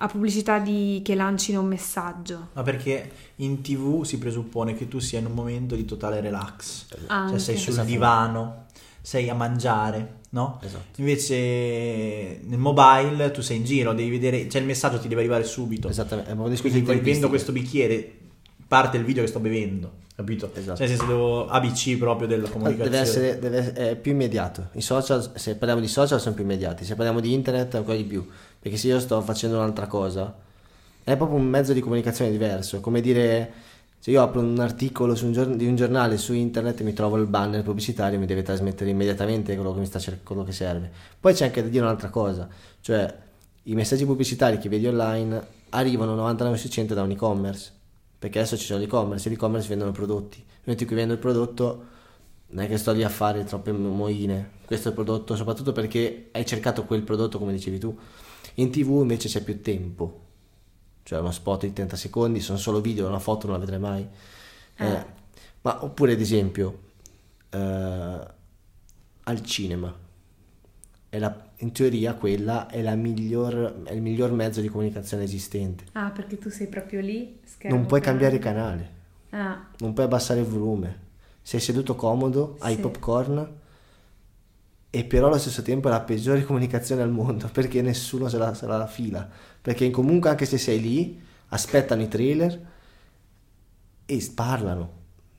a 0.00 0.06
pubblicità 0.06 0.58
di- 0.58 1.00
che 1.04 1.14
lancino 1.14 1.60
un 1.60 1.66
messaggio. 1.66 2.48
Ma 2.52 2.62
perché 2.62 3.10
in 3.36 3.60
tv 3.62 4.04
si 4.04 4.18
presuppone 4.18 4.74
che 4.74 4.86
tu 4.88 4.98
sia 5.00 5.18
in 5.18 5.26
un 5.26 5.32
momento 5.32 5.74
di 5.74 5.84
totale 5.84 6.20
relax. 6.20 6.86
Anche. 7.08 7.30
Cioè 7.32 7.38
sei 7.40 7.56
sul 7.56 7.72
Esatto. 7.72 7.88
divano, 7.88 8.66
sei 9.00 9.28
a 9.28 9.34
mangiare, 9.34 10.20
no? 10.30 10.60
Esatto. 10.62 11.00
Invece 11.00 12.40
nel 12.44 12.58
mobile 12.58 13.30
tu 13.30 13.40
sei 13.40 13.56
in 13.58 13.64
giro, 13.64 13.92
devi 13.92 14.10
vedere, 14.10 14.48
cioè 14.48 14.60
il 14.60 14.66
messaggio 14.66 14.98
ti 15.00 15.08
deve 15.08 15.20
arrivare 15.22 15.44
subito. 15.44 15.88
Esattamente, 15.88 16.30
è 16.30 16.32
un 16.34 16.38
Quindi 16.42 16.54
discorso 16.60 16.76
di 16.78 16.82
poi 16.84 16.94
vendo 16.94 17.04
tempistica. 17.04 17.28
questo 17.28 17.52
bicchiere, 17.52 18.18
parte 18.66 18.96
il 18.98 19.04
video 19.04 19.22
che 19.22 19.28
sto 19.28 19.40
bevendo, 19.40 19.92
capito? 20.18 20.50
Esatto. 20.52 20.78
Cioè 20.78 20.88
nel 20.88 20.96
senso 20.96 21.12
devo 21.12 21.46
ABC 21.46 21.96
proprio 21.96 22.26
della 22.26 22.48
comunicazione. 22.48 22.90
Deve 22.90 23.02
essere 23.02 23.38
deve- 23.38 23.72
è 23.72 23.94
più 23.96 24.10
immediato. 24.10 24.68
I 24.72 24.80
social, 24.80 25.30
se 25.36 25.54
parliamo 25.54 25.80
di 25.80 25.86
social, 25.86 26.20
sono 26.20 26.34
più 26.34 26.42
immediati. 26.42 26.84
Se 26.84 26.96
parliamo 26.96 27.20
di 27.20 27.32
internet, 27.32 27.76
ancora 27.76 27.96
di 27.96 28.02
più. 28.02 28.26
Perché 28.58 28.76
se 28.76 28.88
io 28.88 28.98
sto 28.98 29.20
facendo 29.20 29.56
un'altra 29.58 29.86
cosa, 29.86 30.34
è 31.04 31.16
proprio 31.16 31.38
un 31.38 31.46
mezzo 31.46 31.72
di 31.72 31.80
comunicazione 31.80 32.32
diverso. 32.32 32.80
Come 32.80 33.00
dire, 33.00 33.52
se 34.00 34.10
io 34.10 34.20
apro 34.20 34.40
un 34.40 34.58
articolo 34.58 35.14
su 35.14 35.26
un 35.26 35.32
giorn- 35.32 35.56
di 35.56 35.66
un 35.66 35.76
giornale 35.76 36.16
su 36.18 36.32
internet 36.32 36.80
e 36.80 36.82
mi 36.82 36.94
trovo 36.94 37.16
il 37.16 37.26
banner 37.26 37.62
pubblicitario, 37.62 38.18
mi 38.18 38.26
deve 38.26 38.42
trasmettere 38.42 38.90
immediatamente 38.90 39.54
quello 39.54 39.72
che 39.72 39.78
mi 39.78 39.86
sta 39.86 40.00
cer- 40.00 40.24
quello 40.24 40.42
che 40.42 40.52
serve. 40.52 40.90
Poi 41.20 41.32
c'è 41.32 41.44
anche 41.44 41.62
da 41.62 41.68
dire 41.68 41.84
un'altra 41.84 42.08
cosa, 42.10 42.48
cioè 42.80 43.14
i 43.62 43.74
messaggi 43.74 44.04
pubblicitari 44.04 44.58
che 44.58 44.68
vedi 44.68 44.88
online 44.88 45.40
arrivano 45.70 46.16
99 46.16 46.56
su 46.56 46.68
100 46.68 46.94
da 46.94 47.02
un 47.02 47.10
e-commerce. 47.12 47.70
Perché 48.18 48.38
adesso 48.40 48.56
ci 48.56 48.64
sono 48.64 48.80
l'e-commerce, 48.80 49.28
e 49.28 49.30
l'e-commerce 49.30 49.68
vendono 49.68 49.92
prodotti. 49.92 50.38
Nel 50.38 50.58
momento 50.60 50.82
in 50.82 50.88
cui 50.88 50.96
vendo 50.96 51.12
il 51.14 51.18
prodotto, 51.20 51.84
non 52.48 52.64
è 52.64 52.68
che 52.68 52.76
sto 52.78 52.92
lì 52.92 53.04
a 53.04 53.08
fare 53.08 53.44
troppe 53.44 53.72
moine. 53.72 54.52
Questo 54.64 54.88
è 54.88 54.90
il 54.90 54.94
prodotto, 54.96 55.36
soprattutto 55.36 55.72
perché 55.72 56.28
hai 56.32 56.44
cercato 56.44 56.84
quel 56.84 57.02
prodotto, 57.02 57.38
come 57.38 57.52
dicevi 57.52 57.78
tu. 57.78 57.96
In 58.54 58.70
tv 58.70 59.00
invece 59.00 59.28
c'è 59.28 59.42
più 59.42 59.60
tempo. 59.62 60.22
Cioè 61.04 61.20
uno 61.20 61.30
spot 61.30 61.62
di 61.62 61.72
30 61.72 61.96
secondi, 61.96 62.40
sono 62.40 62.58
solo 62.58 62.80
video, 62.80 63.06
una 63.06 63.18
foto 63.18 63.46
non 63.46 63.54
la 63.58 63.64
vedrai 63.64 63.80
mai. 63.80 64.08
Eh, 64.76 64.86
Eh. 64.86 65.04
ma 65.62 65.84
oppure 65.84 66.12
ad 66.12 66.20
esempio 66.20 66.80
eh, 67.50 68.26
al 69.24 69.42
cinema. 69.42 69.94
È 71.08 71.18
la- 71.18 71.47
in 71.60 71.72
teoria 71.72 72.14
quella 72.14 72.68
è, 72.68 72.82
la 72.82 72.94
miglior, 72.94 73.82
è 73.84 73.92
il 73.92 74.02
miglior 74.02 74.32
mezzo 74.32 74.60
di 74.60 74.68
comunicazione 74.68 75.24
esistente. 75.24 75.84
Ah, 75.92 76.10
perché 76.10 76.38
tu 76.38 76.50
sei 76.50 76.68
proprio 76.68 77.00
lì? 77.00 77.40
schermo 77.44 77.76
Non 77.76 77.86
puoi 77.86 78.00
cambiare 78.00 78.38
canale, 78.38 78.96
Ah, 79.30 79.66
non 79.78 79.92
puoi 79.92 80.06
abbassare 80.06 80.40
il 80.40 80.46
volume. 80.46 81.06
Sei 81.42 81.60
seduto 81.60 81.94
comodo, 81.94 82.56
hai 82.60 82.74
Sì. 82.74 82.80
popcorn 82.80 83.56
e 84.90 85.04
però 85.04 85.26
allo 85.26 85.38
stesso 85.38 85.60
tempo 85.62 85.88
è 85.88 85.90
la 85.90 86.00
peggiore 86.00 86.44
comunicazione 86.46 87.02
al 87.02 87.10
mondo 87.10 87.48
perché 87.52 87.82
nessuno 87.82 88.28
se 88.28 88.38
la, 88.38 88.54
se 88.54 88.66
la 88.66 88.86
fila. 88.86 89.28
Perché 89.60 89.90
comunque 89.90 90.30
anche 90.30 90.46
se 90.46 90.58
sei 90.58 90.80
lì, 90.80 91.20
aspettano 91.48 92.02
i 92.02 92.08
trailer 92.08 92.60
e 94.06 94.32
parlano. 94.34 94.96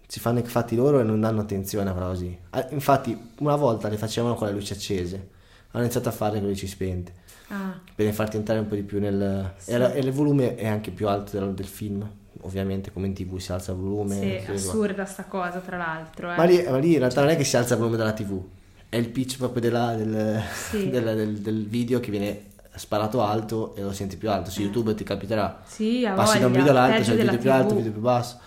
Si 0.08 0.20
fanno 0.20 0.40
i 0.40 0.44
fatti 0.44 0.76
loro 0.76 1.00
e 1.00 1.04
non 1.04 1.20
danno 1.20 1.42
attenzione 1.42 1.90
a 1.90 1.94
così. 1.94 2.38
Ah, 2.52 2.68
Infatti 2.72 3.18
una 3.40 3.56
volta 3.56 3.88
le 3.90 3.98
facevano 3.98 4.34
con 4.36 4.48
le 4.48 4.54
luci 4.54 4.74
accese, 4.74 5.30
hanno 5.72 5.84
iniziato 5.84 6.10
a 6.10 6.12
fare 6.12 6.34
con 6.34 6.44
le 6.44 6.50
luci 6.50 6.68
spente 6.68 7.12
ah, 7.50 7.80
per 7.96 8.12
farti 8.14 8.38
entrare 8.38 8.60
un 8.60 8.68
po' 8.68 8.76
di 8.76 8.82
più 8.84 9.00
nel... 9.00 9.54
Sì. 9.58 9.72
E, 9.72 9.78
la- 9.78 9.94
e 9.94 10.00
il 10.00 10.12
volume 10.12 10.56
è 10.56 10.68
anche 10.68 10.92
più 10.92 11.08
alto 11.08 11.38
del, 11.40 11.54
del 11.54 11.66
film, 11.68 12.08
ovviamente 12.42 12.92
come 12.92 13.08
in 13.08 13.14
tv 13.14 13.38
si 13.38 13.52
alza 13.52 13.72
il 13.72 13.78
volume. 13.78 14.16
sì, 14.16 14.42
sì, 14.46 14.52
assurda 14.52 15.06
sta 15.06 15.26
cosa, 15.26 15.60
tra 15.60 15.78
l'altro. 15.78 16.32
Eh. 16.32 16.36
Ma 16.36 16.44
lì, 16.46 16.64
ma 16.68 16.78
lì 16.78 16.94
in 16.94 17.00
realtà 17.00 17.22
non 17.22 17.30
è 17.30 17.36
che 17.38 17.44
si 17.44 17.56
alza 17.58 17.74
il 17.74 17.80
volume 17.80 17.98
della 17.98 18.14
tv, 18.14 18.42
è 18.90 18.96
il 18.98 19.10
pitch 19.10 19.38
proprio 19.38 19.62
della- 19.62 19.94
del, 19.96 20.42
Sì. 20.70 20.90
del- 20.92 21.16
del- 21.16 21.38
del 21.40 21.68
video 21.68 22.00
che 22.00 22.10
viene 22.12 22.46
sparato 22.76 23.22
alto 23.22 23.76
e 23.76 23.82
lo 23.84 23.92
senti 23.92 24.16
più 24.18 24.30
alto. 24.32 24.50
Su 24.50 24.62
Eh. 24.62 24.64
YouTube 24.64 24.96
ti 24.96 25.04
capiterà. 25.04 25.62
Sì, 25.68 26.02
Passi 26.16 26.40
da 26.40 26.46
un 26.48 26.52
voglia, 26.54 26.64
video 26.64 26.72
all'altro, 26.72 27.04
c'è 27.04 27.12
il 27.12 27.18
della 27.18 27.32
video 27.32 27.40
più 27.42 27.52
alto, 27.52 27.68
TV. 27.68 27.72
il 27.72 27.78
video 27.78 27.92
più 27.94 28.02
basso. 28.02 28.38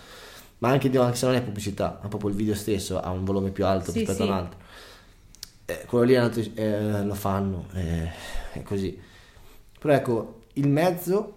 Ma 0.59 0.69
anche, 0.69 0.97
anche 0.97 1.15
se 1.17 1.25
non 1.25 1.35
è 1.35 1.41
pubblicità, 1.41 1.99
ma 2.01 2.07
proprio 2.07 2.29
il 2.29 2.35
video 2.35 2.55
stesso 2.55 2.99
ha 2.99 3.09
un 3.09 3.23
volume 3.25 3.51
più 3.51 3.65
alto 3.65 3.91
Sì, 3.91 3.99
rispetto 3.99 4.23
sì. 4.23 4.29
altro. 4.29 4.59
Eh, 5.81 5.85
quello 5.85 6.05
lì 6.05 6.15
andato- 6.15 6.41
eh, 6.55 7.03
lo 7.03 7.13
fanno, 7.15 7.65
eh, 7.73 8.09
è 8.53 8.61
così. 8.63 8.99
Però 9.79 9.93
ecco, 9.93 10.41
il 10.53 10.67
mezzo 10.69 11.33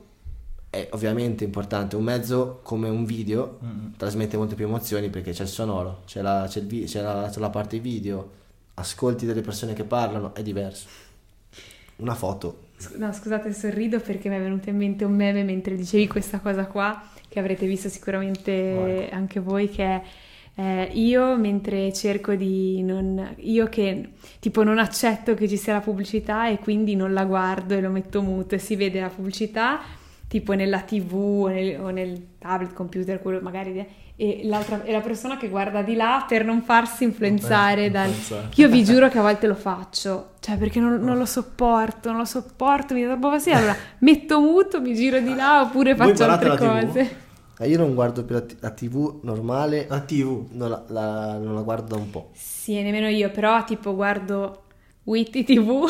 è 0.70 0.88
ovviamente 0.92 1.44
importante. 1.44 1.96
Un 1.96 2.04
mezzo 2.04 2.60
come 2.62 2.88
un 2.88 3.04
video 3.04 3.58
Mm. 3.64 3.92
trasmette 3.96 4.36
molte 4.36 4.54
più 4.54 4.66
emozioni 4.66 5.08
perché 5.08 5.32
c'è 5.32 5.42
il 5.42 5.48
sonoro, 5.48 6.02
c'è 6.06 6.20
la, 6.22 6.46
c'è 6.48 6.60
il 6.60 6.66
vi- 6.66 6.84
c'è 6.84 7.00
la- 7.00 7.28
c'è 7.32 7.40
la 7.40 7.50
parte 7.50 7.78
video, 7.78 8.30
ascolti 8.74 9.24
delle 9.26 9.40
persone 9.40 9.72
che 9.72 9.84
parlano, 9.84 10.34
è 10.34 10.42
diverso. 10.42 10.86
Una 11.96 12.14
foto. 12.14 12.64
No, 12.96 13.10
scusate, 13.10 13.54
sorrido 13.54 14.00
perché 14.00 14.28
mi 14.28 14.36
è 14.36 14.40
venuto 14.40 14.68
in 14.68 14.76
mente 14.76 15.04
un 15.04 15.14
meme 15.14 15.42
mentre 15.44 15.74
dicevi 15.76 16.06
questa 16.06 16.40
cosa 16.40 16.66
qua, 16.66 17.02
che 17.26 17.38
avrete 17.38 17.66
visto 17.66 17.88
sicuramente 17.88 19.08
anche 19.10 19.40
voi, 19.40 19.70
che 19.70 19.82
è 19.84 20.02
eh, 20.58 20.90
io 20.94 21.36
mentre 21.36 21.92
cerco 21.92 22.34
di 22.34 22.82
non... 22.82 23.34
io 23.40 23.68
che 23.68 24.12
tipo 24.40 24.62
non 24.62 24.78
accetto 24.78 25.34
che 25.34 25.46
ci 25.46 25.58
sia 25.58 25.74
la 25.74 25.80
pubblicità 25.80 26.48
e 26.48 26.58
quindi 26.58 26.96
non 26.96 27.12
la 27.12 27.24
guardo 27.24 27.74
e 27.74 27.82
lo 27.82 27.90
metto 27.90 28.22
muto 28.22 28.54
e 28.54 28.58
si 28.58 28.74
vede 28.74 28.98
la 28.98 29.10
pubblicità 29.10 29.80
tipo 30.28 30.54
nella 30.54 30.80
tv 30.80 31.14
o 31.14 31.48
nel, 31.48 31.78
o 31.78 31.90
nel 31.90 32.38
tablet, 32.38 32.72
computer, 32.72 33.20
quello 33.20 33.40
magari... 33.40 34.04
E, 34.18 34.40
l'altra, 34.44 34.82
e 34.82 34.92
la 34.92 35.02
persona 35.02 35.36
che 35.36 35.50
guarda 35.50 35.82
di 35.82 35.94
là 35.94 36.24
per 36.26 36.42
non 36.42 36.62
farsi 36.62 37.04
influenzare 37.04 37.90
dal... 37.90 38.08
Influenzare. 38.08 38.54
Io 38.54 38.68
vi 38.70 38.82
giuro 38.82 39.10
che 39.10 39.18
a 39.18 39.20
volte 39.22 39.46
lo 39.46 39.54
faccio, 39.54 40.30
cioè 40.40 40.56
perché 40.56 40.80
non, 40.80 40.94
non 41.02 41.18
lo 41.18 41.26
sopporto, 41.26 42.08
non 42.08 42.20
lo 42.20 42.24
sopporto, 42.24 42.94
mi 42.94 43.02
dà 43.02 43.08
troppo 43.08 43.28
fastidio. 43.28 43.58
Allora 43.58 43.76
metto 43.98 44.40
muto, 44.40 44.80
mi 44.80 44.94
giro 44.94 45.20
di 45.20 45.34
là 45.34 45.60
oppure 45.60 45.94
faccio 45.94 46.24
altre 46.24 46.48
la 46.48 46.56
TV? 46.56 47.08
Eh, 47.58 47.68
Io 47.68 47.78
non 47.78 47.94
guardo 47.94 48.24
più 48.24 48.34
la, 48.34 48.42
t- 48.42 48.56
la 48.60 48.70
TV 48.70 49.20
normale, 49.22 49.86
La 49.88 50.00
TV. 50.00 50.46
non 50.52 50.68
la, 50.70 50.84
la- 50.88 51.38
non 51.38 51.54
la 51.54 51.62
guardo 51.62 51.94
da 51.94 52.00
un 52.00 52.10
po'. 52.10 52.30
Sì, 52.34 52.80
nemmeno 52.82 53.08
io, 53.08 53.30
però 53.30 53.64
tipo 53.64 53.94
guardo 53.94 54.62
Witty 55.04 55.44
TV, 55.44 55.84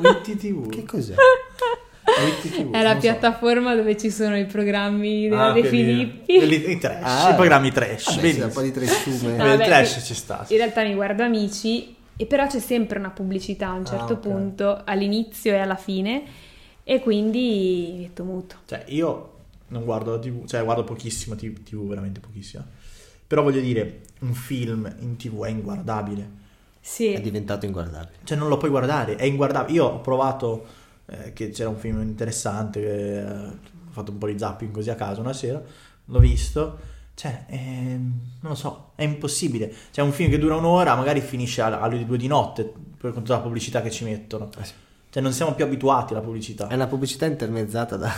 Witty 0.00 0.36
TV. 0.36 0.68
Che 0.70 0.84
cos'è? 0.84 1.14
Witty 2.24 2.48
TV. 2.50 2.70
è 2.72 2.82
la 2.82 2.92
non 2.92 2.94
so. 2.94 3.00
piattaforma 3.00 3.74
dove 3.74 3.96
ci 3.96 4.10
sono 4.10 4.36
i 4.38 4.46
programmi 4.46 5.28
della 5.28 5.46
Ah, 5.48 5.52
De 5.52 5.64
Filippi. 5.64 6.34
I 6.70 6.78
trash, 6.78 7.02
Ah. 7.26 7.30
i 7.30 7.34
programmi 7.34 7.70
trash. 7.72 8.06
Vabbè, 8.06 8.20
benissimo. 8.20 8.46
un 8.46 8.52
po' 8.52 8.60
di 8.62 8.70
trestume. 8.72 9.36
No, 9.36 9.44
vabbè, 9.44 9.64
trash 9.64 9.94
che- 9.94 10.00
ci 10.02 10.14
sta. 10.14 10.44
In 10.48 10.56
realtà 10.56 10.82
mi 10.84 10.94
guardo 10.94 11.22
Amici 11.22 11.94
e 12.16 12.26
però 12.26 12.46
c'è 12.46 12.58
sempre 12.60 12.98
una 12.98 13.10
pubblicità 13.10 13.68
a 13.68 13.72
un 13.72 13.84
certo 13.84 14.14
ok. 14.14 14.18
punto, 14.20 14.82
all'inizio 14.84 15.52
e 15.52 15.58
alla 15.58 15.76
fine. 15.76 16.22
e 16.84 17.00
quindi 17.00 17.90
mi 17.92 17.98
metto 18.02 18.24
muto. 18.24 18.54
Cioè, 18.64 18.84
io 18.88 19.32
non 19.68 19.84
guardo 19.84 20.12
la 20.12 20.18
TV, 20.18 20.46
cioè 20.46 20.64
guardo 20.64 20.84
pochissimo 20.84 21.34
TV, 21.34 21.62
TV, 21.62 21.86
veramente 21.86 22.20
pochissimo. 22.20 22.64
Però 23.26 23.42
voglio 23.42 23.60
dire, 23.60 24.00
un 24.20 24.32
film 24.34 24.92
in 25.00 25.16
TV 25.16 25.44
è 25.44 25.50
inguardabile. 25.50 26.22
È 26.22 26.26
Sì, 26.80 27.20
diventato 27.20 27.66
inguardabile. 27.66 28.18
Cioè, 28.24 28.38
non 28.38 28.48
lo 28.48 28.56
puoi 28.56 28.70
guardare, 28.70 29.16
è 29.16 29.24
inguardabile. 29.24 29.76
Io 29.76 29.84
ho 29.84 30.00
provato 30.00 30.66
eh, 31.06 31.32
che 31.34 31.50
c'era 31.50 31.68
un 31.68 31.76
film 31.76 32.00
interessante, 32.00 32.80
che, 32.80 33.18
eh, 33.20 33.46
ho 33.46 33.90
fatto 33.90 34.10
un 34.12 34.18
po' 34.18 34.26
di 34.26 34.38
zapping 34.38 34.72
così 34.72 34.90
a 34.90 34.94
caso 34.94 35.20
una 35.20 35.32
sera, 35.34 35.62
l'ho 36.06 36.18
visto. 36.18 36.78
Cioè, 37.14 37.46
ehm, 37.48 38.20
non 38.40 38.52
lo 38.52 38.54
so, 38.54 38.92
è 38.94 39.02
impossibile. 39.02 39.72
C'è 39.92 40.00
un 40.02 40.12
film 40.12 40.30
che 40.30 40.38
dura 40.38 40.54
un'ora, 40.54 40.94
magari 40.94 41.20
finisce 41.20 41.60
alle 41.60 42.06
due 42.06 42.16
di 42.16 42.28
notte, 42.28 42.62
per 42.96 43.12
con 43.12 43.22
tutta 43.22 43.36
la 43.36 43.42
pubblicità 43.42 43.82
che 43.82 43.90
ci 43.90 44.04
mettono. 44.04 44.48
Eh 44.58 44.64
sì. 44.64 44.72
Cioè, 45.10 45.22
non 45.22 45.32
siamo 45.32 45.54
più 45.54 45.64
abituati 45.64 46.12
alla 46.12 46.22
pubblicità. 46.22 46.68
È 46.68 46.74
una 46.74 46.86
pubblicità 46.86 47.26
intermezzata 47.26 47.96
da... 47.96 48.10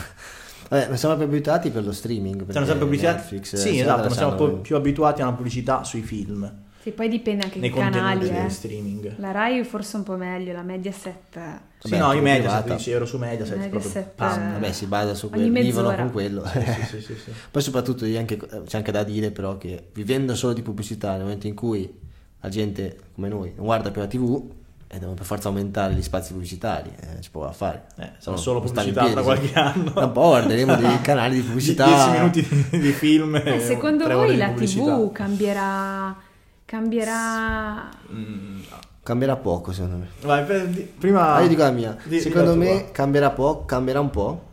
Vabbè, 0.71 0.87
non 0.89 0.97
siamo 0.97 1.17
più 1.17 1.25
abituati 1.25 1.71
per 1.71 1.85
lo 1.85 1.93
streaming. 1.93 2.49
Siamo 2.51 2.65
sempre 2.67 2.87
abituati. 2.87 3.17
Netflix, 3.17 3.57
sì, 3.57 3.81
esatto, 3.81 4.03
non 4.03 4.11
siamo 4.13 4.35
po- 4.37 4.53
più 4.59 4.77
abituati 4.77 5.21
a 5.21 5.27
una 5.27 5.35
pubblicità 5.35 5.83
sui 5.85 6.03
film, 6.03 6.51
sì, 6.83 6.93
poi 6.93 7.09
dipende 7.09 7.45
anche 7.45 7.61
dai 7.61 7.71
canali. 7.71 8.29
eh. 8.29 8.49
streaming. 8.49 9.15
La 9.19 9.33
Rai 9.33 9.63
forse 9.65 9.97
un 9.97 10.03
po' 10.05 10.17
meglio, 10.17 10.53
la 10.55 10.63
Mediaset... 10.63 11.37
eh, 11.37 11.41
Sì, 11.81 11.91
Vabbè, 11.91 12.03
no, 12.03 12.13
io 12.13 12.23
Mediaset, 12.23 12.41
privata. 12.43 12.63
15 12.63 12.91
euro 12.93 13.05
su 13.05 13.19
Mediaset, 13.19 13.57
Mediaset, 13.59 13.81
proprio 13.91 14.13
pam. 14.15 14.49
eh, 14.49 14.53
Vabbè, 14.53 14.73
si 14.73 14.87
basa 14.87 15.15
su 15.15 15.29
quello, 15.29 15.53
vivono 15.61 15.95
con 15.95 16.11
quello. 16.11 16.47
Sì, 16.47 16.61
sì, 16.61 16.83
sì, 16.87 17.01
sì, 17.03 17.15
sì. 17.17 17.31
Poi 17.51 17.61
soprattutto 17.63 18.05
anche- 18.05 18.39
c'è 18.39 18.77
anche 18.79 18.93
da 18.93 19.03
dire 19.03 19.31
però 19.33 19.59
che 19.59 19.89
vivendo 19.93 20.35
solo 20.35 20.53
di 20.55 20.63
pubblicità 20.63 21.13
nel 21.13 21.23
momento 21.23 21.47
in 21.49 21.55
cui 21.55 21.93
la 22.41 22.49
gente 22.49 22.97
come 23.15 23.29
noi 23.29 23.53
non 23.57 23.67
guarda 23.67 23.91
più 23.91 24.01
la 24.01 24.07
tv 24.07 24.51
e 24.93 24.99
devono 24.99 25.15
per 25.15 25.25
forza 25.25 25.47
aumentare 25.49 25.95
gli 25.95 26.03
spazi 26.03 26.33
pubblicitari, 26.33 26.91
eh, 26.99 27.21
ci 27.21 27.31
può 27.31 27.49
fare. 27.53 27.85
Eh, 27.97 28.05
No, 28.07 28.11
sono 28.19 28.37
solo 28.37 28.61
pubblicità 28.61 29.05
tra 29.05 29.05
piedi, 29.05 29.23
qualche 29.23 29.53
anno. 29.59 29.93
Tra 29.93 30.05
un 30.07 30.13
po' 30.13 30.21
guarderemo 30.29 30.75
dei 30.75 30.99
canali 31.03 31.37
di 31.37 31.43
pubblicità. 31.43 31.87
10 31.87 32.11
minuti 32.11 32.79
di, 32.81 32.91
film. 32.93 33.37
Eh, 33.37 33.55
e 33.55 33.61
secondo 33.61 34.09
voi 34.09 34.37
la. 34.37 34.51
TV 34.51 35.13
cambierà... 35.13 36.17
Cambierà... 36.65 37.89
Mm, 38.13 38.61
Cambierà 39.03 39.37
poco 39.37 39.73
secondo 39.73 39.97
me. 39.97 40.09
vai, 40.23 40.45
per- 40.45 40.67
di- 40.69 40.83
prima... 40.83 41.35
Ah, 41.35 41.41
io 41.41 41.49
dico 41.49 41.63
la 41.63 41.71
mia. 41.71 41.97
di- 42.05 42.21
Secondo 42.21 42.55
me 42.57 42.81
tua. 42.83 42.91
cambierà 42.93 43.31
poco, 43.31 43.65
cambierà 43.65 44.01
un 44.01 44.11
po'. 44.11 44.49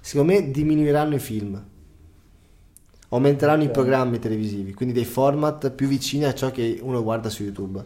Secondo 0.00 0.32
me 0.32 0.50
diminuiranno 0.50 1.14
i 1.14 1.18
film. 1.20 1.60
Aumenteranno 3.10 3.62
i 3.62 3.66
Ok. 3.66 3.72
programmi 3.72 4.18
televisivi, 4.18 4.74
quindi 4.74 4.92
dei 4.94 5.04
format 5.06 5.70
più 5.70 5.86
vicini 5.88 6.24
a 6.24 6.34
ciò 6.34 6.50
che 6.50 6.78
uno 6.82 7.02
guarda 7.02 7.30
su 7.30 7.42
YouTube. 7.42 7.82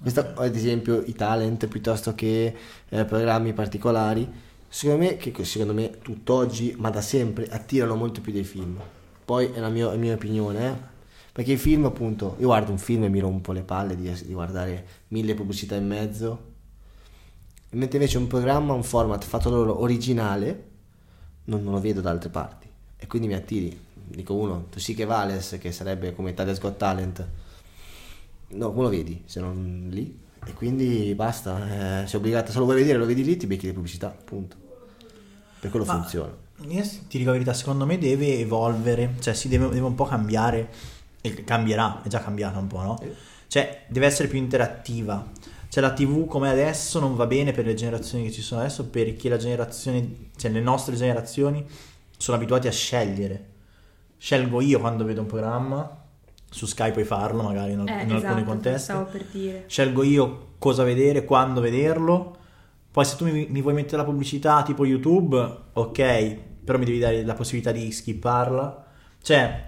Questa, 0.00 0.32
ad 0.34 0.54
esempio, 0.54 1.02
i 1.04 1.14
talent 1.14 1.66
piuttosto 1.66 2.14
che 2.14 2.54
eh, 2.88 3.04
programmi 3.04 3.52
particolari. 3.52 4.28
Secondo 4.66 5.04
me, 5.04 5.16
che 5.16 5.44
secondo 5.44 5.74
me 5.74 5.98
tutt'oggi, 6.00 6.74
ma 6.78 6.90
da 6.90 7.00
sempre, 7.00 7.46
attirano 7.48 7.96
molto 7.96 8.20
più 8.20 8.32
dei 8.32 8.44
film. 8.44 8.80
Poi 9.24 9.50
è 9.52 9.60
la 9.60 9.68
mia, 9.68 9.92
è 9.92 9.96
mia 9.96 10.14
opinione, 10.14 10.68
eh. 10.68 10.88
Perché 11.32 11.52
i 11.52 11.56
film, 11.56 11.84
appunto, 11.84 12.36
io 12.38 12.46
guardo 12.46 12.70
un 12.70 12.78
film 12.78 13.04
e 13.04 13.08
mi 13.08 13.20
rompo 13.20 13.52
le 13.52 13.62
palle 13.62 13.94
di, 13.94 14.10
di 14.24 14.32
guardare 14.32 14.86
mille 15.08 15.34
pubblicità 15.34 15.76
in 15.76 15.86
mezzo. 15.86 16.48
Mentre 17.70 17.98
invece 17.98 18.18
un 18.18 18.26
programma, 18.26 18.72
un 18.72 18.82
format 18.82 19.22
fatto 19.22 19.50
loro 19.50 19.80
originale, 19.80 20.68
non, 21.44 21.62
non 21.62 21.74
lo 21.74 21.80
vedo 21.80 22.00
da 22.00 22.10
altre 22.10 22.30
parti. 22.30 22.68
E 22.96 23.06
quindi 23.06 23.28
mi 23.28 23.34
attiri. 23.34 23.78
Dico 23.92 24.34
uno, 24.34 24.66
tu 24.70 24.80
sì 24.80 24.94
che 24.94 25.04
Vales, 25.04 25.56
che 25.60 25.70
sarebbe 25.72 26.14
come 26.14 26.30
Italia's 26.30 26.58
Got 26.58 26.76
Talent. 26.76 27.28
No, 28.50 28.70
come 28.72 28.82
lo 28.82 28.88
vedi 28.88 29.22
se 29.26 29.40
non 29.40 29.88
lì? 29.90 30.18
E 30.46 30.54
quindi 30.54 31.12
basta, 31.14 32.02
eh, 32.02 32.06
sei 32.06 32.18
obbligato, 32.18 32.50
se 32.50 32.58
lo 32.58 32.64
vuoi 32.64 32.76
vedere 32.76 32.98
lo 32.98 33.06
vedi 33.06 33.22
lì, 33.22 33.36
ti 33.36 33.46
becchi 33.46 33.66
le 33.66 33.72
pubblicità, 33.72 34.08
punto. 34.08 34.56
Per 35.60 35.70
quello 35.70 35.84
Ma- 35.84 35.94
funziona. 35.94 36.34
Io 36.68 36.82
ti 36.82 37.18
dico 37.18 37.26
la 37.26 37.32
verità, 37.32 37.52
secondo 37.52 37.86
me 37.86 37.98
deve 37.98 38.38
evolvere, 38.38 39.14
cioè 39.20 39.34
si 39.34 39.48
deve, 39.48 39.68
deve 39.68 39.86
un 39.86 39.94
po' 39.94 40.04
cambiare, 40.04 40.68
e 41.20 41.44
cambierà, 41.44 42.02
è 42.02 42.08
già 42.08 42.20
cambiata 42.20 42.58
un 42.58 42.66
po', 42.66 42.80
no? 42.80 43.02
Cioè 43.46 43.84
deve 43.88 44.06
essere 44.06 44.28
più 44.28 44.38
interattiva. 44.38 45.30
Cioè 45.68 45.82
la 45.82 45.92
TV 45.92 46.26
come 46.26 46.50
adesso 46.50 46.98
non 46.98 47.14
va 47.14 47.26
bene 47.26 47.52
per 47.52 47.64
le 47.64 47.74
generazioni 47.74 48.24
che 48.24 48.32
ci 48.32 48.42
sono 48.42 48.60
adesso 48.60 48.86
perché 48.86 49.28
la 49.28 49.36
generazione, 49.36 50.30
cioè 50.36 50.50
le 50.50 50.60
nostre 50.60 50.96
generazioni 50.96 51.64
sono 52.16 52.36
abituati 52.36 52.66
a 52.66 52.72
scegliere. 52.72 53.48
Scelgo 54.16 54.60
io 54.60 54.80
quando 54.80 55.04
vedo 55.04 55.20
un 55.20 55.26
programma, 55.26 55.99
su 56.50 56.66
Skype 56.66 56.92
puoi 56.92 57.04
farlo 57.04 57.42
magari 57.42 57.72
in, 57.72 57.78
Eh, 57.80 57.82
in 57.82 57.88
alcuni 58.12 58.16
esatto, 58.18 58.44
contesti. 58.44 58.80
stavo 58.82 59.04
per 59.06 59.24
dire. 59.30 59.64
Scelgo 59.66 60.02
io 60.02 60.46
cosa 60.58 60.82
vedere, 60.84 61.24
quando 61.24 61.60
vederlo. 61.60 62.36
Poi 62.90 63.04
se 63.04 63.16
tu 63.16 63.24
mi, 63.24 63.46
mi 63.48 63.62
vuoi 63.62 63.72
mettere 63.74 63.98
la 63.98 64.04
pubblicità 64.04 64.62
tipo 64.62 64.84
YouTube, 64.84 65.38
ok, 65.72 66.36
però 66.64 66.76
mi 66.76 66.84
devi 66.84 66.98
dare 66.98 67.24
la 67.24 67.34
possibilità 67.34 67.70
di 67.72 67.90
skipparla. 67.92 68.84
Cioè, 69.22 69.66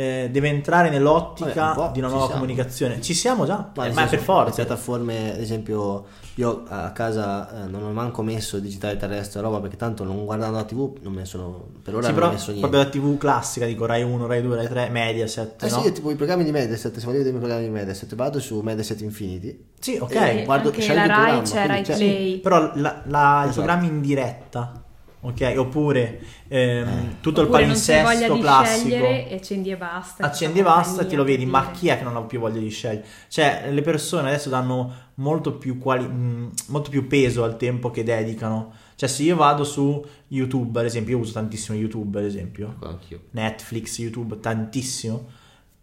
eh, 0.00 0.28
deve 0.30 0.48
entrare 0.48 0.84
Vabbè, 0.88 0.96
nell'ottica 0.98 1.66
un 1.68 1.74
po' 1.74 1.90
di 1.92 1.98
una 1.98 2.08
nuova 2.08 2.26
siamo. 2.26 2.40
comunicazione. 2.40 3.00
Ci 3.00 3.14
siamo 3.14 3.44
già, 3.46 3.70
Ma, 3.74 3.84
eh, 3.86 3.88
ma 3.92 4.04
è 4.04 4.08
senso, 4.08 4.10
per 4.16 4.18
forza. 4.24 4.60
Le 4.60 4.66
piattaforme, 4.66 5.32
ad 5.34 5.40
esempio, 5.40 6.04
io 6.36 6.62
a 6.68 6.90
casa 6.92 7.64
eh, 7.64 7.68
non 7.68 7.82
ho 7.82 7.90
manco 7.92 8.22
messo 8.22 8.58
digitale 8.58 8.96
terrestre 8.96 9.40
roba 9.42 9.60
perché 9.60 9.76
tanto 9.76 10.04
non 10.04 10.24
guardando 10.24 10.56
la 10.56 10.64
TV 10.64 10.96
non 11.02 11.12
me 11.12 11.18
ne 11.20 11.24
sono 11.26 11.66
per 11.82 11.94
ora 11.94 12.04
Sì, 12.06 12.10
non 12.12 12.14
però 12.18 12.28
ho 12.28 12.32
messo 12.32 12.50
niente. 12.52 12.68
proprio 12.68 12.82
la 12.82 12.88
TV 12.88 13.18
classica, 13.18 13.66
dico 13.66 13.84
Rai 13.84 14.02
1, 14.02 14.26
Rai 14.26 14.40
2, 14.42 14.56
Rai 14.56 14.68
3, 14.68 14.88
Mediaset, 14.88 15.62
Eh 15.62 15.68
no? 15.68 15.82
sì, 15.82 15.92
tipo 15.92 16.10
i 16.10 16.14
programmi 16.14 16.44
di 16.44 16.50
Mediaset, 16.52 16.96
se 16.96 17.04
voglio 17.04 17.18
vedere 17.18 17.36
i 17.36 17.38
programmi 17.38 17.64
di 17.64 17.70
Mediaset, 17.70 18.14
vado 18.14 18.38
su 18.40 18.60
Mediaset 18.60 19.00
Infinity. 19.02 19.64
Sì, 19.78 19.98
ok. 20.00 20.14
Eh, 20.14 20.42
guardo- 20.44 20.68
anche 20.68 20.80
scegli 20.80 20.94
la 20.96 21.02
il 21.04 21.08
Rai 21.08 21.18
programma, 21.18 21.42
c'è 21.42 21.66
Rai 21.66 21.82
Play. 21.82 22.38
Però 22.38 22.58
la, 22.76 23.02
la- 23.06 23.38
i 23.40 23.42
Esatto. 23.48 23.54
programmi 23.56 23.86
in 23.88 24.00
diretta, 24.00 24.79
ok? 25.20 25.54
Oppure 25.56 26.20
ehm, 26.48 27.16
tutto 27.20 27.42
Oppure 27.42 27.62
il 27.62 27.66
palinsesto 27.68 28.38
classico. 28.38 28.94
e 28.94 29.34
accendi 29.34 29.70
e 29.70 29.76
basta. 29.76 30.24
accendi 30.24 30.54
ti 30.54 30.60
e 30.60 30.62
basta 30.62 31.02
e 31.02 31.06
te 31.06 31.16
lo 31.16 31.24
vedi, 31.24 31.46
ma 31.46 31.70
chi 31.70 31.88
è 31.88 31.98
che 31.98 32.04
non 32.04 32.16
ha 32.16 32.22
più 32.22 32.38
voglia 32.40 32.58
di 32.60 32.68
scegliere? 32.70 33.04
Cioè, 33.28 33.68
le 33.70 33.82
persone 33.82 34.28
adesso 34.28 34.48
danno 34.48 35.08
molto 35.14 35.54
più, 35.54 35.78
quali- 35.78 36.06
mh, 36.06 36.52
molto 36.68 36.90
più 36.90 37.06
peso 37.06 37.44
al 37.44 37.56
tempo 37.56 37.90
che 37.90 38.02
dedicano. 38.02 38.72
Cioè, 38.94 39.08
se 39.08 39.22
io 39.22 39.36
vado 39.36 39.64
su 39.64 40.04
YouTube, 40.28 40.78
ad 40.78 40.84
esempio, 40.86 41.16
io 41.16 41.22
uso 41.22 41.32
tantissimo 41.32 41.76
YouTube, 41.78 42.18
ad 42.18 42.24
esempio, 42.24 42.76
Anch'io. 42.82 43.20
Netflix, 43.30 43.98
YouTube, 43.98 44.38
tantissimo. 44.40 45.26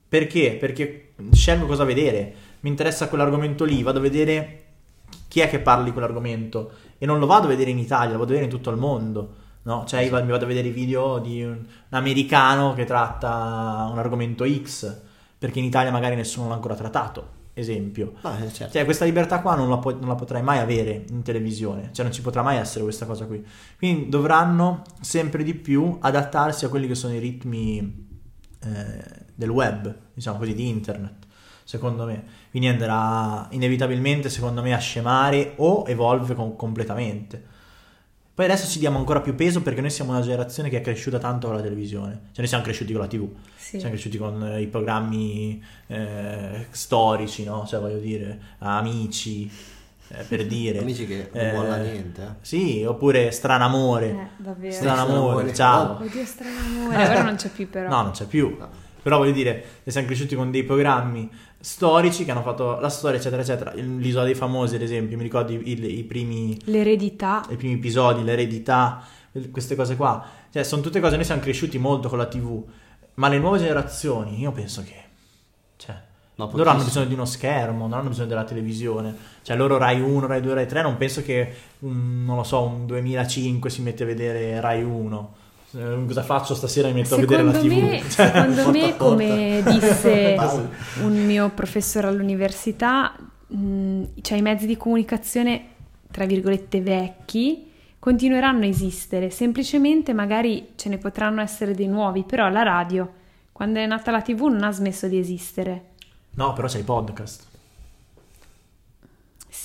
Perché? 0.08 0.56
Perché 0.60 1.13
scelgo 1.32 1.65
cosa 1.65 1.84
vedere. 1.84 2.34
Mi 2.62 2.69
interessa 2.69 3.08
quell'argomento 3.08 3.63
lì, 3.65 3.82
vado 3.84 4.00
a 4.00 4.02
vedere 4.02 4.62
chi 5.28 5.40
è 5.42 5.50
che 5.50 5.60
parla 5.60 5.84
di 5.84 5.92
quell'argomento 5.92 6.72
e 6.98 7.06
non 7.06 7.20
lo 7.20 7.26
vado 7.26 7.46
a 7.46 7.50
vedere 7.50 7.70
in 7.70 7.78
Italia, 7.78 8.13
lo 8.13 8.20
vado 8.20 8.32
a 8.32 8.36
vedere 8.36 8.46
in 8.46 8.50
tutto 8.52 8.70
il 8.70 8.78
mondo. 8.78 9.46
No? 9.63 9.84
Cioè, 9.86 10.02
io 10.02 10.24
mi 10.24 10.32
vado 10.32 10.46
a 10.46 10.48
vedere 10.48 10.70
i 10.70 10.72
video 10.72 11.20
di 11.20 11.44
un, 11.44 11.60
americano 11.90 12.74
che 12.74 12.86
tratta 12.86 13.90
un 13.92 14.00
argomento 14.00 14.46
X, 14.48 14.98
perché 15.38 15.60
in 15.60 15.66
Italia 15.66 15.92
magari 15.92 16.16
nessuno 16.16 16.48
l'ha 16.48 16.54
ancora 16.54 16.74
trattato, 16.74 17.28
esempio. 17.54 18.13
Ah, 18.22 18.38
eh, 18.40 18.52
certo. 18.52 18.74
Cioè, 18.74 18.86
questa 18.86 19.04
libertà 19.04 19.42
qua 19.42 19.56
non 19.56 19.70
la, 19.70 19.78
puoi- 19.78 19.98
non 20.00 20.08
la 20.08 20.16
potrai 20.16 20.42
mai 20.42 20.60
avere 20.60 21.04
in 21.10 21.22
televisione, 21.22 21.90
cioè 21.92 22.06
non 22.06 22.13
ci 22.13 22.22
potrà 22.22 22.42
mai 22.44 22.56
essere 22.56 22.84
questa 22.84 23.06
cosa 23.06 23.26
qui. 23.26 23.46
Quindi 23.78 24.08
dovranno 24.08 24.84
sempre 25.02 25.44
di 25.44 25.54
più 25.54 25.98
adattarsi 26.00 26.63
a 26.63 26.70
quelli 26.70 26.88
che 26.88 26.96
sono 26.96 27.13
i 27.13 27.20
ritmi 27.20 28.08
eh, 28.63 29.26
del 29.36 29.50
web, 29.50 29.94
diciamo 30.13 30.38
così, 30.38 30.54
di 30.54 30.70
internet, 30.70 31.27
secondo 31.67 32.06
me. 32.06 32.23
Quindi 32.49 32.69
andrà 32.69 33.45
inevitabilmente, 33.51 34.30
secondo 34.30 34.62
me, 34.62 34.73
a 34.73 34.77
scemare 34.77 35.51
o 35.58 35.84
evolve 35.86 36.34
com- 36.34 36.56
completamente. 36.56 37.43
Poi 38.34 38.45
adesso 38.45 38.67
ci 38.69 38.80
diamo 38.80 38.97
ancora 38.99 39.19
più 39.19 39.36
peso 39.36 39.62
perché 39.63 39.82
noi 39.82 39.89
siamo 39.89 40.12
una 40.12 40.21
generazione 40.21 40.69
che 40.69 40.77
è 40.77 40.82
cresciuta 40.82 41.17
tanto 41.17 41.47
con 41.47 41.56
la 41.56 41.62
televisione, 41.62 42.12
cioè 42.27 42.38
noi 42.38 42.47
siamo 42.47 42.63
cresciuti 42.63 42.93
con 42.93 43.01
la 43.01 43.08
TV. 43.08 43.27
Sì. 43.56 43.80
Siamo 43.80 43.89
cresciuti 43.93 44.17
con 44.17 44.45
eh, 44.45 44.62
i 44.62 44.67
programmi 44.67 45.62
eh, 45.88 46.67
storici, 46.69 47.43
no? 47.43 47.65
Cioè, 47.67 47.80
voglio 47.82 47.97
dire, 47.97 48.39
amici, 48.60 49.51
eh, 50.10 50.23
per 50.23 50.45
dire. 50.47 50.77
Amici 50.80 51.06
che 51.08 51.30
non 51.34 51.43
Eh, 51.43 51.51
molla 51.51 51.77
niente. 51.77 52.21
eh. 52.21 52.27
Sì, 52.41 52.84
oppure 52.88 53.32
Stranamore. 53.32 54.10
Eh, 54.12 54.27
davvero. 54.43 54.71
Stranamore, 54.71 55.51
Stranamore. 55.51 55.53
ciao. 55.53 56.06
Oddio, 56.06 56.25
strano 56.25 56.58
amore. 56.60 56.95
Ora 57.10 57.23
non 57.23 57.36
c'è 57.38 57.49
più 57.49 57.69
però. 57.69 57.89
No, 57.89 58.01
non 58.03 58.12
c'è 58.12 58.25
più. 58.25 58.56
No. 58.60 58.69
Però 59.01 59.17
voglio 59.19 59.32
dire, 59.32 59.63
siamo 59.86 60.06
cresciuti 60.06 60.36
con 60.36 60.51
dei 60.51 60.63
programmi 60.63 61.27
storici 61.60 62.24
che 62.26 62.32
hanno 62.32 62.41
fatto 62.43 62.80
la 62.80 62.89
storia, 62.89 63.17
eccetera, 63.20 63.41
eccetera. 63.41 63.74
L'isola 63.74 64.24
dei 64.26 64.36
famosi, 64.36 64.76
ad 64.76 64.82
esempio, 64.82 65.17
mi 65.17 65.24
ricordo 65.24 65.52
i, 65.54 65.62
i- 65.72 66.00
i 66.00 66.04
primi 66.04 66.58
L'eredità. 66.65 67.46
i 67.50 67.56
primi 67.56 67.73
episodi, 67.75 68.23
l'eredità, 68.23 69.04
queste 69.52 69.75
cose 69.75 69.96
qua. 69.96 70.23
Cioè, 70.52 70.63
sono 70.63 70.81
tutte 70.81 71.00
cose, 71.00 71.15
noi 71.15 71.25
siamo 71.25 71.42
cresciuti 71.42 71.77
molto 71.77 72.10
con 72.10 72.17
la 72.17 72.27
TV, 72.27 72.63
ma 73.15 73.27
le 73.29 73.40
nuove 73.40 73.60
generazioni, 73.60 74.40
io 74.40 74.52
penso 74.52 74.84
che... 74.84 75.04
Cioè, 75.77 76.06
No, 76.38 76.52
loro 76.54 76.69
hanno 76.69 76.84
bisogno 76.84 77.08
di 77.08 77.15
uno 77.15 77.25
schermo, 77.25 77.88
non 77.88 77.98
hanno 77.98 78.10
bisogno 78.10 78.27
della 78.27 78.44
televisione. 78.44 79.15
Cioè, 79.42 79.58
loro 79.58 79.77
Rai 79.77 80.00
1, 80.00 80.27
Rai 80.27 80.40
2, 80.40 80.54
Rai 80.54 80.67
3, 80.67 80.84
non 80.84 80.96
penso 80.96 81.23
che, 81.23 81.52
un, 81.79 82.23
non 82.25 82.36
lo 82.36 82.44
so, 82.44 82.62
un 82.62 82.86
2005 82.86 83.71
si 83.71 83.81
mette 83.81 84.04
a 84.04 84.06
vedere 84.06 84.62
Rai 84.62 84.84
1. 84.84 85.36
Eh, 85.72 86.04
Cosa 86.06 86.24
faccio 86.24 86.56
stasera? 86.56 86.88
Mi 86.88 86.96
metto 86.96 87.15
a 87.15 87.18
vedere 87.18 87.44
la 87.44 87.54
Secondo 87.54 87.76
TV. 87.98 88.02
secondo 88.08 88.63
porta 88.63 88.72
me 88.72 88.98
come 88.98 89.63
disse 89.65 90.36
un 91.04 91.26
mio 91.26 91.50
professore 91.50 92.08
all'università, 92.08 93.15
mh, 93.48 94.04
cioè 94.22 94.38
i 94.38 94.42
mezzi 94.42 94.65
di 94.65 94.78
comunicazione, 94.78 95.65
tra 96.12 96.26
virgolette, 96.26 96.82
vecchi, 96.82 97.72
continueranno 98.00 98.63
a 98.63 98.68
esistere, 98.68 99.30
semplicemente 99.30 100.13
magari 100.13 100.70
ce 100.76 100.88
ne 100.90 100.98
potranno 100.98 101.42
essere 101.42 101.74
dei 101.74 101.88
nuovi, 101.88 102.24
però 102.24 102.48
la 102.48 102.63
radio, 102.63 103.12
quando 103.52 103.80
è 103.80 103.86
nata 103.86 104.12
la 104.12 104.22
TV, 104.22 104.44
non 104.44 104.63
ha 104.63 104.72
smesso 104.72 105.08
di 105.08 105.18
esistere. 105.18 105.84
No, 106.36 106.54
però 106.54 106.68
c'è 106.68 106.80
i 106.80 106.84
podcast. 106.84 107.46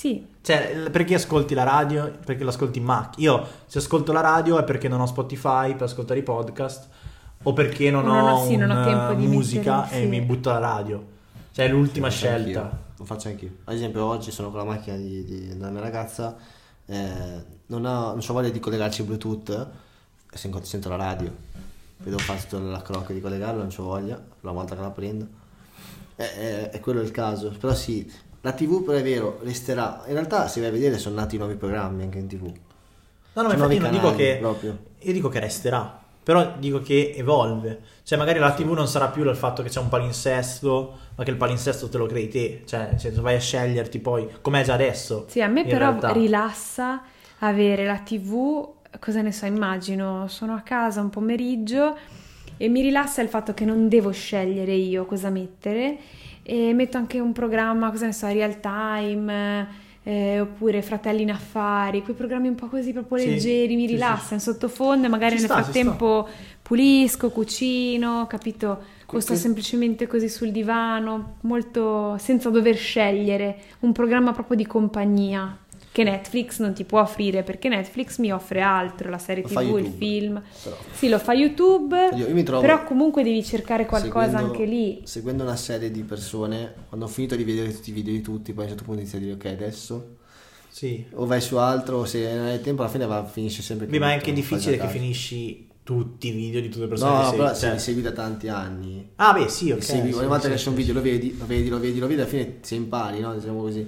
Sì, 0.03 0.27
Cioè, 0.41 0.89
perché 0.91 1.13
ascolti 1.13 1.53
la 1.53 1.63
radio? 1.63 2.11
Perché 2.25 2.43
l'ascolti 2.43 2.79
in 2.79 2.83
macchina. 2.83 3.31
Io, 3.31 3.47
se 3.67 3.77
ascolto 3.77 4.11
la 4.11 4.19
radio 4.19 4.59
è 4.59 4.65
perché 4.65 4.89
non 4.89 4.99
ho 4.99 5.05
Spotify 5.05 5.71
per 5.75 5.83
ascoltare 5.83 6.19
i 6.19 6.23
podcast 6.23 6.89
o 7.43 7.53
perché 7.53 7.89
non, 7.89 8.03
non 8.03 8.27
ho, 8.27 8.45
sì, 8.45 8.57
non 8.57 8.69
ho 8.69 8.83
tempo 8.83 9.13
eh, 9.13 9.15
di 9.15 9.27
musica 9.27 9.83
mettere, 9.83 9.99
e 9.99 10.03
sì. 10.03 10.07
mi 10.09 10.19
butto 10.19 10.49
alla 10.49 10.59
radio. 10.59 11.05
Cioè, 11.53 11.67
è 11.67 11.69
l'ultima 11.69 12.09
faccio 12.09 12.17
scelta. 12.19 12.61
anch'io, 12.63 12.79
Lo 12.97 13.05
faccio 13.05 13.27
anch'io. 13.29 13.51
Ad 13.63 13.75
esempio, 13.75 14.03
oggi 14.03 14.31
sono 14.31 14.49
con 14.49 14.57
la 14.57 14.65
macchina 14.65 14.97
di- 14.97 15.23
di- 15.23 15.47
della 15.47 15.69
mia 15.69 15.79
ragazza, 15.79 16.35
eh, 16.85 17.43
non 17.67 17.85
ho, 17.85 18.07
non 18.09 18.19
ho 18.27 18.33
voglia 18.33 18.49
di 18.49 18.59
collegarci 18.59 19.03
Bluetooth, 19.03 19.67
e 20.29 20.37
sento, 20.37 20.61
sento 20.65 20.89
la 20.89 20.97
radio. 20.97 21.29
Poi 21.29 22.07
devo 22.07 22.17
fare 22.17 22.41
tutta 22.41 22.59
la 22.61 22.81
crocca 22.81 23.13
di 23.13 23.21
collegarla, 23.21 23.61
non 23.63 23.71
ho 23.73 23.83
voglia, 23.83 24.21
la 24.41 24.51
volta 24.51 24.75
che 24.75 24.81
la 24.81 24.89
prendo. 24.89 25.25
È, 26.13 26.23
è- 26.23 26.69
è 26.71 26.79
quello 26.81 26.99
il 26.99 27.11
caso. 27.11 27.55
Però 27.57 27.73
sì, 27.73 28.11
la 28.45 28.51
TV 28.51 28.83
però 28.83 28.97
è 28.97 29.01
vero, 29.01 29.39
resterà. 29.41 30.03
In 30.07 30.13
realtà, 30.13 30.49
se 30.49 30.59
vai 30.59 30.67
a 30.67 30.73
vedere, 30.73 30.97
sono 30.97 31.15
nati 31.15 31.37
nuovi 31.37 31.55
programmi 31.55 32.03
anche 32.03 32.17
in 32.17 32.27
TV. 32.27 32.43
No, 32.43 33.41
no, 33.41 33.47
ma 33.47 33.49
Sono 33.49 33.53
infatti 33.53 33.77
non 33.77 33.91
dico 33.91 34.13
che... 34.13 34.37
proprio. 34.37 34.77
Io 34.99 35.13
dico 35.13 35.29
che 35.29 35.39
resterà. 35.39 36.01
Però 36.21 36.55
dico 36.57 36.81
che 36.81 37.13
evolve. 37.15 37.79
Cioè, 38.03 38.17
magari 38.17 38.39
la 38.39 38.51
TV 38.51 38.73
non 38.73 38.89
sarà 38.89 39.07
più 39.07 39.23
il 39.23 39.35
fatto 39.37 39.63
che 39.63 39.69
c'è 39.69 39.79
un 39.79 39.87
palinsesto, 39.87 40.97
ma 41.15 41.23
che 41.23 41.31
il 41.31 41.37
palinsesto 41.37 41.87
te 41.87 41.97
lo 41.97 42.05
crei 42.05 42.27
te. 42.27 42.63
Cioè, 42.65 42.89
nel 42.91 42.99
senso, 42.99 43.21
vai 43.21 43.35
a 43.35 43.39
sceglierti 43.39 43.99
poi, 43.99 44.27
com'è 44.41 44.61
già 44.61 44.73
adesso. 44.73 45.25
Sì, 45.29 45.41
a 45.41 45.47
me 45.47 45.63
però 45.63 45.77
realtà. 45.77 46.11
rilassa 46.11 47.01
avere 47.39 47.85
la 47.85 47.99
TV, 47.99 48.67
cosa 48.99 49.21
ne 49.21 49.31
so, 49.31 49.45
immagino, 49.45 50.27
sono 50.27 50.53
a 50.53 50.61
casa 50.61 50.99
un 50.99 51.09
pomeriggio 51.09 51.97
e 52.57 52.67
mi 52.67 52.81
rilassa 52.81 53.21
il 53.21 53.29
fatto 53.29 53.53
che 53.53 53.63
non 53.63 53.87
devo 53.87 54.11
scegliere 54.11 54.73
io 54.73 55.05
cosa 55.05 55.29
mettere 55.29 55.97
e 56.43 56.73
metto 56.73 56.97
anche 56.97 57.19
un 57.19 57.31
programma, 57.31 57.89
cosa 57.89 58.05
ne 58.05 58.13
so, 58.13 58.27
real 58.27 58.59
time 58.59 59.81
eh, 60.03 60.39
oppure 60.41 60.81
Fratelli 60.81 61.21
in 61.21 61.31
Affari, 61.31 62.03
quei 62.03 62.15
programmi 62.15 62.49
un 62.49 62.55
po' 62.55 62.67
così 62.67 62.91
proprio 62.91 63.17
Sì, 63.17 63.29
leggeri, 63.29 63.75
mi 63.75 63.87
sì, 63.87 63.93
rilassa 63.93 64.37
sì. 64.37 64.43
sottofondo 64.43 65.07
e 65.07 65.09
magari 65.09 65.35
Ci 65.35 65.41
nel 65.41 65.49
sta, 65.49 65.63
frattempo 65.63 66.27
pulisco, 66.61 67.29
cucino, 67.29 68.27
capito? 68.27 68.83
O 69.05 69.19
sto 69.19 69.35
semplicemente 69.35 70.07
così 70.07 70.27
sul 70.27 70.51
divano, 70.51 71.35
molto 71.41 72.17
senza 72.17 72.49
dover 72.49 72.75
scegliere, 72.75 73.57
un 73.81 73.91
programma 73.91 74.31
proprio 74.33 74.57
di 74.57 74.65
compagnia 74.65 75.55
che 75.93 76.03
Netflix 76.03 76.59
non 76.59 76.73
ti 76.73 76.83
può 76.85 77.01
offrire 77.01 77.43
perché 77.43 77.69
Netflix 77.69 78.17
mi 78.17 78.31
offre 78.33 78.61
altro, 78.61 79.09
la 79.11 79.19
serie 79.19 79.43
Lo 79.43 79.47
TV, 79.49 79.53
fa 79.53 79.61
il 79.61 79.67
YouTube, 79.69 79.95
film. 79.95 80.41
però. 80.63 80.75
Sì, 80.91 81.07
lo 81.07 81.19
fa 81.19 81.33
YouTube, 81.33 82.09
Io, 82.15 82.27
io 82.27 82.33
mi 82.33 82.41
trovo 82.41 82.61
però 82.61 82.83
comunque 82.83 83.21
devi 83.21 83.43
cercare 83.43 83.85
qualcosa 83.85 84.25
seguendo- 84.29 84.51
anche 84.51 84.65
lì. 84.65 85.01
Seguendo 85.05 85.43
una 85.43 85.55
serie 85.55 85.91
di 85.91 86.01
persone, 86.01 86.73
quando 86.89 87.05
ho 87.05 87.09
finito 87.09 87.35
di 87.35 87.43
vedere 87.43 87.71
tutti 87.71 87.91
i 87.91 87.93
video 87.93 88.11
di 88.11 88.21
tutti, 88.21 88.53
poi 88.53 88.63
a 88.63 88.65
un 88.65 88.69
certo 88.69 88.83
punto 88.85 88.99
inizio 89.01 89.19
a 89.19 89.21
dire 89.21 89.33
ok, 89.33 89.45
adesso 89.45 90.15
Sì. 90.67 91.05
o 91.13 91.25
vai 91.27 91.41
su 91.41 91.57
altro, 91.57 91.97
o 91.99 92.05
se 92.05 92.33
non 92.33 92.47
hai 92.47 92.59
tempo, 92.59 92.81
alla 92.81 92.89
fine 92.91 93.05
va, 93.05 93.23
finisce 93.25 93.61
sempre 93.61 93.85
Beh, 93.85 93.99
ma 93.99 94.09
è 94.09 94.13
anche 94.13 94.33
difficile 94.33 94.77
che 94.77 94.87
finisci 94.87 95.67
tutti 95.83 96.29
i 96.29 96.31
video 96.31 96.59
di 96.59 96.69
tutte 96.69 96.83
le 96.85 96.87
persone 96.87 97.23
No, 97.23 97.29
però 97.31 97.53
se 97.53 97.59
cioè. 97.59 97.73
li 97.73 97.79
segui 97.79 98.01
da 98.01 98.11
tanti 98.13 98.47
anni. 98.47 99.09
Ah, 99.17 99.33
beh, 99.33 99.47
sì, 99.47 99.69
ok. 99.69 99.83
segui, 99.83 100.11
sì, 100.11 100.17
ogni 100.17 100.27
volta 100.27 100.45
sì, 100.45 100.49
che 100.51 100.57
sì, 100.57 100.63
c'è 100.63 100.69
un 100.69 100.75
sì. 100.75 100.81
video 100.81 100.93
lo 100.95 101.01
vedi, 101.01 101.37
lo 101.37 101.45
vedi, 101.45 101.69
lo 101.69 101.79
vedi, 101.79 101.99
lo 101.99 102.07
vedi, 102.07 102.19
alla 102.21 102.29
fine 102.29 102.57
si 102.61 102.75
impari, 102.75 103.19
no? 103.19 103.35
Diciamo 103.35 103.61
così. 103.61 103.87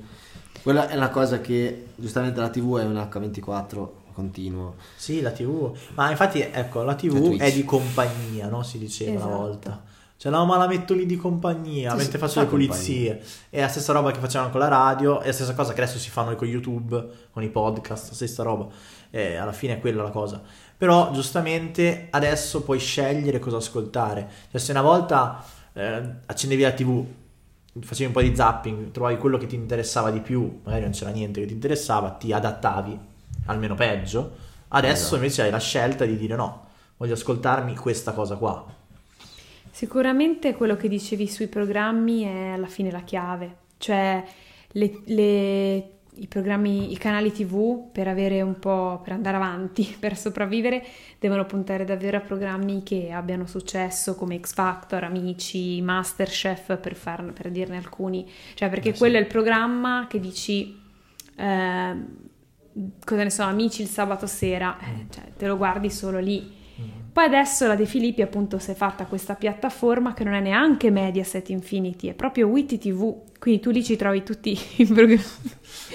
Quella 0.65 0.87
è 0.87 0.95
una 0.95 1.09
cosa 1.09 1.41
che 1.41 1.89
giustamente 1.93 2.39
la 2.39 2.49
TV 2.49 2.79
è 2.79 2.83
un 2.85 2.95
H24 2.95 3.87
continuo. 4.13 4.77
Sì, 4.95 5.21
la 5.21 5.29
TV. 5.29 5.71
Ma 5.93 6.09
infatti, 6.09 6.39
ecco, 6.39 6.81
la 6.81 6.95
TV 6.95 7.37
è 7.37 7.51
di 7.51 7.63
compagnia, 7.63 8.47
no? 8.47 8.63
Si 8.63 8.79
diceva 8.79 9.11
Esatto. 9.11 9.27
una 9.27 9.37
volta. 9.37 9.83
Cioè, 10.17 10.31
no, 10.31 10.43
ma 10.45 10.57
la 10.57 10.65
metto 10.65 10.95
lì 10.95 11.05
di 11.05 11.17
compagnia, 11.17 11.91
Sì, 11.91 11.97
mentre 11.97 12.13
sì, 12.13 12.25
faccio 12.25 12.39
le 12.39 12.47
pulizie. 12.47 13.21
È 13.51 13.61
la 13.61 13.67
stessa 13.67 13.93
roba 13.93 14.09
che 14.09 14.17
facevano 14.19 14.49
con 14.49 14.59
la 14.59 14.67
radio, 14.67 15.19
è 15.19 15.27
la 15.27 15.33
stessa 15.33 15.53
cosa 15.53 15.71
che 15.73 15.83
adesso 15.83 15.99
si 15.99 16.09
fanno 16.09 16.35
con 16.35 16.47
YouTube, 16.47 17.09
con 17.31 17.43
i 17.43 17.49
podcast, 17.49 18.13
stessa 18.13 18.41
roba. 18.41 18.65
E 19.11 19.35
alla 19.35 19.51
fine 19.53 19.73
è 19.73 19.79
quella 19.79 20.01
la 20.01 20.09
cosa. 20.09 20.41
Però, 20.75 21.11
giustamente, 21.11 22.07
adesso 22.09 22.63
puoi 22.63 22.79
scegliere 22.79 23.37
cosa 23.37 23.57
ascoltare. 23.57 24.27
Cioè, 24.49 24.59
se 24.59 24.71
una 24.71 24.81
volta 24.81 25.45
eh, 25.73 26.01
accendevi 26.25 26.63
la 26.63 26.71
TV, 26.71 27.05
facevi 27.81 28.05
un 28.07 28.11
po' 28.13 28.21
di 28.21 28.35
zapping, 28.35 28.91
trovavi 28.91 29.17
quello 29.17 29.37
che 29.37 29.47
ti 29.47 29.55
interessava 29.55 30.11
di 30.11 30.19
più, 30.21 30.61
magari 30.63 30.83
non 30.83 30.91
c'era 30.91 31.11
niente 31.11 31.41
che 31.41 31.47
ti 31.47 31.53
interessava, 31.53 32.11
ti 32.11 32.31
adattavi, 32.33 32.97
almeno 33.45 33.75
peggio. 33.75 34.43
Adesso 34.69 35.15
Esatto. 35.15 35.15
invece 35.15 35.41
hai 35.43 35.51
la 35.51 35.59
scelta 35.59 36.05
di 36.05 36.17
dire 36.17 36.35
no, 36.35 36.67
voglio 36.97 37.13
ascoltarmi 37.13 37.75
questa 37.75 38.13
cosa 38.13 38.35
qua. 38.37 38.65
Sicuramente 39.71 40.53
quello 40.55 40.77
che 40.77 40.87
dicevi 40.87 41.27
sui 41.27 41.47
programmi 41.47 42.21
è 42.23 42.47
alla 42.53 42.67
fine 42.67 42.91
la 42.91 43.01
chiave, 43.01 43.55
cioè 43.77 44.23
le- 44.71 45.01
le- 45.05 45.89
i 46.17 46.27
programmi, 46.27 46.91
i 46.91 46.97
canali 46.97 47.31
TV 47.31 47.91
per 47.91 48.07
avere 48.07 48.41
un 48.41 48.59
po', 48.59 49.01
per 49.03 49.13
andare 49.13 49.37
avanti, 49.37 49.95
per 49.99 50.17
sopravvivere, 50.17 50.83
devono 51.19 51.45
puntare 51.45 51.85
davvero 51.85 52.17
a 52.17 52.21
programmi 52.21 52.83
che 52.83 53.11
abbiano 53.11 53.45
successo 53.47 54.15
come 54.15 54.39
X 54.39 54.53
Factor, 54.53 55.03
Amici, 55.03 55.81
Masterchef, 55.81 56.77
per, 56.77 56.95
farne- 56.95 57.31
per 57.31 57.51
dirne 57.51 57.77
alcuni, 57.77 58.29
cioè 58.53 58.69
perché 58.69 58.89
Eh 58.89 58.93
sì. 58.93 58.97
quello 58.99 59.17
è 59.17 59.19
il 59.19 59.27
programma 59.27 60.07
che 60.09 60.19
dici... 60.19 60.79
ehm, 61.35 62.05
cosa 63.03 63.23
ne 63.23 63.29
so, 63.29 63.43
amici 63.43 63.81
il 63.81 63.87
sabato 63.87 64.27
sera, 64.27 64.77
eh, 64.79 65.05
cioè, 65.09 65.23
te 65.37 65.47
lo 65.47 65.57
guardi 65.57 65.89
solo 65.89 66.19
lì. 66.19 66.63
Poi 67.11 67.23
adesso 67.23 67.65
la 67.67 67.75
De 67.75 67.85
Filippi 67.85 68.21
appunto 68.21 68.59
si 68.59 68.71
è 68.71 68.73
fatta 68.73 69.05
questa 69.05 69.35
piattaforma 69.35 70.13
che 70.13 70.25
non 70.25 70.33
è 70.33 70.41
neanche 70.41 70.91
Mediaset 70.91 71.47
Infinity, 71.49 72.09
è 72.09 72.13
proprio 72.13 72.47
Witty 72.47 72.77
TV, 72.77 73.21
quindi 73.45 73.61
tu 73.61 73.69
lì 73.69 73.83
ci 73.83 73.95
trovi 73.95 74.23
tutti 74.23 74.57
i 74.77 74.85
programmi. 74.87 75.23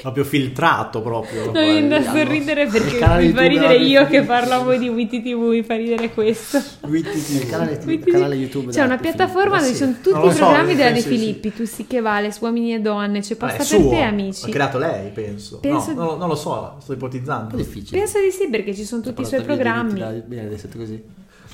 Proprio 0.03 0.23
filtrato 0.23 1.03
proprio. 1.03 1.51
No, 1.51 1.61
mi 1.61 1.89
da 1.89 2.01
sorridere 2.01 2.69
perché 2.69 2.95
mi 2.95 3.33
fa 3.33 3.45
ridere 3.45 3.49
della 3.49 3.73
io 3.73 4.01
che 4.03 4.07
Filippi. 4.07 4.27
parlavo 4.27 4.77
di 4.77 4.89
Witty 4.89 5.21
TV, 5.21 5.49
mi 5.49 5.63
fa 5.65 5.75
ridere 5.75 6.11
questo. 6.11 6.63
Il 6.87 7.49
canale, 7.49 7.81
canale. 8.05 8.35
YouTube 8.37 8.71
C'è 8.71 8.85
una 8.85 8.99
piattaforma 8.99 9.57
Ma 9.57 9.61
dove 9.63 9.71
ci 9.73 9.77
sono 9.79 9.97
tutti 10.01 10.17
Non 10.17 10.31
i 10.31 10.35
programmi 10.35 10.77
della 10.77 10.93
De 10.93 11.01
Filippi, 11.01 11.53
tu 11.53 11.65
sì 11.65 11.89
che 11.89 12.01
vale, 12.01 12.33
uomini 12.41 12.75
e 12.75 12.81
donne, 12.81 13.19
c'è 13.19 13.33
Eh, 13.33 13.35
è 13.35 13.37
posta 13.37 13.77
per 13.77 13.89
te 13.89 14.01
amici. 14.01 14.47
L'ha 14.47 14.53
creato 14.53 14.79
lei, 14.79 15.11
penso. 15.11 15.59
No, 15.65 15.85
non, 15.97 16.19
non 16.19 16.29
lo 16.29 16.37
so, 16.37 16.77
sto 16.81 16.93
ipotizzando. 16.93 17.49
po' 17.49 17.57
difficile. 17.57 17.99
Penso 17.99 18.21
di 18.21 18.31
sì 18.31 18.49
perché 18.49 18.73
ci 18.73 18.85
sono 18.85 19.03
tutti 19.03 19.23
i 19.23 19.25
suoi 19.25 19.43
programmi. 19.43 19.99
Bene, 20.25 20.47
adesso 20.47 20.69
così. 20.77 21.03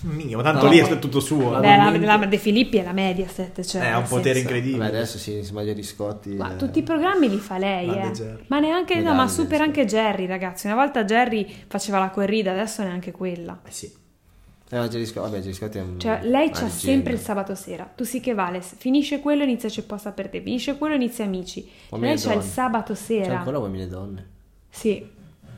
Mio, 0.06 0.36
ma 0.36 0.42
tanto 0.44 0.66
No, 0.66 0.70
lì 0.70 0.78
è 0.78 0.98
tutto 0.98 1.18
suo. 1.18 1.58
Beh, 1.58 1.76
la, 1.76 2.16
la 2.16 2.26
De 2.26 2.38
Filippi 2.38 2.76
è 2.76 2.84
la 2.84 2.92
Mediaset, 2.92 3.64
cioè 3.64 3.82
è 3.82 3.90
nel 3.90 3.96
un 3.96 4.02
potere 4.04 4.34
senso- 4.34 4.40
incredibile. 4.40 4.84
Vabbè, 4.84 4.96
adesso 4.96 5.18
sì, 5.18 5.42
si 5.42 5.52
Maria 5.52 5.74
Riscotti. 5.74 6.34
Ma 6.34 6.52
eh, 6.52 6.56
tutti 6.56 6.78
i 6.78 6.82
programmi 6.82 7.28
li 7.28 7.38
fa 7.38 7.58
lei, 7.58 7.88
eh. 7.88 8.10
Jerry. 8.12 8.44
Ma 8.46 8.60
neanche, 8.60 9.00
no, 9.00 9.14
ma 9.14 9.26
super 9.26 9.56
sì. 9.58 9.62
anche 9.64 9.84
Jerry, 9.84 10.26
ragazzi. 10.26 10.66
Una 10.66 10.76
volta 10.76 11.04
Jerry 11.04 11.46
faceva 11.66 11.98
la 11.98 12.10
corrida, 12.10 12.52
adesso 12.52 12.82
neanche 12.82 13.10
quella. 13.10 13.60
Eh 13.66 13.70
sì. 13.70 13.86
Eh, 13.86 14.76
ma 14.76 14.82
vabbè, 14.82 14.88
Gerry 14.88 15.44
Riscotti 15.44 15.78
è 15.78 15.80
un... 15.80 15.98
Cioè, 15.98 16.20
lei 16.22 16.50
c'ha 16.50 16.62
leggenda. 16.62 16.68
sempre 16.68 17.12
il 17.12 17.18
sabato 17.18 17.54
sera. 17.54 17.90
Tu 17.92 18.04
sì 18.04 18.20
che 18.20 18.34
vale. 18.34 18.60
Finisce 18.60 19.20
quello, 19.20 19.42
inizia 19.42 19.68
c'è 19.68 19.82
posta 19.82 20.12
per 20.12 20.28
te. 20.28 20.40
Finisce 20.40 20.76
quello, 20.78 20.94
inizia 20.94 21.24
amici. 21.24 21.62
Cioè, 21.62 21.72
Uomini 21.90 22.14
lei 22.14 22.22
c'ha 22.22 22.32
il 22.34 22.42
sabato 22.42 22.92
C'è 22.92 22.98
sera. 22.98 23.38
ancora 23.38 23.58
uomini 23.58 23.82
e 23.82 23.88
donne. 23.88 24.28
Sì. 24.68 25.04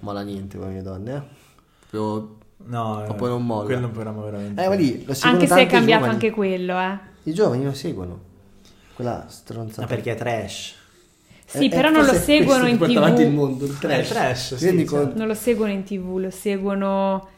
Mola 0.00 0.22
niente, 0.22 0.56
uomini 0.56 0.78
e 0.78 0.82
donne, 0.82 1.14
eh. 1.14 1.22
Proprio... 1.90 2.37
No, 2.64 3.04
Ma 3.06 3.14
poi 3.14 3.28
non 3.30 3.46
molla. 3.46 3.64
Quello 3.64 3.80
è 3.82 3.84
un 3.84 3.92
programma 3.92 4.22
veramente. 4.22 4.62
Eh, 4.62 4.68
ma 4.68 4.74
lì 4.74 5.04
lo 5.04 5.14
seguono 5.14 5.40
Anche 5.42 5.52
se 5.54 5.60
è 5.62 5.66
cambiato 5.66 6.00
giovani. 6.02 6.12
anche 6.12 6.30
quello, 6.30 6.78
eh. 6.78 6.98
I 7.24 7.32
giovani 7.34 7.64
lo 7.64 7.72
seguono. 7.72 8.20
Quella 8.94 9.24
stronzata. 9.28 9.82
Ma 9.82 9.86
perché 9.86 10.12
è 10.12 10.14
trash. 10.16 10.74
Sì, 11.46 11.66
Eh, 11.66 11.68
però 11.70 11.88
eh, 11.88 11.92
non 11.92 12.04
lo 12.04 12.12
è 12.12 12.18
seguono 12.18 12.66
in 12.66 12.76
porta 12.76 12.98
avanti 12.98 13.22
il 13.22 13.28
tv. 13.28 13.34
mondo, 13.34 13.64
il 13.64 13.78
trash. 13.78 13.94
Eh, 13.96 14.00
il 14.00 14.08
trash, 14.08 14.54
sì, 14.56 14.68
sì. 14.78 14.84
conto? 14.84 15.16
Non 15.16 15.26
lo 15.28 15.34
seguono 15.34 15.72
in 15.72 15.84
tv, 15.84 16.16
lo 16.18 16.30
seguono 16.30 17.28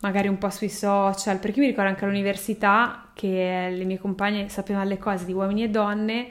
magari 0.00 0.28
un 0.28 0.38
po' 0.38 0.50
sui 0.50 0.68
social. 0.68 1.38
Perché 1.38 1.56
io 1.56 1.62
mi 1.64 1.70
ricordo 1.70 1.90
anche 1.90 2.04
all'università 2.04 3.08
che 3.14 3.72
le 3.74 3.84
mie 3.84 3.98
compagne 3.98 4.48
sapevano 4.48 4.84
le 4.88 4.98
cose 4.98 5.24
di 5.24 5.32
uomini 5.32 5.64
e 5.64 5.70
donne. 5.70 6.28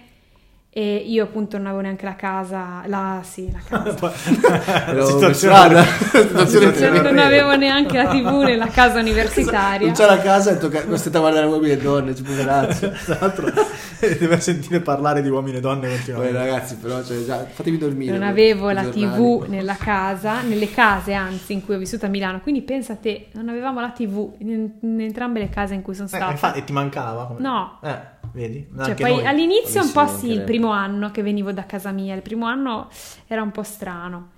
E 0.70 0.96
io 0.98 1.24
appunto 1.24 1.58
non 1.58 1.66
avevo 1.68 1.82
neanche 1.82 2.06
la 2.06 2.16
casa, 2.16 2.84
la, 2.86 3.22
sì, 3.24 3.52
la 3.52 3.60
casa. 3.68 4.14
Ero 4.92 5.06
Situazione-. 5.08 5.84
Situazione 6.46 7.02
non 7.02 7.18
avevo 7.18 7.56
neanche 7.56 7.98
la 7.98 8.10
tv 8.10 8.44
nella 8.44 8.68
casa 8.68 9.00
universitaria. 9.00 9.88
Non 9.88 9.96
c'è 9.96 10.06
la 10.06 10.20
casa 10.20 10.52
e 10.52 10.58
tocca 10.60 10.84
costretto 10.86 11.18
a 11.18 11.22
guardare 11.22 11.48
uomini 11.48 11.72
e 11.72 11.78
donne, 11.78 12.14
tipo 12.14 12.32
grazie. 12.36 12.92
Tra 13.06 13.18
l'altro 13.20 13.52
deve 14.00 14.40
sentire 14.40 14.80
parlare 14.82 15.24
di 15.24 15.30
uomini 15.30 15.58
e 15.58 15.62
donne 15.62 15.90
continuamente. 15.90 16.38
ragazzi, 16.38 16.76
però 16.76 17.04
cioè, 17.04 17.26
già, 17.26 17.44
fatemi 17.50 17.78
dormire. 17.80 18.12
Non 18.12 18.28
avevo 18.28 18.70
la 18.70 18.84
tv 18.84 19.46
nella 19.48 19.78
casa, 19.78 20.42
nelle 20.42 20.70
case 20.70 21.14
anzi 21.14 21.54
in 21.54 21.66
cui 21.66 21.74
ho 21.74 21.80
vissuto 21.80 22.06
a 22.06 22.10
Milano, 22.10 22.40
quindi 22.42 22.62
pensa 22.62 22.94
a 22.94 22.98
te, 22.98 23.30
non 23.32 23.50
avevamo 23.50 23.80
la 23.82 23.90
tv 23.90 24.34
in, 24.40 24.70
in 24.82 25.02
entrambe 25.02 25.40
le 25.40 25.50
case 25.50 25.74
in 25.74 25.82
cui 25.82 25.96
sono 25.96 26.06
Eh, 26.06 26.10
stata. 26.10 26.30
infatti 26.30 26.64
ti 26.64 26.72
mancava? 26.74 27.26
Come- 27.26 27.40
No. 27.40 27.80
Eh, 27.82 27.96
vedi? 28.38 28.68
Cioè, 28.76 28.94
poi 28.94 29.16
noi. 29.16 29.26
all'inizio 29.26 29.82
un 29.82 29.92
po' 29.92 30.08
sì, 30.08 30.32
il 30.32 30.44
primo 30.44 30.70
anno 30.70 31.10
che 31.12 31.24
venivo 31.24 31.52
da 31.52 31.66
casa 31.66 31.92
mia, 31.92 32.16
il 32.16 32.22
primo 32.22 32.46
anno 32.46 32.90
era 33.26 33.42
un 33.42 33.52
po' 33.52 33.64
strano. 33.64 34.36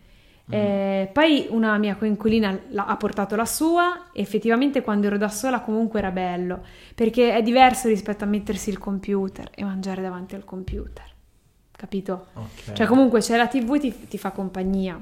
Eh, 0.52 1.08
poi 1.14 1.46
una 1.52 1.78
mia 1.78 1.96
coinquilina 1.96 2.60
ha 2.74 2.98
portato 2.98 3.36
la 3.36 3.46
sua 3.46 4.10
e 4.12 4.22
effettivamente 4.22 4.82
quando 4.82 5.06
ero 5.06 5.18
da 5.18 5.30
sola 5.30 5.60
comunque 5.60 6.00
era 6.00 6.10
bello, 6.10 6.64
perché 6.96 7.36
è 7.36 7.44
diverso 7.44 7.88
rispetto 7.88 8.24
a 8.24 8.28
mettersi 8.28 8.72
il 8.72 8.80
computer 8.80 9.48
e 9.54 9.64
mangiare 9.64 10.02
davanti 10.02 10.34
al 10.34 10.46
computer, 10.46 11.06
capito? 11.72 12.28
Ok. 12.34 12.74
Cioè 12.74 12.88
comunque 12.88 13.20
c'è 13.20 13.38
la 13.38 13.48
tv 13.48 13.78
ti, 13.78 14.08
ti 14.08 14.18
fa 14.18 14.32
compagnia. 14.32 15.00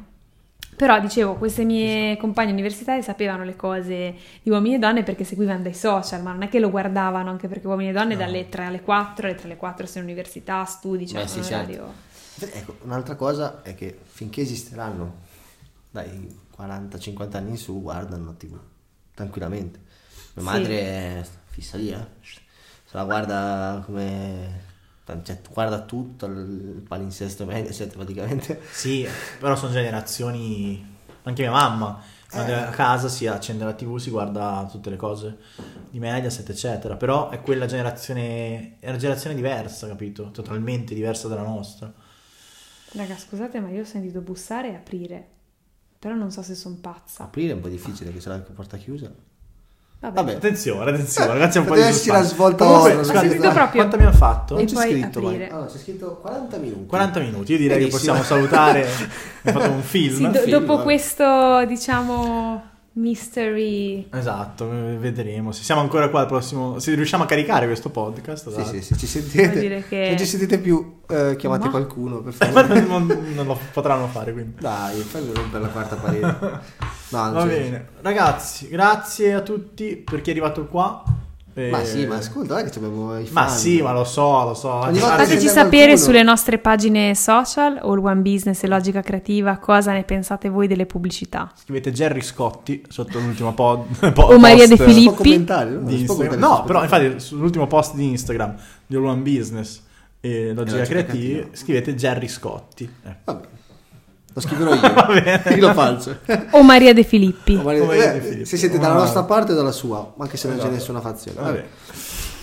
Però 0.78 1.00
dicevo, 1.00 1.34
queste 1.38 1.64
mie 1.66 2.18
compagne 2.18 2.52
universitarie 2.52 3.02
sapevano 3.02 3.44
le 3.44 3.56
cose 3.56 4.14
di 4.44 4.50
uomini 4.52 4.76
e 4.76 4.78
donne 4.78 5.02
perché 5.02 5.24
seguivano 5.24 5.64
dai 5.64 5.74
social, 5.74 6.22
ma 6.22 6.32
non 6.34 6.44
è 6.44 6.50
che 6.50 6.60
lo 6.60 6.70
guardavano 6.70 7.32
anche 7.32 7.48
perché 7.48 7.66
uomini 7.66 7.90
e 7.90 7.94
donne 7.94 8.14
No. 8.14 8.20
dalle 8.20 8.48
3 8.48 8.66
alle 8.66 8.82
4, 8.82 9.26
alle 9.26 9.36
3 9.36 9.46
alle 9.46 9.58
4 9.58 9.88
sei 9.88 10.04
in 10.04 10.08
università, 10.08 10.64
studi, 10.66 11.08
cioè 11.08 11.24
Beh, 11.24 11.28
sì, 11.28 11.40
orario- 11.54 11.94
Ecco, 12.40 12.78
un'altra 12.84 13.16
cosa 13.16 13.64
è 13.64 13.74
che 13.74 13.98
finché 14.04 14.42
esisteranno 14.42 15.16
dai 15.90 16.32
40-50 16.56 17.36
anni 17.38 17.50
in 17.50 17.58
su 17.58 17.82
guardano 17.82 18.36
tv 18.38 18.56
tranquillamente. 19.16 19.80
Mia 20.36 20.46
Sì. 20.46 20.58
madre 20.60 20.80
è 20.80 21.26
fissa 21.50 21.78
lì, 21.78 21.90
eh. 21.90 22.06
Se 22.22 22.96
la 22.96 23.04
guarda 23.04 23.82
come... 23.84 24.76
Cioè, 25.24 25.40
guarda 25.54 25.82
tutto, 25.82 26.26
il 26.26 26.84
palinsesto 26.88 27.46
Mediaset 27.46 27.94
praticamente. 27.94 28.60
Sì, 28.72 29.08
però 29.40 29.56
sono 29.56 29.72
generazioni. 29.72 30.96
Anche 31.24 31.42
mia 31.42 31.52
mamma, 31.52 32.02
quando 32.30 32.52
Eh. 32.54 32.56
è 32.56 32.62
a 32.62 32.70
casa 32.70 33.08
si 33.10 33.28
accende 33.28 33.66
la 33.66 33.74
TV, 33.74 33.98
si 33.98 34.10
guarda 34.10 34.68
tutte 34.72 34.90
le 34.90 34.96
cose 34.96 35.38
di 35.90 36.00
Mediaset, 36.00 36.50
eccetera. 36.50 36.96
Però 36.96 37.30
è 37.30 37.42
quella 37.42 37.66
generazione. 37.66 38.80
È 38.80 38.88
una 38.90 38.98
generazione 38.98 39.36
diversa, 39.36 39.88
capito? 39.88 40.32
Totalmente 40.32 40.94
diversa 40.94 41.28
dalla 41.28 41.44
nostra. 41.44 41.92
Raga, 42.94 43.18
scusate, 43.18 43.60
ma 43.60 43.70
io 43.70 43.82
ho 43.82 43.86
sentito 43.86 44.22
bussare 44.22 44.70
e 44.72 44.76
aprire. 44.76 45.28
Però 46.00 46.16
non 46.16 46.32
so 46.32 46.42
se 46.44 46.56
sono 46.56 46.78
pazza. 46.80 47.24
Aprire 47.24 47.52
è 47.52 47.56
un 47.56 47.62
po' 47.62 47.68
difficile 47.70 48.12
che 48.14 48.20
c'è 48.20 48.30
la 48.30 48.40
porta 48.40 48.78
chiusa. 48.78 49.12
Vabbè. 50.00 50.14
Vabbè. 50.16 50.34
Attenzione, 50.36 50.92
attenzione, 50.92 51.34
ragazzi, 51.34 51.58
è 51.58 51.62
un 51.62 51.66
po' 51.68 51.74
di 51.74 51.82
esserci 51.82 52.10
la 52.12 52.22
svolta 52.22 52.66
Comunque, 52.66 52.94
ora, 52.94 53.04
scusate, 53.04 53.36
proprio- 53.36 53.68
quanto 53.72 53.96
abbiamo 53.96 54.14
fatto? 54.16 54.54
Non 54.56 54.66
c'è 54.66 54.76
scritto, 54.76 55.20
aprire. 55.20 55.50
Allora, 55.50 55.66
c'è 55.66 55.78
scritto 55.80 56.18
40 56.22 56.58
minuti. 56.58 56.86
40 56.86 57.20
minuti, 57.20 57.52
io 57.54 57.58
direi 57.58 57.78
Benissimo. 57.80 58.14
che 58.14 58.20
possiamo 58.20 58.24
salutare. 58.24 58.88
Abbiamo 59.42 59.60
fatto 59.60 59.72
un 59.74 59.82
film. 59.82 60.16
Sì, 60.16 60.22
do- 60.30 60.40
film, 60.40 60.50
dopo 60.52 60.74
vabbè. 60.74 60.84
questo, 60.84 61.66
diciamo, 61.66 62.64
mystery... 62.98 64.08
Esatto, 64.12 64.68
vedremo. 64.68 65.52
Se 65.52 65.64
siamo 65.64 65.82
ancora 65.82 66.10
qua 66.10 66.22
al 66.22 66.28
prossimo. 66.28 66.80
Se 66.80 66.94
riusciamo 66.96 67.24
a 67.24 67.26
caricare 67.28 67.66
questo 67.66 67.90
podcast. 67.90 68.50
Sì, 68.50 68.56
dai. 68.56 68.66
sì, 68.66 68.82
sì, 68.82 68.98
ci 68.98 69.08
sentite. 69.08 69.52
Che- 69.88 70.04
Se 70.04 70.08
non 70.10 70.18
ci 70.18 70.26
sentite 70.26 70.60
più, 70.60 71.00
eh, 71.08 71.36
chiamate 71.38 71.66
Ma- 71.66 71.72
qualcuno, 71.72 72.22
per 72.22 72.34
favore. 72.36 72.82
non, 72.82 73.06
non 73.34 73.46
lo 73.46 73.60
potranno 73.72 74.08
fare 74.08 74.34
quindi. 74.34 74.56
Dai, 74.60 75.00
fai 75.02 75.30
rompere 75.34 75.64
la 75.64 75.70
quarta 75.70 75.96
parete. 75.96 76.86
No, 77.10 77.32
Va 77.32 77.44
c'è- 77.44 77.48
bene, 77.48 77.88
ragazzi, 78.02 78.68
grazie 78.68 79.34
a 79.34 79.40
tutti 79.40 79.96
per 79.96 80.20
chi 80.20 80.30
è 80.30 80.34
arrivato 80.34 80.66
qua. 80.66 81.02
E- 81.58 81.72
Ma 81.72 81.84
sì, 81.84 82.06
ma 82.06 82.18
ascolta, 82.18 82.54
guarda 82.54 82.70
che 82.70 82.78
abbiamo 82.78 83.18
i 83.18 83.28
Ma 83.32 83.48
fan. 83.48 83.58
sì, 83.58 83.82
ma 83.82 83.92
lo 83.92 84.04
so, 84.04 84.44
lo 84.44 84.54
so. 84.54 84.80
Fateci 84.94 85.48
sapere 85.48 85.70
qualcuno- 85.86 85.96
sulle 85.98 86.22
nostre 86.22 86.60
pagine 86.60 87.16
social, 87.16 87.80
All 87.82 87.98
One 88.06 88.22
Business 88.22 88.62
e 88.64 88.68
Logica 88.68 89.02
Creativa, 89.02 89.58
cosa 89.58 89.92
ne 89.92 90.04
pensate 90.04 90.50
voi 90.50 90.68
delle 90.68 90.86
pubblicità. 90.86 91.52
Scrivete 91.56 91.92
Jerry 91.92 92.22
Scotti 92.22 92.84
sotto 92.88 93.18
l'ultimo 93.18 93.56
pod, 93.56 94.14
po- 94.14 94.26
O 94.38 94.38
Maria 94.38 94.68
De 94.68 94.78
Filippi. 94.78 95.46
No? 95.48 96.38
No, 96.38 96.64
però 96.64 96.84
infatti 96.84 97.20
sull'ultimo 97.20 97.66
post 97.66 97.96
di 97.96 98.06
Instagram 98.12 98.56
di 98.86 98.96
All 98.96 99.06
One 99.06 99.22
Business 99.22 99.82
e 100.20 100.54
Logica 100.54 100.78
Logica 100.78 100.84
Creativa 100.86 101.24
Creativa. 101.24 101.56
scrivete 101.56 101.96
Jerry 101.96 102.28
Scotti. 102.28 102.84
Eh. 103.04 103.16
Va 103.24 103.34
bene. 103.34 103.48
Lo 104.38 104.42
scriverò 104.44 104.72
io. 104.76 105.50
Io 105.56 105.68
lo 105.68 105.74
faccio. 105.74 106.18
O 106.52 106.62
Maria 106.62 106.94
De 106.94 107.04
Filippi. 107.04 107.56
Maria- 107.56 107.82
Oh, 107.82 107.86
Maria 107.88 108.12
eh, 108.12 108.20
De 108.20 108.22
Filippi. 108.22 108.46
se 108.46 108.56
siete 108.58 108.78
dalla 108.78 108.94
nostra 108.94 109.24
parte 109.24 109.54
o 109.54 109.56
dalla 109.56 109.72
sua, 109.72 110.14
anche 110.20 110.38
se 110.38 110.48
non 110.48 110.58
c'è 110.58 110.62
Esatto. 110.64 110.76
nessuna 110.78 111.02
fazione. 111.02 111.42
Vabbè. 111.42 111.64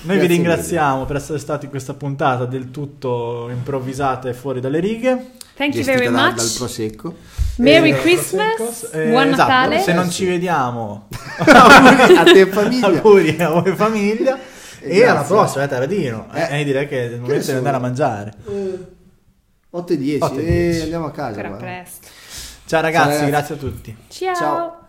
Noi 0.07 0.18
vi 0.18 0.26
Grazie 0.26 0.26
ringraziamo 0.26 1.05
per 1.05 1.16
essere 1.16 1.38
stati 1.38 1.66
in 1.66 1.70
questa 1.70 1.95
puntata 1.95 2.47
del 2.47 2.72
tutto 2.72 3.49
improvvisata 3.49 4.28
e 4.28 4.34
fuori 4.34 4.59
dalle 4.61 4.80
righe. 4.80 5.30
Thank 5.57 5.76
you 5.76 5.84
very 5.84 6.07
da- 6.07 6.11
much. 6.11 6.34
dal 6.34 6.51
prosecco. 6.59 7.14
Merry 7.59 7.90
Eh, 7.90 8.01
Christmas, 8.01 8.88
eh, 8.92 9.11
buon 9.11 9.28
esatto, 9.28 9.42
Natale. 9.51 9.80
Se 9.80 9.92
non 9.92 10.11
ci 10.11 10.26
vediamo, 10.26 11.07
Auguri 11.47 12.16
a 12.16 12.24
te 12.24 12.47
famiglia. 12.47 12.86
auguri 12.88 13.36
a 13.40 13.49
voi 13.51 13.72
famiglia. 13.76 14.36
E 14.80 14.99
E, 14.99 15.05
alla 15.07 15.22
prossima, 15.22 15.62
eh, 15.62 15.68
Taradino. 15.68 16.26
Eh. 16.34 16.61
Eh, 16.61 16.64
direi 16.64 16.88
che 16.88 17.01
è 17.03 17.05
il 17.14 17.20
momento 17.20 17.47
di 17.53 17.57
andare 17.57 17.76
a 17.76 17.80
mangiare. 17.80 18.34
8 19.77 19.93
e 19.93 19.99
10 19.99 20.22
8 20.22 20.39
e 20.39 20.43
e 20.43 20.45
10. 20.45 20.83
andiamo 20.83 21.07
a 21.07 21.11
casa. 21.11 21.41
Ancora 21.41 21.57
presto. 21.57 22.07
Ciao 22.66 22.81
ragazzi, 22.81 23.09
ragazzi. 23.09 23.27
grazie 23.27 23.55
a 23.55 23.59
tutti. 23.59 23.97
Ciao. 24.09 24.35
Ciao. 24.35 24.83